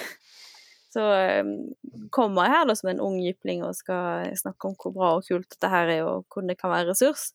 Så 0.96 1.02
um, 1.44 1.50
kommer 2.14 2.46
jeg 2.46 2.54
her 2.54 2.68
da 2.70 2.74
som 2.78 2.88
en 2.88 3.02
ung 3.04 3.16
jypling 3.20 3.60
og 3.66 3.76
skal 3.76 4.30
snakke 4.38 4.70
om 4.70 4.76
hvor 4.80 4.94
bra 4.94 5.10
og 5.18 5.26
kult 5.26 5.50
dette 5.52 5.68
her 5.68 5.90
er, 5.92 6.06
og 6.08 6.24
hvordan 6.32 6.48
det 6.48 6.56
kan 6.56 6.72
være 6.72 6.88
ressurs. 6.88 7.34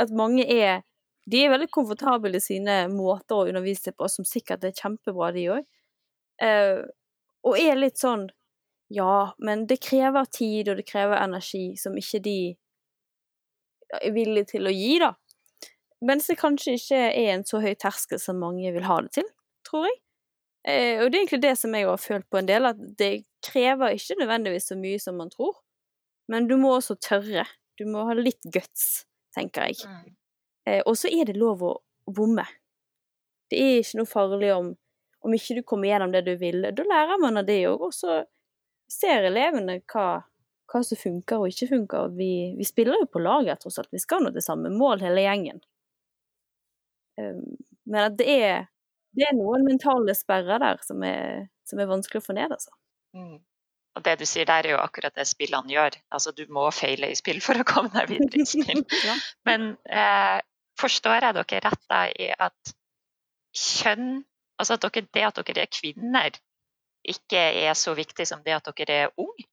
At 0.00 0.14
mange 0.16 0.46
er 0.48 0.80
de 1.26 1.42
er 1.42 1.50
veldig 1.50 1.68
komfortable 1.74 2.38
i 2.38 2.42
sine 2.42 2.84
måter 2.92 3.34
å 3.34 3.48
undervise 3.50 3.92
på, 3.92 4.06
som 4.08 4.26
sikkert 4.26 4.64
er 4.64 4.74
kjempebra, 4.76 5.32
de 5.34 5.48
òg. 5.56 5.64
Eh, 6.42 6.84
og 7.46 7.58
er 7.58 7.78
litt 7.78 7.98
sånn 7.98 8.28
Ja, 8.88 9.34
men 9.38 9.66
det 9.66 9.80
krever 9.82 10.24
tid, 10.30 10.68
og 10.70 10.78
det 10.78 10.86
krever 10.86 11.18
energi 11.18 11.74
som 11.80 11.96
ikke 11.98 12.20
de 12.22 12.38
er 14.02 14.12
villige 14.14 14.52
til 14.54 14.68
å 14.68 14.74
gi, 14.74 14.96
da. 15.02 15.12
Mens 16.06 16.28
det 16.30 16.38
kanskje 16.38 16.76
ikke 16.76 16.98
er 17.08 17.30
en 17.34 17.46
så 17.48 17.60
høy 17.62 17.72
terskel 17.80 18.20
som 18.22 18.38
mange 18.42 18.70
vil 18.74 18.86
ha 18.86 19.00
det 19.02 19.16
til, 19.18 19.30
tror 19.66 19.88
jeg. 19.88 19.96
Eh, 20.66 21.00
og 21.00 21.10
det 21.10 21.18
er 21.18 21.22
egentlig 21.22 21.42
det 21.44 21.54
som 21.58 21.74
jeg 21.74 21.86
har 21.86 22.02
følt 22.02 22.26
på 22.30 22.40
en 22.40 22.48
del, 22.48 22.68
at 22.68 22.78
det 22.98 23.12
krever 23.46 23.94
ikke 23.96 24.18
nødvendigvis 24.20 24.68
så 24.70 24.78
mye 24.78 25.00
som 25.02 25.18
man 25.18 25.30
tror. 25.32 25.54
Men 26.30 26.48
du 26.50 26.56
må 26.58 26.74
også 26.76 26.98
tørre. 26.98 27.46
Du 27.78 27.86
må 27.88 28.04
ha 28.08 28.16
litt 28.18 28.42
guts, 28.52 29.06
tenker 29.34 29.70
jeg. 29.70 29.86
Mm. 29.86 30.14
Eh, 30.66 30.80
og 30.84 30.98
så 30.98 31.10
er 31.10 31.30
det 31.30 31.38
lov 31.38 31.62
å 31.64 31.72
bomme. 32.06 32.46
Det 33.50 33.60
er 33.62 33.80
ikke 33.80 34.00
noe 34.00 34.10
farlig 34.10 34.50
om, 34.56 34.72
om 35.22 35.34
ikke 35.36 35.58
du 35.58 35.62
kommer 35.66 35.90
gjennom 35.90 36.14
det 36.14 36.24
du 36.26 36.34
vil. 36.40 36.66
Da 36.74 36.86
lærer 36.86 37.22
man 37.22 37.38
av 37.40 37.46
det 37.46 37.60
òg, 37.70 37.86
og 37.88 37.94
så 37.94 38.24
ser 38.92 39.26
elevene 39.28 39.80
hva, 39.92 40.06
hva, 40.70 40.82
som 40.84 41.00
funker 41.00 41.42
og 41.42 41.52
ikke 41.52 41.70
funker. 41.72 42.12
Vi, 42.18 42.30
vi 42.58 42.68
spiller 42.68 43.02
jo 43.02 43.10
på 43.10 43.22
laget, 43.24 43.60
tross 43.62 43.80
alt. 43.82 43.92
Vi 43.94 44.02
skal 44.02 44.24
nå 44.24 44.32
til 44.34 44.44
samme 44.44 44.72
mål, 44.74 45.04
hele 45.06 45.24
gjengen. 45.26 45.60
Um, 47.20 47.56
men 47.88 48.00
at 48.02 48.16
det 48.18 48.30
er, 48.34 48.66
det 49.16 49.28
er 49.28 49.36
noen 49.38 49.64
mentale 49.66 50.14
sperrer 50.16 50.60
der 50.62 50.80
som 50.84 51.04
er, 51.06 51.46
som 51.68 51.80
er 51.80 51.90
vanskelig 51.90 52.22
å 52.22 52.26
få 52.26 52.36
ned, 52.36 52.56
altså. 52.58 52.74
Mm. 53.16 53.38
Og 53.96 54.04
det 54.04 54.18
du 54.20 54.26
sier 54.28 54.44
der, 54.44 54.66
er 54.66 54.76
jo 54.76 54.82
akkurat 54.82 55.14
det 55.16 55.24
spillene 55.28 55.72
gjør. 55.72 55.96
Altså, 56.12 56.34
du 56.36 56.44
må 56.52 56.66
feile 56.74 57.08
i 57.08 57.16
spill 57.16 57.40
for 57.40 57.56
å 57.56 57.64
komme 57.64 57.94
deg 57.94 58.10
videre 58.12 58.42
i 58.42 58.48
spill. 58.48 58.82
ja. 59.08 59.16
Men 59.48 59.72
eh, 59.88 60.42
Forstår 60.76 61.24
jeg 61.24 61.36
dere 61.38 61.60
rett 61.64 61.84
da 61.88 62.00
i 62.12 62.32
at 62.36 62.74
kjønn 63.56 64.18
Altså 64.60 64.76
at 64.76 64.84
dere, 64.86 65.04
det 65.12 65.22
at 65.24 65.38
dere 65.44 65.66
er 65.66 65.68
kvinner, 65.68 66.36
ikke 67.12 67.42
er 67.66 67.76
så 67.78 67.94
viktig 67.96 68.26
som 68.28 68.42
det 68.46 68.56
at 68.56 68.72
dere 68.76 68.98
er 69.06 69.14
unge? 69.20 69.46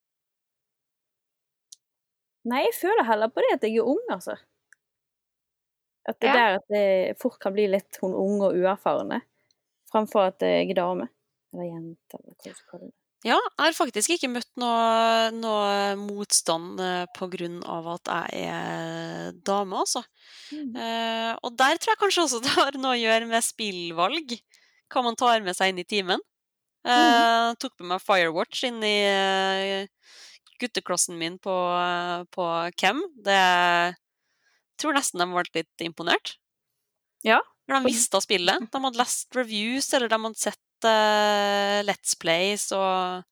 Nei, 2.50 2.66
jeg 2.66 2.76
føler 2.76 3.08
heller 3.08 3.32
på 3.32 3.44
det 3.44 3.54
at 3.56 3.68
jeg 3.68 3.80
er 3.80 3.88
ung, 3.88 4.02
altså. 4.12 4.36
At 6.04 6.20
det 6.20 6.28
ja. 6.28 6.34
der 6.36 6.58
at 6.58 6.66
det 6.74 6.88
fort 7.22 7.38
kan 7.40 7.54
bli 7.56 7.70
litt 7.72 8.02
hun 8.02 8.16
unge 8.18 8.50
og 8.50 8.58
uerfarne, 8.60 9.22
framfor 9.92 10.34
at 10.34 10.44
jeg 10.44 10.74
er 10.74 10.80
dame. 10.82 11.08
Eller 11.54 11.70
jente, 11.70 12.20
eller 12.20 12.34
hva 12.34 12.52
du 12.52 12.58
skal 12.58 12.74
kalle 12.74 12.90
det. 12.90 12.98
Ja, 13.24 13.38
jeg 13.40 13.62
har 13.62 13.76
faktisk 13.78 14.12
ikke 14.18 14.28
møtt 14.34 14.50
noe, 14.60 15.30
noe 15.32 15.94
motstand 15.96 16.82
eh, 16.84 17.06
pga. 17.16 17.48
at 17.94 18.10
jeg 18.36 18.50
er 18.52 19.38
dame, 19.48 19.80
altså. 19.80 20.04
Mm. 20.52 20.76
Eh, 20.76 21.32
og 21.40 21.56
der 21.56 21.80
tror 21.80 21.94
jeg 21.94 22.02
kanskje 22.02 22.26
også 22.26 22.42
det 22.44 22.52
har 22.58 22.76
noe 22.76 22.98
å 22.98 23.00
gjøre 23.00 23.30
med 23.30 23.46
spillvalg. 23.48 24.36
Hva 24.92 25.06
man 25.08 25.16
tar 25.16 25.40
med 25.46 25.56
seg 25.56 25.72
inn 25.72 25.80
i 25.80 25.88
timen. 25.88 26.20
Eh, 26.84 27.50
mm. 27.50 27.60
Tok 27.64 27.76
med 27.80 27.94
meg 27.94 28.04
Firewatch 28.04 28.64
inn 28.68 28.82
i 28.84 28.96
uh, 29.08 30.14
gutteklassen 30.60 31.18
min 31.20 31.38
på, 31.42 31.54
uh, 31.54 32.24
på 32.34 32.48
Chem. 32.80 33.02
Det 33.24 33.40
jeg 34.74 34.82
tror 34.82 34.98
nesten 34.98 35.22
de 35.22 35.28
ble 35.30 35.44
litt 35.62 35.84
imponert. 35.86 36.36
Ja. 37.24 37.38
De 37.70 37.80
visste 37.86 38.18
av 38.18 38.26
spillet. 38.26 38.66
De 38.74 38.80
hadde 38.84 39.00
lest 39.00 39.38
reviews, 39.38 39.88
eller 39.96 40.12
de 40.12 40.18
hadde 40.26 40.42
sett 40.42 40.88
uh, 40.88 41.80
Let's 41.88 42.18
Plays 42.20 42.68
og 42.76 43.24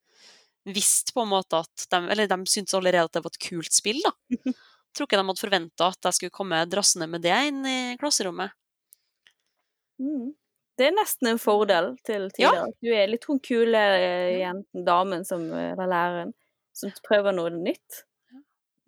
visst 0.70 1.10
på 1.16 1.24
en 1.26 1.32
måte 1.32 1.58
at 1.58 1.88
de 1.90 2.00
Eller 2.14 2.30
de 2.30 2.38
syntes 2.46 2.76
allerede 2.78 3.10
at 3.10 3.16
det 3.18 3.24
var 3.26 3.34
et 3.34 3.42
kult 3.50 3.74
spill, 3.74 4.00
da. 4.06 4.14
Tror 4.94 5.08
ikke 5.08 5.18
de 5.18 5.26
hadde 5.26 5.42
forventa 5.42 5.90
at 5.92 6.08
jeg 6.08 6.20
skulle 6.20 6.36
komme 6.36 6.62
drassende 6.70 7.08
med 7.10 7.24
det 7.26 7.36
inn 7.50 7.66
i 7.66 7.80
klasserommet. 8.00 8.54
Mm. 10.02 10.32
Det 10.80 10.88
er 10.88 10.94
nesten 10.96 11.34
en 11.34 11.42
fordel 11.42 11.92
til 12.08 12.30
tider. 12.34 12.62
Ja. 12.64 12.80
Du 12.82 12.92
er 12.96 13.10
litt 13.12 13.26
hun 13.30 13.42
kule 13.44 13.82
eh, 13.98 14.40
jenten, 14.40 14.86
damen, 14.88 15.26
som 15.28 15.44
eller 15.54 15.90
læreren, 15.90 16.32
som 16.78 16.94
prøver 17.06 17.36
noe 17.36 17.52
nytt. 17.54 18.04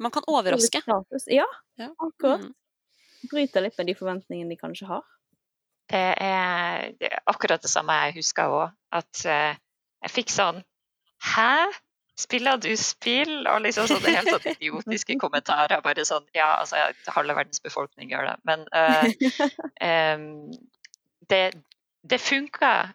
Man 0.02 0.12
kan 0.12 0.26
overraske. 0.28 0.82
Ja, 1.28 1.46
akkurat. 1.98 2.42
Mm. 2.42 2.54
Bryter 3.32 3.64
litt 3.64 3.78
med 3.80 3.88
de 3.88 3.96
forventningene 3.96 4.52
de 4.52 4.60
kanskje 4.60 4.90
har. 4.90 5.04
Det 5.92 6.04
er, 6.24 6.94
det 7.00 7.10
er 7.12 7.22
akkurat 7.30 7.62
det 7.62 7.72
samme 7.72 7.96
jeg 8.06 8.18
husker 8.18 8.52
òg. 8.52 8.76
At 8.96 9.26
uh, 9.28 9.56
jeg 10.04 10.14
fikk 10.14 10.32
sånn 10.34 10.64
Hæ? 11.24 11.72
Spiller 12.20 12.60
du 12.62 12.70
spill? 12.78 13.44
Og 13.50 13.64
liksom 13.66 13.88
sånne 13.90 14.16
helt 14.18 14.32
sånn 14.32 14.48
idiotiske 14.56 15.18
kommentarer. 15.22 15.82
Bare 15.86 16.06
sånn 16.08 16.26
Ja, 16.36 16.56
altså, 16.62 16.80
halve 17.16 17.38
verdens 17.38 17.64
befolkning 17.64 18.12
gjør 18.12 18.32
det. 18.32 18.36
Men 18.48 18.66
uh, 18.80 19.08
um, 19.88 20.28
det, 21.32 21.44
det 22.04 22.20
funka 22.22 22.94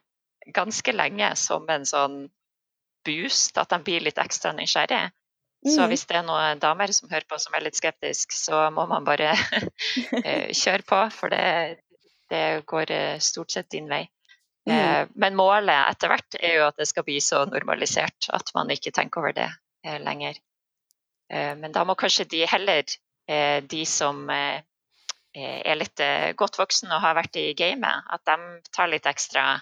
ganske 0.54 0.92
lenge 0.92 1.30
som 1.36 1.68
en 1.68 1.86
sånn 1.88 2.18
boost, 3.06 3.58
at 3.58 3.70
de 3.72 3.80
blir 3.84 4.04
litt 4.04 4.20
ekstra 4.20 4.52
nysgjerrig. 4.56 5.08
Så 5.66 5.82
mm. 5.82 5.88
hvis 5.90 6.04
det 6.06 6.20
er 6.20 6.26
noen 6.26 6.60
damer 6.62 6.92
som 6.94 7.10
hører 7.10 7.26
på 7.28 7.38
som 7.42 7.56
er 7.56 7.64
litt 7.66 7.78
skeptisk, 7.78 8.32
så 8.36 8.68
må 8.70 8.84
man 8.90 9.06
bare 9.06 9.32
uh, 9.34 10.50
kjøre 10.62 10.86
på. 10.86 11.00
For 11.14 11.34
det, 11.34 11.80
det 12.30 12.62
går 12.68 12.90
eh, 12.90 13.18
stort 13.18 13.50
sett 13.50 13.70
din 13.70 13.88
vei. 13.90 14.04
Mm. 14.68 14.74
Eh, 14.76 15.08
men 15.14 15.36
målet 15.36 15.80
etter 15.88 16.12
hvert 16.12 16.38
er 16.40 16.58
jo 16.58 16.66
at 16.68 16.78
det 16.78 16.88
skal 16.90 17.06
bli 17.06 17.18
så 17.24 17.44
normalisert 17.48 18.28
at 18.34 18.52
man 18.54 18.70
ikke 18.70 18.92
tenker 18.94 19.22
over 19.22 19.34
det 19.36 19.48
eh, 19.86 19.98
lenger. 20.02 20.38
Men 21.28 21.74
da 21.76 21.82
må 21.84 21.92
kanskje 21.92 22.24
de 22.24 22.38
heller, 22.48 22.88
de 23.68 23.80
som 23.84 24.22
er 25.44 25.78
litt 25.78 26.02
godt 26.38 26.58
voksen 26.60 26.92
og 26.94 27.02
har 27.04 27.16
vært 27.18 27.38
i 27.40 27.52
gamet, 27.58 28.06
at 28.10 28.24
de 28.28 28.36
tar 28.74 28.90
litt 28.90 29.06
ekstra 29.08 29.58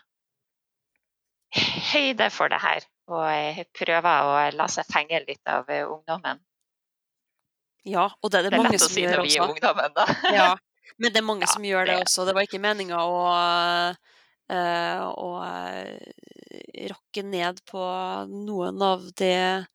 høyde 1.93 2.29
for 2.35 2.53
det 2.53 2.61
her. 2.62 2.87
Og 3.07 3.64
prøver 3.77 4.27
å 4.27 4.37
la 4.57 4.66
seg 4.72 4.89
fenge 4.91 5.22
litt 5.29 5.47
av 5.47 5.68
ungdommen. 5.70 6.41
Ja, 7.87 8.09
og 8.18 8.33
det 8.33 8.41
er 8.41 8.49
det, 8.49 8.57
det 8.57 8.59
er 8.59 8.64
mange 8.64 8.81
som 8.83 8.97
gjør 8.99 9.20
også. 9.22 9.22
Det 9.22 9.22
er 9.22 9.22
lett 9.22 9.22
å 9.22 9.22
si 9.22 9.22
når 9.22 9.29
vi 9.29 9.37
er 9.37 9.53
ungdommen, 9.53 9.95
da. 9.95 10.07
Ja, 10.35 10.49
Men 11.01 11.12
det 11.12 11.20
er 11.20 11.27
mange 11.27 11.45
ja, 11.45 11.53
som 11.53 11.64
gjør 11.66 11.87
det, 11.87 11.95
det 11.95 12.07
også. 12.07 12.24
Det 12.27 12.35
var 12.37 12.47
ikke 12.47 12.62
meninga 12.62 13.03
å, 13.05 13.20
å 14.57 15.31
uh, 15.45 15.87
rakke 16.93 17.24
ned 17.27 17.61
på 17.68 17.83
noen 18.33 18.85
av 18.85 19.05
det 19.18 19.66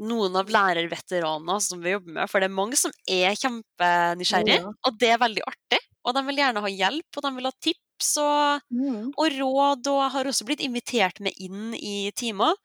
noen 0.00 0.36
av 0.38 0.50
lærerveteranene 0.52 1.58
som 1.64 1.82
vi 1.82 1.94
jobber 1.94 2.16
med. 2.18 2.30
For 2.30 2.42
det 2.42 2.48
er 2.48 2.54
mange 2.56 2.78
som 2.80 2.94
er 3.10 3.36
kjempenysgjerrige, 3.38 4.60
ja. 4.62 4.72
og 4.72 5.00
det 5.00 5.10
er 5.14 5.20
veldig 5.22 5.44
artig. 5.48 5.80
Og 6.02 6.16
de 6.16 6.22
vil 6.26 6.40
gjerne 6.42 6.62
ha 6.64 6.70
hjelp, 6.72 7.18
og 7.18 7.26
de 7.26 7.32
vil 7.36 7.48
ha 7.48 7.52
tips 7.62 8.14
og, 8.22 8.64
mm. 8.74 9.02
og 9.12 9.36
råd. 9.38 9.90
Og 9.92 10.00
jeg 10.00 10.14
har 10.16 10.30
også 10.32 10.48
blitt 10.48 10.64
invitert 10.64 11.22
med 11.22 11.36
inn 11.42 11.76
i 11.78 12.10
timer 12.18 12.56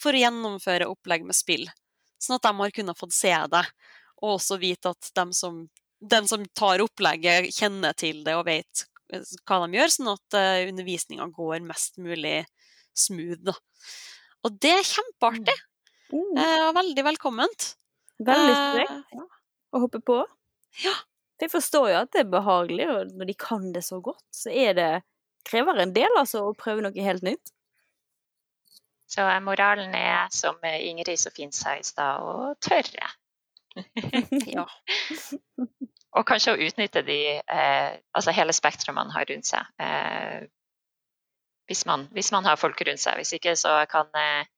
for 0.00 0.16
å 0.16 0.22
gjennomføre 0.24 0.88
opplegg 0.90 1.26
med 1.28 1.38
spill. 1.38 1.68
Sånn 2.20 2.38
at 2.38 2.48
de 2.48 2.54
har 2.58 2.74
kunnet 2.76 2.98
få 2.98 3.08
se 3.14 3.32
det, 3.52 3.66
og 4.20 4.36
også 4.36 4.58
vite 4.60 4.92
at 4.92 5.12
de 5.16 5.28
som 5.36 5.62
den 6.00 6.28
som 6.28 6.44
tar 6.56 6.80
opplegget, 6.80 7.50
kjenner 7.52 7.92
til 7.92 8.22
det 8.24 8.36
og 8.38 8.46
vet 8.48 8.86
hva 9.44 9.58
de 9.64 9.76
gjør, 9.76 9.90
sånn 9.92 10.12
at 10.12 10.36
eh, 10.38 10.68
undervisninga 10.70 11.26
går 11.34 11.64
mest 11.66 11.98
mulig 12.00 12.44
smooth. 12.96 13.42
Da. 13.50 13.56
Og 14.46 14.56
det 14.62 14.72
er 14.78 14.86
kjempeartig! 14.86 15.56
Mm. 16.10 16.34
Uh, 16.38 16.70
veldig 16.76 17.04
velkomment. 17.06 17.70
Veldig 18.20 18.56
strekt. 18.56 19.14
ja. 19.16 19.26
å 19.70 19.84
hoppe 19.84 20.02
på. 20.04 20.18
Ja. 20.84 20.96
Jeg 21.40 21.52
forstår 21.52 21.86
jo 21.88 22.00
at 22.02 22.10
det 22.12 22.24
er 22.24 22.32
behagelig, 22.34 22.88
og 22.92 23.14
når 23.16 23.30
de 23.30 23.36
kan 23.40 23.70
det 23.72 23.82
så 23.86 24.00
godt, 24.04 24.24
så 24.34 24.52
er 24.52 24.74
det 24.76 24.90
krever 25.48 25.80
en 25.80 25.94
del 25.96 26.18
altså 26.20 26.44
å 26.50 26.56
prøve 26.58 26.84
noe 26.84 27.06
helt 27.06 27.24
nytt. 27.24 27.52
Så 29.10 29.24
moralen 29.42 29.94
er, 29.96 30.28
som 30.30 30.60
Ingrid 30.62 31.18
så 31.18 31.32
fint 31.34 31.56
sa 31.56 31.74
i 31.78 31.86
stad, 31.86 32.22
å 32.22 32.52
tørre. 32.62 33.08
ja. 34.54 34.66
Og 36.18 36.26
kanskje 36.26 36.54
å 36.54 36.62
utnytte 36.66 37.02
de, 37.06 37.18
eh, 37.38 37.90
altså 38.14 38.34
hele 38.34 38.54
spekteret 38.54 38.94
man 38.94 39.10
har 39.14 39.26
rundt 39.30 39.46
seg. 39.46 39.66
Eh, 39.82 40.46
hvis, 41.70 41.84
man, 41.86 42.08
hvis, 42.14 42.32
man, 42.34 42.46
har 42.46 42.58
folk 42.58 42.80
rundt 42.86 43.02
seg. 43.02 43.18
Hvis 43.20 43.34
ikke 43.38 43.54
så 43.58 43.76
kan 43.90 44.10
eh, 44.18 44.48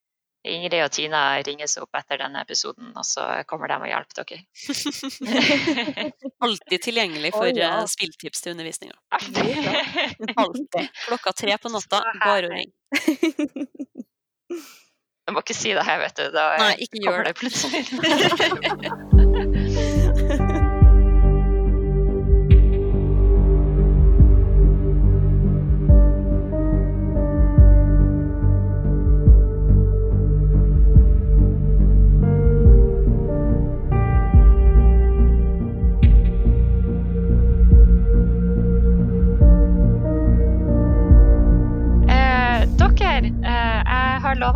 Ingrid 0.43 0.83
og 0.83 0.91
Tina 0.91 1.21
ringes 1.47 1.77
opp 1.79 1.95
etter 1.95 2.19
denne 2.19 2.41
episoden, 2.43 2.91
og 2.99 3.07
så 3.07 3.27
kommer 3.47 3.71
de 3.71 3.77
og 3.79 3.87
hjelper 3.87 4.27
dere. 4.27 4.41
Alltid 6.47 6.83
tilgjengelig 6.83 7.31
for 7.37 7.47
oh, 7.47 7.55
ja. 7.55 7.87
spilltips 7.87 8.43
til 8.43 8.57
undervisninga. 8.57 8.97
Alltid. 10.35 10.89
Klokka 11.07 11.35
tre 11.45 11.59
på 11.63 11.71
natta, 11.71 12.03
bare 12.25 12.51
å 12.51 12.55
ringe. 12.57 12.75
Jeg 15.23 15.37
må 15.37 15.45
ikke 15.45 15.55
si 15.55 15.71
det 15.77 15.85
her, 15.87 16.03
vet 16.03 16.19
du. 16.19 16.25
Da 16.35 16.49
Nei, 16.59 16.73
ikke 16.83 17.05
gjør 17.07 17.29
det 17.29 17.37
plutselig. 17.39 17.87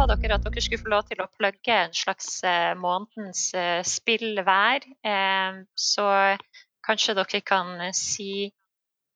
lova 0.06 0.20
dere 0.22 0.36
at 0.38 0.44
dere 0.46 0.62
skulle 0.62 0.82
få 0.82 0.92
lov 0.92 1.08
til 1.08 1.22
å 1.22 1.30
plugge 1.34 1.74
en 1.74 1.94
slags 1.94 2.28
eh, 2.46 2.74
månedens 2.78 3.48
eh, 3.58 3.80
spill 3.86 4.38
hver. 4.46 4.86
Eh, 5.02 5.58
så 5.74 6.06
kanskje 6.86 7.16
dere 7.18 7.42
kan 7.42 7.80
si 7.96 8.52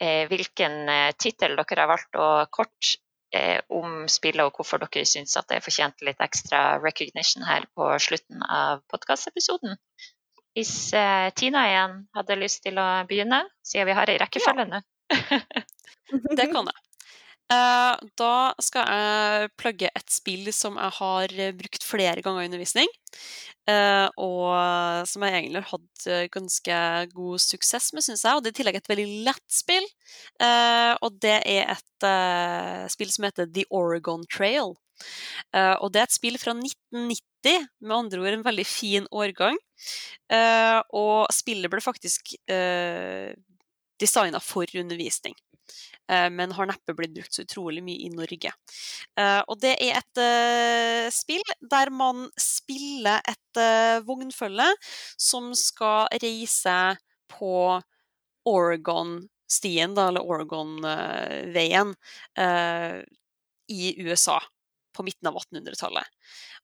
hvilken 0.01 0.89
tittel 1.21 1.59
dere 1.59 1.83
har 1.83 1.89
valgt, 1.91 2.17
og 2.17 2.49
kort 2.57 2.95
om 3.69 4.07
spillet 4.09 4.41
og 4.49 4.57
hvorfor 4.57 4.81
dere 4.81 5.03
syns 5.05 5.37
at 5.37 5.51
det 5.53 5.59
fortjente 5.61 6.07
litt 6.09 6.23
ekstra 6.25 6.79
recognition 6.81 7.45
her 7.45 7.67
på 7.77 7.91
slutten 8.01 8.41
av 8.41 8.81
podkastepisoden. 8.89 9.77
Hvis 10.57 10.73
Tina 11.37 11.67
igjen 11.69 12.01
hadde 12.17 12.41
lyst 12.41 12.65
til 12.65 12.81
å 12.81 12.89
begynne, 13.13 13.43
siden 13.61 13.91
vi 13.93 13.99
har 14.01 14.09
ei 14.09 14.17
rekkefølge 14.25 14.71
nå. 14.73 14.81
det 16.41 16.49
kan 16.49 16.73
jeg. 16.73 16.90
Eh, 17.51 17.95
da 18.21 18.35
skal 18.63 18.87
jeg 18.87 19.51
plugge 19.59 19.89
et 19.91 20.13
spill 20.13 20.53
som 20.55 20.77
jeg 20.79 20.95
har 21.01 21.33
eh, 21.35 21.55
brukt 21.59 21.83
flere 21.83 22.23
ganger 22.23 22.45
i 22.45 22.51
undervisning. 22.51 22.91
Eh, 23.71 24.07
og 24.23 25.07
som 25.11 25.25
jeg 25.27 25.35
egentlig 25.35 25.65
har 25.65 25.73
hatt 25.73 26.07
ganske 26.35 26.77
god 27.15 27.43
suksess 27.43 27.91
med, 27.95 28.07
syns 28.07 28.23
jeg. 28.23 28.37
Og 28.37 28.45
det 28.45 28.53
er 28.53 28.55
i 28.55 28.59
tillegg 28.61 28.79
et 28.79 28.93
veldig 28.93 29.09
lett 29.27 29.47
spill. 29.51 29.89
Og 31.01 31.19
det 31.23 31.39
er 31.49 31.75
et 31.75 32.07
spill 32.93 33.11
som 33.13 33.27
heter 33.27 33.51
The 33.51 33.67
Oregon 33.75 34.25
Trail. 34.31 34.75
Og 35.55 35.89
det 35.93 36.01
er 36.01 36.07
et 36.07 36.15
spill 36.15 36.39
fra 36.41 36.55
1990, 36.57 37.69
med 37.81 37.97
andre 37.97 38.21
ord 38.21 38.35
en 38.37 38.47
veldig 38.47 38.67
fin 38.69 39.07
årgang. 39.11 39.59
Og 40.97 41.31
spillet 41.35 41.73
ble 41.73 41.85
faktisk 41.85 42.35
designa 44.01 44.41
for 44.41 44.67
undervisning. 44.77 45.37
Eh, 46.11 46.31
men 46.31 46.53
har 46.53 46.67
neppe 46.67 46.95
blitt 46.95 47.15
brukt 47.15 47.35
så 47.35 47.45
utrolig 47.47 47.83
mye 47.87 48.07
i 48.07 48.11
Norge. 48.13 48.53
Eh, 49.19 49.41
og 49.47 49.61
det 49.63 49.77
er 49.79 50.01
et 50.01 50.23
eh, 50.23 51.07
spill 51.15 51.45
der 51.61 51.93
man 51.95 52.27
spiller 52.41 53.23
et 53.31 53.39
vognfølge 54.07 54.69
som 55.19 55.51
skal 55.59 56.07
reise 56.23 56.77
på 57.31 57.55
Oregon-stien, 58.47 59.97
eller 59.99 60.23
Oregon-veien, 60.23 61.91
i 63.71 63.91
USA 64.07 64.39
på 64.97 65.05
midten 65.07 65.29
av 65.31 65.37
1800-tallet. 65.43 66.07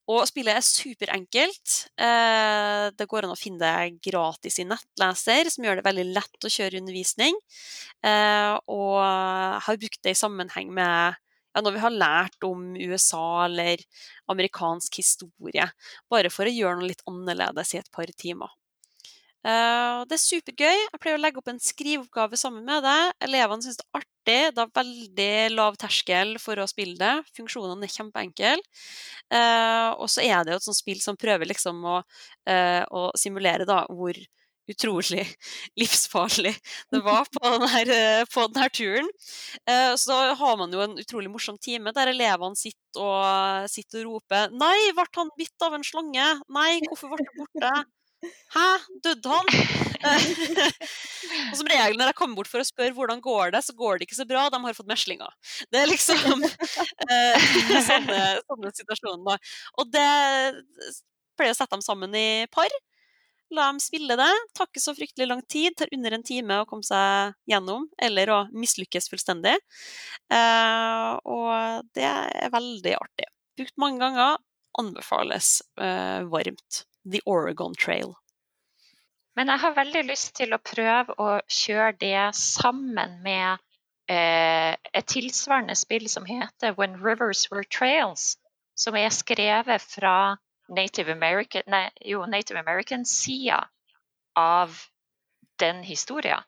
Og 0.06 0.22
spillet 0.28 0.54
er 0.54 0.62
superenkelt. 0.62 1.72
Eh, 1.98 2.84
det 2.94 3.08
går 3.10 3.26
an 3.26 3.34
å 3.34 3.38
finne 3.38 3.58
det 3.58 3.98
gratis 4.06 4.60
i 4.62 4.66
nettleser, 4.68 5.50
som 5.50 5.66
gjør 5.66 5.80
det 5.80 5.86
veldig 5.88 6.04
lett 6.14 6.46
å 6.46 6.52
kjøre 6.52 6.78
undervisning. 6.78 7.38
Eh, 8.06 8.52
og 8.70 9.00
har 9.66 9.80
brukt 9.82 10.02
det 10.06 10.14
i 10.14 10.20
sammenheng 10.20 10.70
med 10.74 11.18
ja, 11.56 11.62
når 11.64 11.74
vi 11.74 11.82
har 11.82 11.96
lært 11.96 12.46
om 12.46 12.68
USA 12.76 13.46
eller 13.46 13.82
amerikansk 14.30 15.00
historie, 15.00 15.70
bare 16.12 16.30
for 16.30 16.46
å 16.46 16.52
gjøre 16.52 16.82
noe 16.82 16.92
litt 16.92 17.04
annerledes 17.08 17.74
i 17.74 17.80
et 17.80 17.90
par 17.94 18.10
timer. 18.20 18.52
Uh, 19.46 20.02
det 20.10 20.16
er 20.16 20.22
supergøy. 20.24 20.78
Jeg 20.90 20.98
pleier 20.98 21.18
å 21.18 21.22
legge 21.22 21.38
opp 21.38 21.50
en 21.52 21.60
skriveoppgave 21.62 22.38
sammen 22.40 22.64
med 22.66 22.82
deg. 22.82 23.12
Elevene 23.28 23.62
syns 23.62 23.78
det 23.78 23.84
er 23.86 24.00
artig. 24.00 24.38
Det 24.56 24.62
er 24.64 24.72
veldig 24.74 25.34
lav 25.54 25.76
terskel 25.78 26.32
for 26.42 26.58
å 26.58 26.66
spille 26.66 26.98
det. 26.98 27.12
Funksjonene 27.36 27.86
er 27.86 27.92
kjempeenkle. 27.94 28.56
Uh, 29.30 29.92
og 30.00 30.08
så 30.10 30.24
er 30.26 30.42
det 30.42 30.56
jo 30.56 30.58
et 30.58 30.66
sånt 30.66 30.80
spill 30.80 31.02
som 31.02 31.18
prøver 31.20 31.46
liksom 31.46 31.78
å, 31.86 32.00
uh, 32.50 32.82
å 32.90 33.12
simulere 33.18 33.68
da, 33.68 33.84
hvor 33.86 34.18
utrolig 34.66 35.22
livsfarlig 35.80 36.50
det 36.90 37.02
var 37.06 37.30
på 37.30 37.46
denne, 37.46 38.26
på 38.26 38.48
denne 38.50 38.70
turen. 38.74 39.10
Så 39.94 40.16
har 40.40 40.56
man 40.58 40.74
jo 40.74 40.82
en 40.82 40.96
utrolig 40.98 41.30
morsom 41.30 41.54
time 41.62 41.92
der 41.94 42.10
elevene 42.10 42.58
sitter 42.58 42.98
og, 42.98 43.70
sitter 43.70 44.02
og 44.02 44.16
roper 44.16 44.50
'Nei, 44.50 44.90
ble 44.96 45.06
han 45.20 45.30
bitt 45.38 45.62
av 45.62 45.78
en 45.78 45.86
slange?' 45.86 46.32
'Nei, 46.50 46.80
hvorfor 46.88 47.14
ble 47.14 47.28
han 47.28 47.44
borte?' 47.44 47.95
Hæ, 48.56 48.66
døde 49.04 49.32
han? 49.32 49.48
og 51.50 51.56
som 51.58 51.70
regel 51.70 51.96
når 51.98 52.10
jeg 52.10 52.18
kommer 52.18 52.38
bort 52.38 52.50
for 52.50 52.62
å 52.62 52.66
spørre 52.66 52.94
hvordan 52.96 53.22
går 53.24 53.54
det, 53.56 53.62
så 53.66 53.74
går 53.76 53.98
det 53.98 54.08
ikke 54.08 54.18
så 54.18 54.26
bra, 54.28 54.46
de 54.52 54.60
har 54.62 54.76
fått 54.76 54.90
meslinger. 54.90 55.32
Det 55.72 55.82
er 55.82 55.90
liksom 55.90 56.44
eh, 57.12 57.48
sånne, 57.88 58.20
sånne, 58.46 58.74
situasjoner. 58.80 59.56
Og 59.80 59.90
det 59.94 60.10
pleier 61.36 61.54
å 61.54 61.58
sette 61.58 61.74
dem 61.76 61.84
sammen 61.84 62.14
i 62.16 62.28
par. 62.52 62.70
La 63.54 63.68
dem 63.68 63.78
spille 63.82 64.16
det. 64.18 64.30
Tar 64.58 64.66
ikke 64.70 64.82
så 64.82 64.94
fryktelig 64.96 65.28
lang 65.30 65.42
tid, 65.46 65.76
tar 65.78 65.92
under 65.94 66.16
en 66.16 66.26
time 66.26 66.62
å 66.62 66.66
komme 66.66 66.86
seg 66.86 67.36
gjennom, 67.50 67.86
eller 68.02 68.32
å 68.34 68.40
mislykkes 68.56 69.10
fullstendig. 69.12 69.54
Eh, 70.34 71.12
og 71.22 71.86
det 71.94 72.08
er 72.08 72.50
veldig 72.54 72.96
artig. 72.98 73.30
Brukt 73.56 73.78
mange 73.80 74.02
ganger. 74.02 74.42
Anbefales 74.76 75.60
eh, 75.80 76.26
varmt. 76.28 76.82
The 77.12 77.20
Oregon 77.26 77.74
Trail. 77.74 78.14
Men 79.36 79.52
jeg 79.52 79.60
har 79.60 79.76
veldig 79.76 80.02
lyst 80.08 80.32
til 80.38 80.54
å 80.56 80.62
prøve 80.64 81.14
å 81.20 81.28
kjøre 81.52 81.92
det 82.00 82.22
sammen 82.38 83.18
med 83.22 83.60
eh, 84.08 84.72
et 84.72 85.08
tilsvarende 85.12 85.76
spill 85.76 86.08
som 86.08 86.24
heter 86.24 86.74
When 86.78 86.96
Rivers 87.04 87.44
Were 87.52 87.66
Trails, 87.68 88.38
som 88.74 88.96
er 88.96 89.12
skrevet 89.12 89.84
fra 89.84 90.36
Native 90.68 91.12
American, 91.12 91.62
nei, 91.70 91.90
jo, 92.00 92.24
Native 92.26 92.58
American-sida 92.58 93.60
av 94.40 94.80
den 95.60 95.84
historien. 95.84 96.42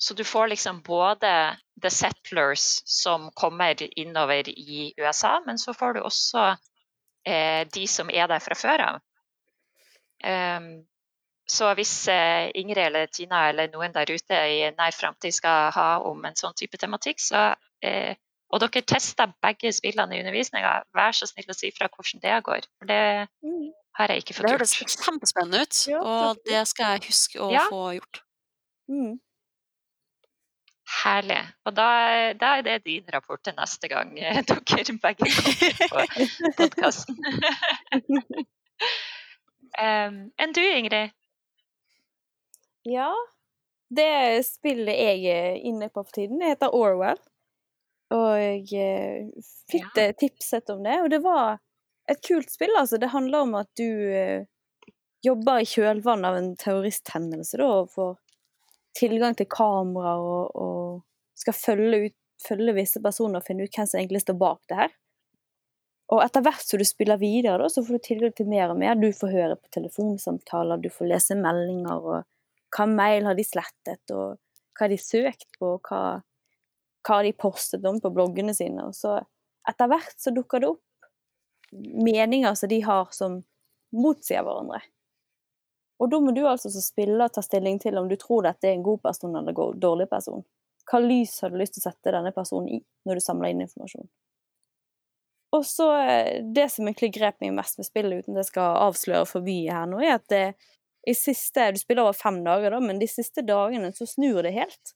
Så 0.00 0.14
du 0.14 0.24
får 0.24 0.48
liksom 0.48 0.80
både 0.82 1.56
the 1.82 1.90
settlers 1.90 2.80
som 2.88 3.30
kommer 3.36 3.76
innover 3.98 4.48
i 4.48 4.94
USA, 4.96 5.42
men 5.46 5.58
så 5.58 5.74
får 5.74 5.94
du 5.94 6.00
også 6.00 6.46
eh, 7.28 7.68
de 7.68 7.86
som 7.88 8.10
er 8.10 8.26
der 8.32 8.40
fra 8.40 8.56
før 8.56 8.86
av. 8.86 9.00
Um, 10.24 10.70
så 11.50 11.72
hvis 11.74 11.92
uh, 12.12 12.46
Ingrid 12.54 12.84
eller 12.84 13.10
Tina 13.10 13.48
eller 13.50 13.70
noen 13.72 13.94
der 13.94 14.10
ute 14.10 14.40
i 14.52 14.58
nær 14.76 14.94
framtid 14.94 15.34
skal 15.34 15.72
ha 15.74 15.88
om 16.06 16.20
en 16.28 16.36
sånn 16.38 16.54
type 16.58 16.78
tematikk, 16.78 17.22
så, 17.22 17.50
uh, 17.56 18.12
og 18.50 18.62
dere 18.62 18.84
tester 18.86 19.32
begge 19.42 19.72
spillene 19.74 20.16
i 20.16 20.22
undervisninga, 20.22 20.76
vær 20.96 21.16
så 21.16 21.26
snill 21.30 21.50
å 21.50 21.56
si 21.56 21.72
fra 21.74 21.90
hvordan 21.90 22.22
det 22.22 22.36
går. 22.46 22.68
For 22.78 22.90
det 22.90 23.02
mm. 23.46 23.66
har 23.98 24.14
jeg 24.14 24.24
ikke 24.24 24.36
fått 24.36 24.46
gjort. 24.46 24.62
Det 24.62 24.82
høres 24.84 25.02
kjempespennende 25.06 25.64
ut, 25.64 25.82
og 26.02 26.44
det 26.46 26.62
skal 26.70 26.96
jeg 26.96 27.10
huske 27.10 27.42
å 27.42 27.50
ja. 27.54 27.66
få 27.70 27.82
gjort. 27.98 28.22
Mm. 28.90 29.18
Herlig. 30.90 31.40
Og 31.66 31.74
da, 31.76 31.88
da, 32.38 32.56
er 32.58 32.64
det 32.66 32.80
din 32.86 33.04
rapport 33.14 33.42
til 33.44 33.54
neste 33.54 33.88
gang 33.90 34.10
eh, 34.18 34.40
dere 34.48 34.96
begge 35.02 35.30
kommer 35.30 35.76
på 35.94 36.54
podkasten. 36.58 37.20
Um, 39.78 40.22
enn 40.40 40.54
du, 40.56 40.62
Ingrid? 40.64 41.12
Ja, 42.88 43.12
det 43.90 44.46
spillet 44.46 44.96
jeg 44.96 45.26
er 45.30 45.58
inne 45.66 45.90
på 45.90 46.02
for 46.04 46.14
tiden, 46.14 46.40
det 46.40 46.54
heter 46.54 46.74
Orwell. 46.74 47.20
Og 48.10 48.30
jeg 48.42 48.64
eh, 48.74 49.50
fikk 49.70 49.98
ja. 49.98 50.10
tipset 50.18 50.70
om 50.72 50.82
det, 50.82 50.96
og 51.04 51.10
det 51.12 51.20
var 51.22 51.60
et 52.10 52.22
kult 52.26 52.50
spill, 52.50 52.72
altså. 52.78 52.98
Det 52.98 53.12
handler 53.12 53.46
om 53.46 53.54
at 53.60 53.70
du 53.78 53.86
eh, 53.86 54.48
jobber 55.22 55.62
i 55.62 55.68
kjølvannet 55.68 56.26
av 56.26 56.38
en 56.38 56.50
terroristhendelse, 56.58 57.60
da, 57.60 57.68
og 57.82 57.92
får 57.94 58.16
tilgang 58.98 59.36
til 59.38 59.46
kamera 59.50 60.16
og, 60.18 60.56
og 60.58 61.38
skal 61.38 61.56
følge, 61.56 62.00
ut, 62.08 62.16
følge, 62.42 62.74
visse 62.80 63.02
personer 63.04 63.38
og 63.38 63.46
finne 63.46 63.66
ut 63.66 63.76
hvem 63.76 63.86
som 63.86 64.00
egentlig 64.00 64.24
står 64.24 64.38
bak 64.40 64.62
det 64.70 64.80
her. 64.82 64.96
Og 66.10 66.22
etter 66.24 66.42
hvert 66.42 66.64
som 66.66 66.80
du 66.80 66.86
spiller 66.86 67.20
videre, 67.20 67.58
da, 67.62 67.68
så 67.70 67.84
får 67.86 67.98
du 67.98 68.04
tilgang 68.06 68.32
til 68.34 68.48
mer 68.50 68.72
og 68.72 68.78
mer. 68.80 68.98
Du 68.98 69.12
får 69.14 69.30
høre 69.30 69.56
på 69.58 69.70
telefonsamtaler, 69.76 70.82
du 70.82 70.90
får 70.90 71.10
lese 71.12 71.36
meldinger, 71.38 72.02
og 72.02 72.74
hva 72.74 72.86
mail 72.90 73.28
har 73.28 73.38
de 73.38 73.46
slettet, 73.46 74.02
og 74.10 74.34
hva 74.74 74.86
har 74.86 74.90
de 74.90 74.98
søkt 74.98 75.46
på, 75.60 75.76
hva, 75.86 76.00
hva 77.06 77.18
har 77.20 77.26
de 77.26 77.36
postet 77.38 77.86
om 77.86 78.00
på 78.02 78.10
bloggene 78.14 78.54
sine. 78.56 78.88
Og 78.90 78.96
så 78.98 79.20
etter 79.70 79.90
hvert 79.90 80.16
så 80.18 80.34
dukker 80.34 80.62
det 80.62 80.72
opp 80.72 81.10
meninger 81.70 82.54
som 82.58 82.72
de 82.72 82.80
har 82.82 83.10
som 83.14 83.38
motsier 83.94 84.42
hverandre. 84.42 84.80
Og 86.00 86.08
da 86.10 86.18
må 86.22 86.32
du 86.34 86.40
altså 86.48 86.70
som 86.72 86.82
spiller 86.82 87.30
ta 87.30 87.42
stilling 87.44 87.78
til 87.78 87.98
om 88.00 88.08
du 88.08 88.16
tror 88.18 88.46
dette 88.46 88.66
er 88.66 88.78
en 88.78 88.86
god 88.86 89.02
person 89.04 89.36
eller 89.36 89.52
en 89.52 89.78
dårlig 89.78 90.08
person. 90.10 90.42
Hva 90.90 91.02
lys 91.04 91.36
har 91.44 91.52
du 91.52 91.60
lyst 91.60 91.76
til 91.76 91.84
å 91.84 91.90
sette 91.90 92.14
denne 92.14 92.32
personen 92.34 92.80
i 92.80 92.80
når 93.06 93.20
du 93.20 93.24
samler 93.24 93.52
inn 93.52 93.62
informasjon? 93.66 94.08
Og 95.56 95.66
så 95.66 95.88
eh, 95.98 96.42
Det 96.54 96.68
som 96.70 96.86
egentlig 96.86 97.12
grep 97.16 97.40
meg 97.42 97.54
mest 97.56 97.80
med 97.80 97.88
spillet, 97.88 98.22
uten 98.22 98.36
at 98.36 98.44
jeg 98.44 98.52
skal 98.52 98.82
avsløre 98.86 99.26
for 99.28 99.46
mye 99.46 99.74
her 99.74 99.88
nå, 99.90 100.00
er 100.04 100.16
at 100.18 100.28
det, 100.32 100.44
i 101.08 101.14
siste, 101.16 101.70
Du 101.74 101.80
spiller 101.80 102.06
over 102.06 102.16
fem 102.16 102.42
dager, 102.44 102.74
da, 102.74 102.80
men 102.84 103.00
de 103.00 103.08
siste 103.10 103.44
dagene 103.46 103.92
så 103.96 104.06
snur 104.08 104.42
det 104.46 104.54
helt. 104.56 104.94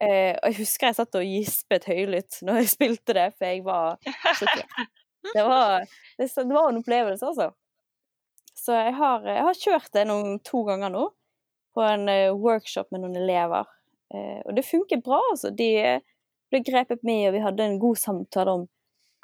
Eh, 0.00 0.34
og 0.34 0.50
jeg 0.50 0.58
husker 0.62 0.88
jeg 0.88 0.96
satt 0.96 1.16
og 1.18 1.28
gispet 1.28 1.86
høylytt 1.88 2.40
når 2.46 2.62
jeg 2.62 2.72
spilte 2.76 3.16
det, 3.16 3.30
for 3.36 3.48
jeg 3.48 3.64
var. 3.66 3.98
Det 5.20 5.42
var, 5.44 5.84
det, 6.16 6.26
det 6.32 6.54
var 6.54 6.70
en 6.70 6.80
opplevelse, 6.80 7.26
altså. 7.28 7.50
Så 8.56 8.76
jeg 8.76 8.94
har, 8.96 9.24
jeg 9.28 9.44
har 9.44 9.58
kjørt 9.58 9.90
det 9.92 10.06
noen, 10.08 10.38
to 10.44 10.62
ganger 10.64 10.92
nå, 10.92 11.02
på 11.76 11.84
en 11.84 12.08
uh, 12.08 12.32
workshop 12.36 12.88
med 12.92 13.04
noen 13.04 13.18
elever. 13.20 13.68
Uh, 14.12 14.40
og 14.46 14.56
det 14.56 14.64
funker 14.64 15.02
bra, 15.04 15.20
altså. 15.30 15.52
De 15.52 15.68
ble 16.50 16.62
grepet 16.66 17.04
med, 17.06 17.26
og 17.28 17.36
vi 17.36 17.44
hadde 17.44 17.68
en 17.68 17.78
god 17.82 18.00
samtale 18.00 18.56
om 18.58 18.64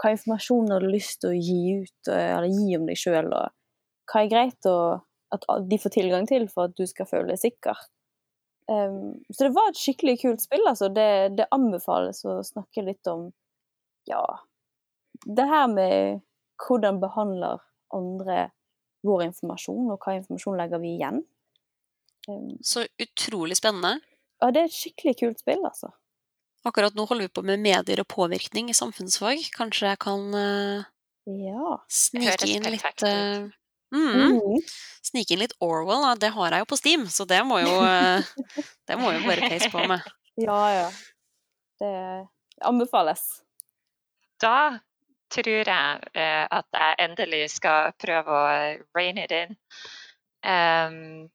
hva 0.02 0.12
informasjon 0.12 0.72
du 0.72 0.88
lyst 0.90 1.20
til 1.22 1.32
å 1.32 1.40
gi 1.40 1.60
ut, 1.82 2.10
eller 2.12 2.48
gi 2.52 2.76
om 2.78 2.86
deg 2.88 3.00
sjøl, 3.00 3.30
og 3.32 4.12
hva 4.12 4.22
er 4.22 4.32
greit 4.32 4.68
å, 4.70 4.78
at 5.34 5.46
de 5.68 5.78
får 5.82 5.94
tilgang 5.96 6.26
til 6.28 6.48
for 6.52 6.68
at 6.68 6.76
du 6.78 6.84
skal 6.88 7.08
føle 7.10 7.32
deg 7.32 7.40
sikker. 7.42 7.80
Um, 8.66 9.14
så 9.30 9.46
det 9.46 9.54
var 9.54 9.70
et 9.70 9.78
skikkelig 9.78 10.16
kult 10.24 10.42
spill, 10.42 10.64
altså. 10.66 10.90
Det, 10.90 11.08
det 11.38 11.46
anbefales 11.54 12.24
å 12.26 12.40
snakke 12.46 12.82
litt 12.86 13.06
om 13.10 13.28
ja, 14.10 14.22
det 15.26 15.46
her 15.50 15.68
med 15.70 16.22
hvordan 16.62 17.00
behandler 17.02 17.62
andre 17.94 18.50
vår 19.06 19.28
informasjon, 19.28 19.92
og 19.94 20.02
hva 20.02 20.16
informasjon 20.18 20.58
legger 20.58 20.82
vi 20.82 20.96
igjen. 20.96 21.22
Um, 22.26 22.56
Så 22.64 22.86
utrolig 23.02 23.58
spennende. 23.58 24.00
Ja, 24.42 24.50
det 24.52 24.64
er 24.64 24.68
et 24.68 24.76
skikkelig 24.76 25.14
kult 25.22 25.42
spill, 25.42 25.62
altså. 25.64 25.92
Akkurat 26.66 26.96
nå 26.98 27.04
holder 27.06 27.28
vi 27.28 27.34
på 27.36 27.44
med 27.46 27.62
medier 27.62 28.00
og 28.02 28.08
påvirkning 28.10 28.72
i 28.72 28.74
samfunnsfag. 28.74 29.44
Kanskje 29.54 29.92
jeg 29.92 30.00
kan 30.02 30.24
uh, 30.34 30.86
ja. 31.30 31.76
snike 31.86 32.48
inn 32.50 32.66
litt 32.74 33.04
uh, 33.06 33.46
mm, 33.94 34.16
mm. 34.32 34.64
Snike 35.06 35.36
inn 35.36 35.44
litt 35.44 35.54
Orwell, 35.62 36.02
da. 36.08 36.16
det 36.24 36.32
har 36.34 36.56
jeg 36.56 36.64
jo 36.64 36.68
på 36.72 36.80
Steam, 36.80 37.06
så 37.12 37.26
det 37.28 37.38
må 37.46 37.60
jo, 37.62 37.76
uh, 37.86 38.18
det 38.90 38.98
må 38.98 39.14
jo 39.14 39.22
bare 39.28 39.52
peise 39.52 39.70
på 39.72 39.86
med. 39.86 40.02
Ja, 40.36 40.56
ja. 40.68 40.88
Det 41.80 41.90
anbefales. 42.68 43.22
Da 44.36 44.82
tror 45.32 45.70
jeg 45.70 45.70
at 46.12 46.76
jeg 46.76 46.98
endelig 47.06 47.38
skal 47.54 47.94
prøve 47.96 48.36
å 48.36 48.50
rein 48.92 49.16
it 49.22 49.32
in. 49.32 49.56
Um, 50.44 51.30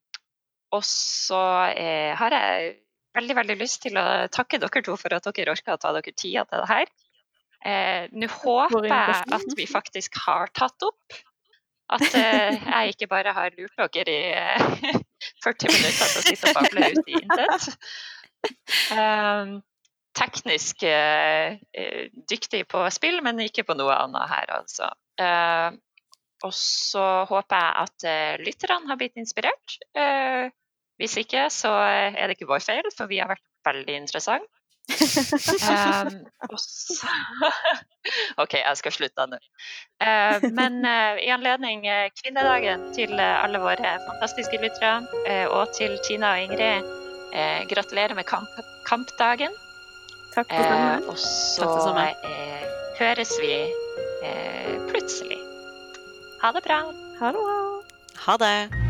og 0.69 0.85
så 0.85 1.41
har 2.21 2.37
jeg 2.37 2.75
veldig 3.17 3.37
veldig 3.37 3.57
lyst 3.59 3.81
til 3.85 3.97
å 3.99 4.05
takke 4.31 4.59
dere 4.61 4.83
to 4.85 4.95
for 4.99 5.15
at 5.15 5.27
dere 5.31 5.55
orka 5.55 5.75
å 5.75 5.81
ta 5.81 5.91
dere 5.97 6.13
tida 6.13 6.45
til 6.47 6.63
det 6.63 6.69
her. 6.71 6.93
Eh, 7.61 8.05
Nå 8.17 8.29
håper 8.31 8.87
jeg 8.87 9.17
at 9.37 9.57
vi 9.57 9.67
faktisk 9.69 10.17
har 10.25 10.51
tatt 10.57 10.87
opp. 10.87 11.19
At 11.91 12.07
eh, 12.15 12.55
jeg 12.55 12.95
ikke 12.95 13.09
bare 13.11 13.33
har 13.35 13.51
lurt 13.57 13.81
dere 13.97 14.15
i 14.15 14.93
40 15.45 15.75
minutter 15.75 16.07
til 16.07 16.21
å 16.21 16.25
sitte 16.25 16.53
og 16.53 16.57
bable 16.57 16.87
ut 16.95 17.11
i 17.11 17.19
intet. 17.19 17.67
Um, 18.95 19.59
teknisk 20.17 20.83
eh, 20.87 21.59
eh, 21.77 22.07
dyktig 22.31 22.65
på 22.71 22.83
spill, 22.95 23.19
men 23.23 23.43
ikke 23.43 23.65
på 23.67 23.75
noe 23.77 23.95
annet 23.95 24.31
her, 24.31 24.53
altså. 24.57 24.89
Eh, 25.21 25.69
og 26.41 26.53
så 26.57 27.05
håper 27.29 27.61
jeg 27.61 27.85
at 27.85 28.07
eh, 28.09 28.41
lytterne 28.41 28.89
har 28.89 28.97
blitt 28.99 29.19
inspirert. 29.21 29.77
Eh, 29.93 30.49
hvis 30.99 31.17
ikke, 31.21 31.47
så 31.53 31.71
er 31.71 32.25
det 32.27 32.37
ikke 32.37 32.49
vår 32.49 32.63
feil, 32.65 32.89
for 32.97 33.09
vi 33.11 33.21
har 33.21 33.31
vært 33.31 33.45
veldig 33.67 33.95
interessante. 34.03 34.49
um, 34.91 36.57
så... 36.57 37.07
OK, 38.43 38.57
jeg 38.57 38.79
skal 38.79 38.95
slutte 38.95 39.27
nå. 39.29 39.39
Uh, 40.01 40.49
men 40.57 40.81
uh, 40.83 41.21
i 41.21 41.29
anledning 41.31 41.85
uh, 41.85 42.09
kvinnedagen 42.19 42.89
til 42.97 43.13
alle 43.21 43.61
våre 43.61 43.95
fantastiske 44.09 44.61
lyttere, 44.61 45.47
og 45.53 45.73
til 45.77 45.97
Tina 46.07 46.35
og 46.35 46.47
Ingrid, 46.49 46.89
gratulerer 47.71 48.17
med 48.17 48.27
kamp 48.27 48.49
kampdagen. 48.89 49.53
Takk 50.35 50.47
for 50.47 50.63
samme. 50.63 51.01
Eh, 51.01 51.07
og 51.07 51.17
så 51.17 51.95
eh, 52.23 52.67
høres 52.99 53.33
vi 53.41 53.53
eh, 54.23 54.77
plutselig. 54.91 55.39
Ha 56.41 56.51
det 56.55 56.63
bra. 56.63 56.83
Ha 57.19 57.33
det 57.35 57.43
bra. 57.43 57.59
Ha 58.25 58.37
det. 58.37 58.80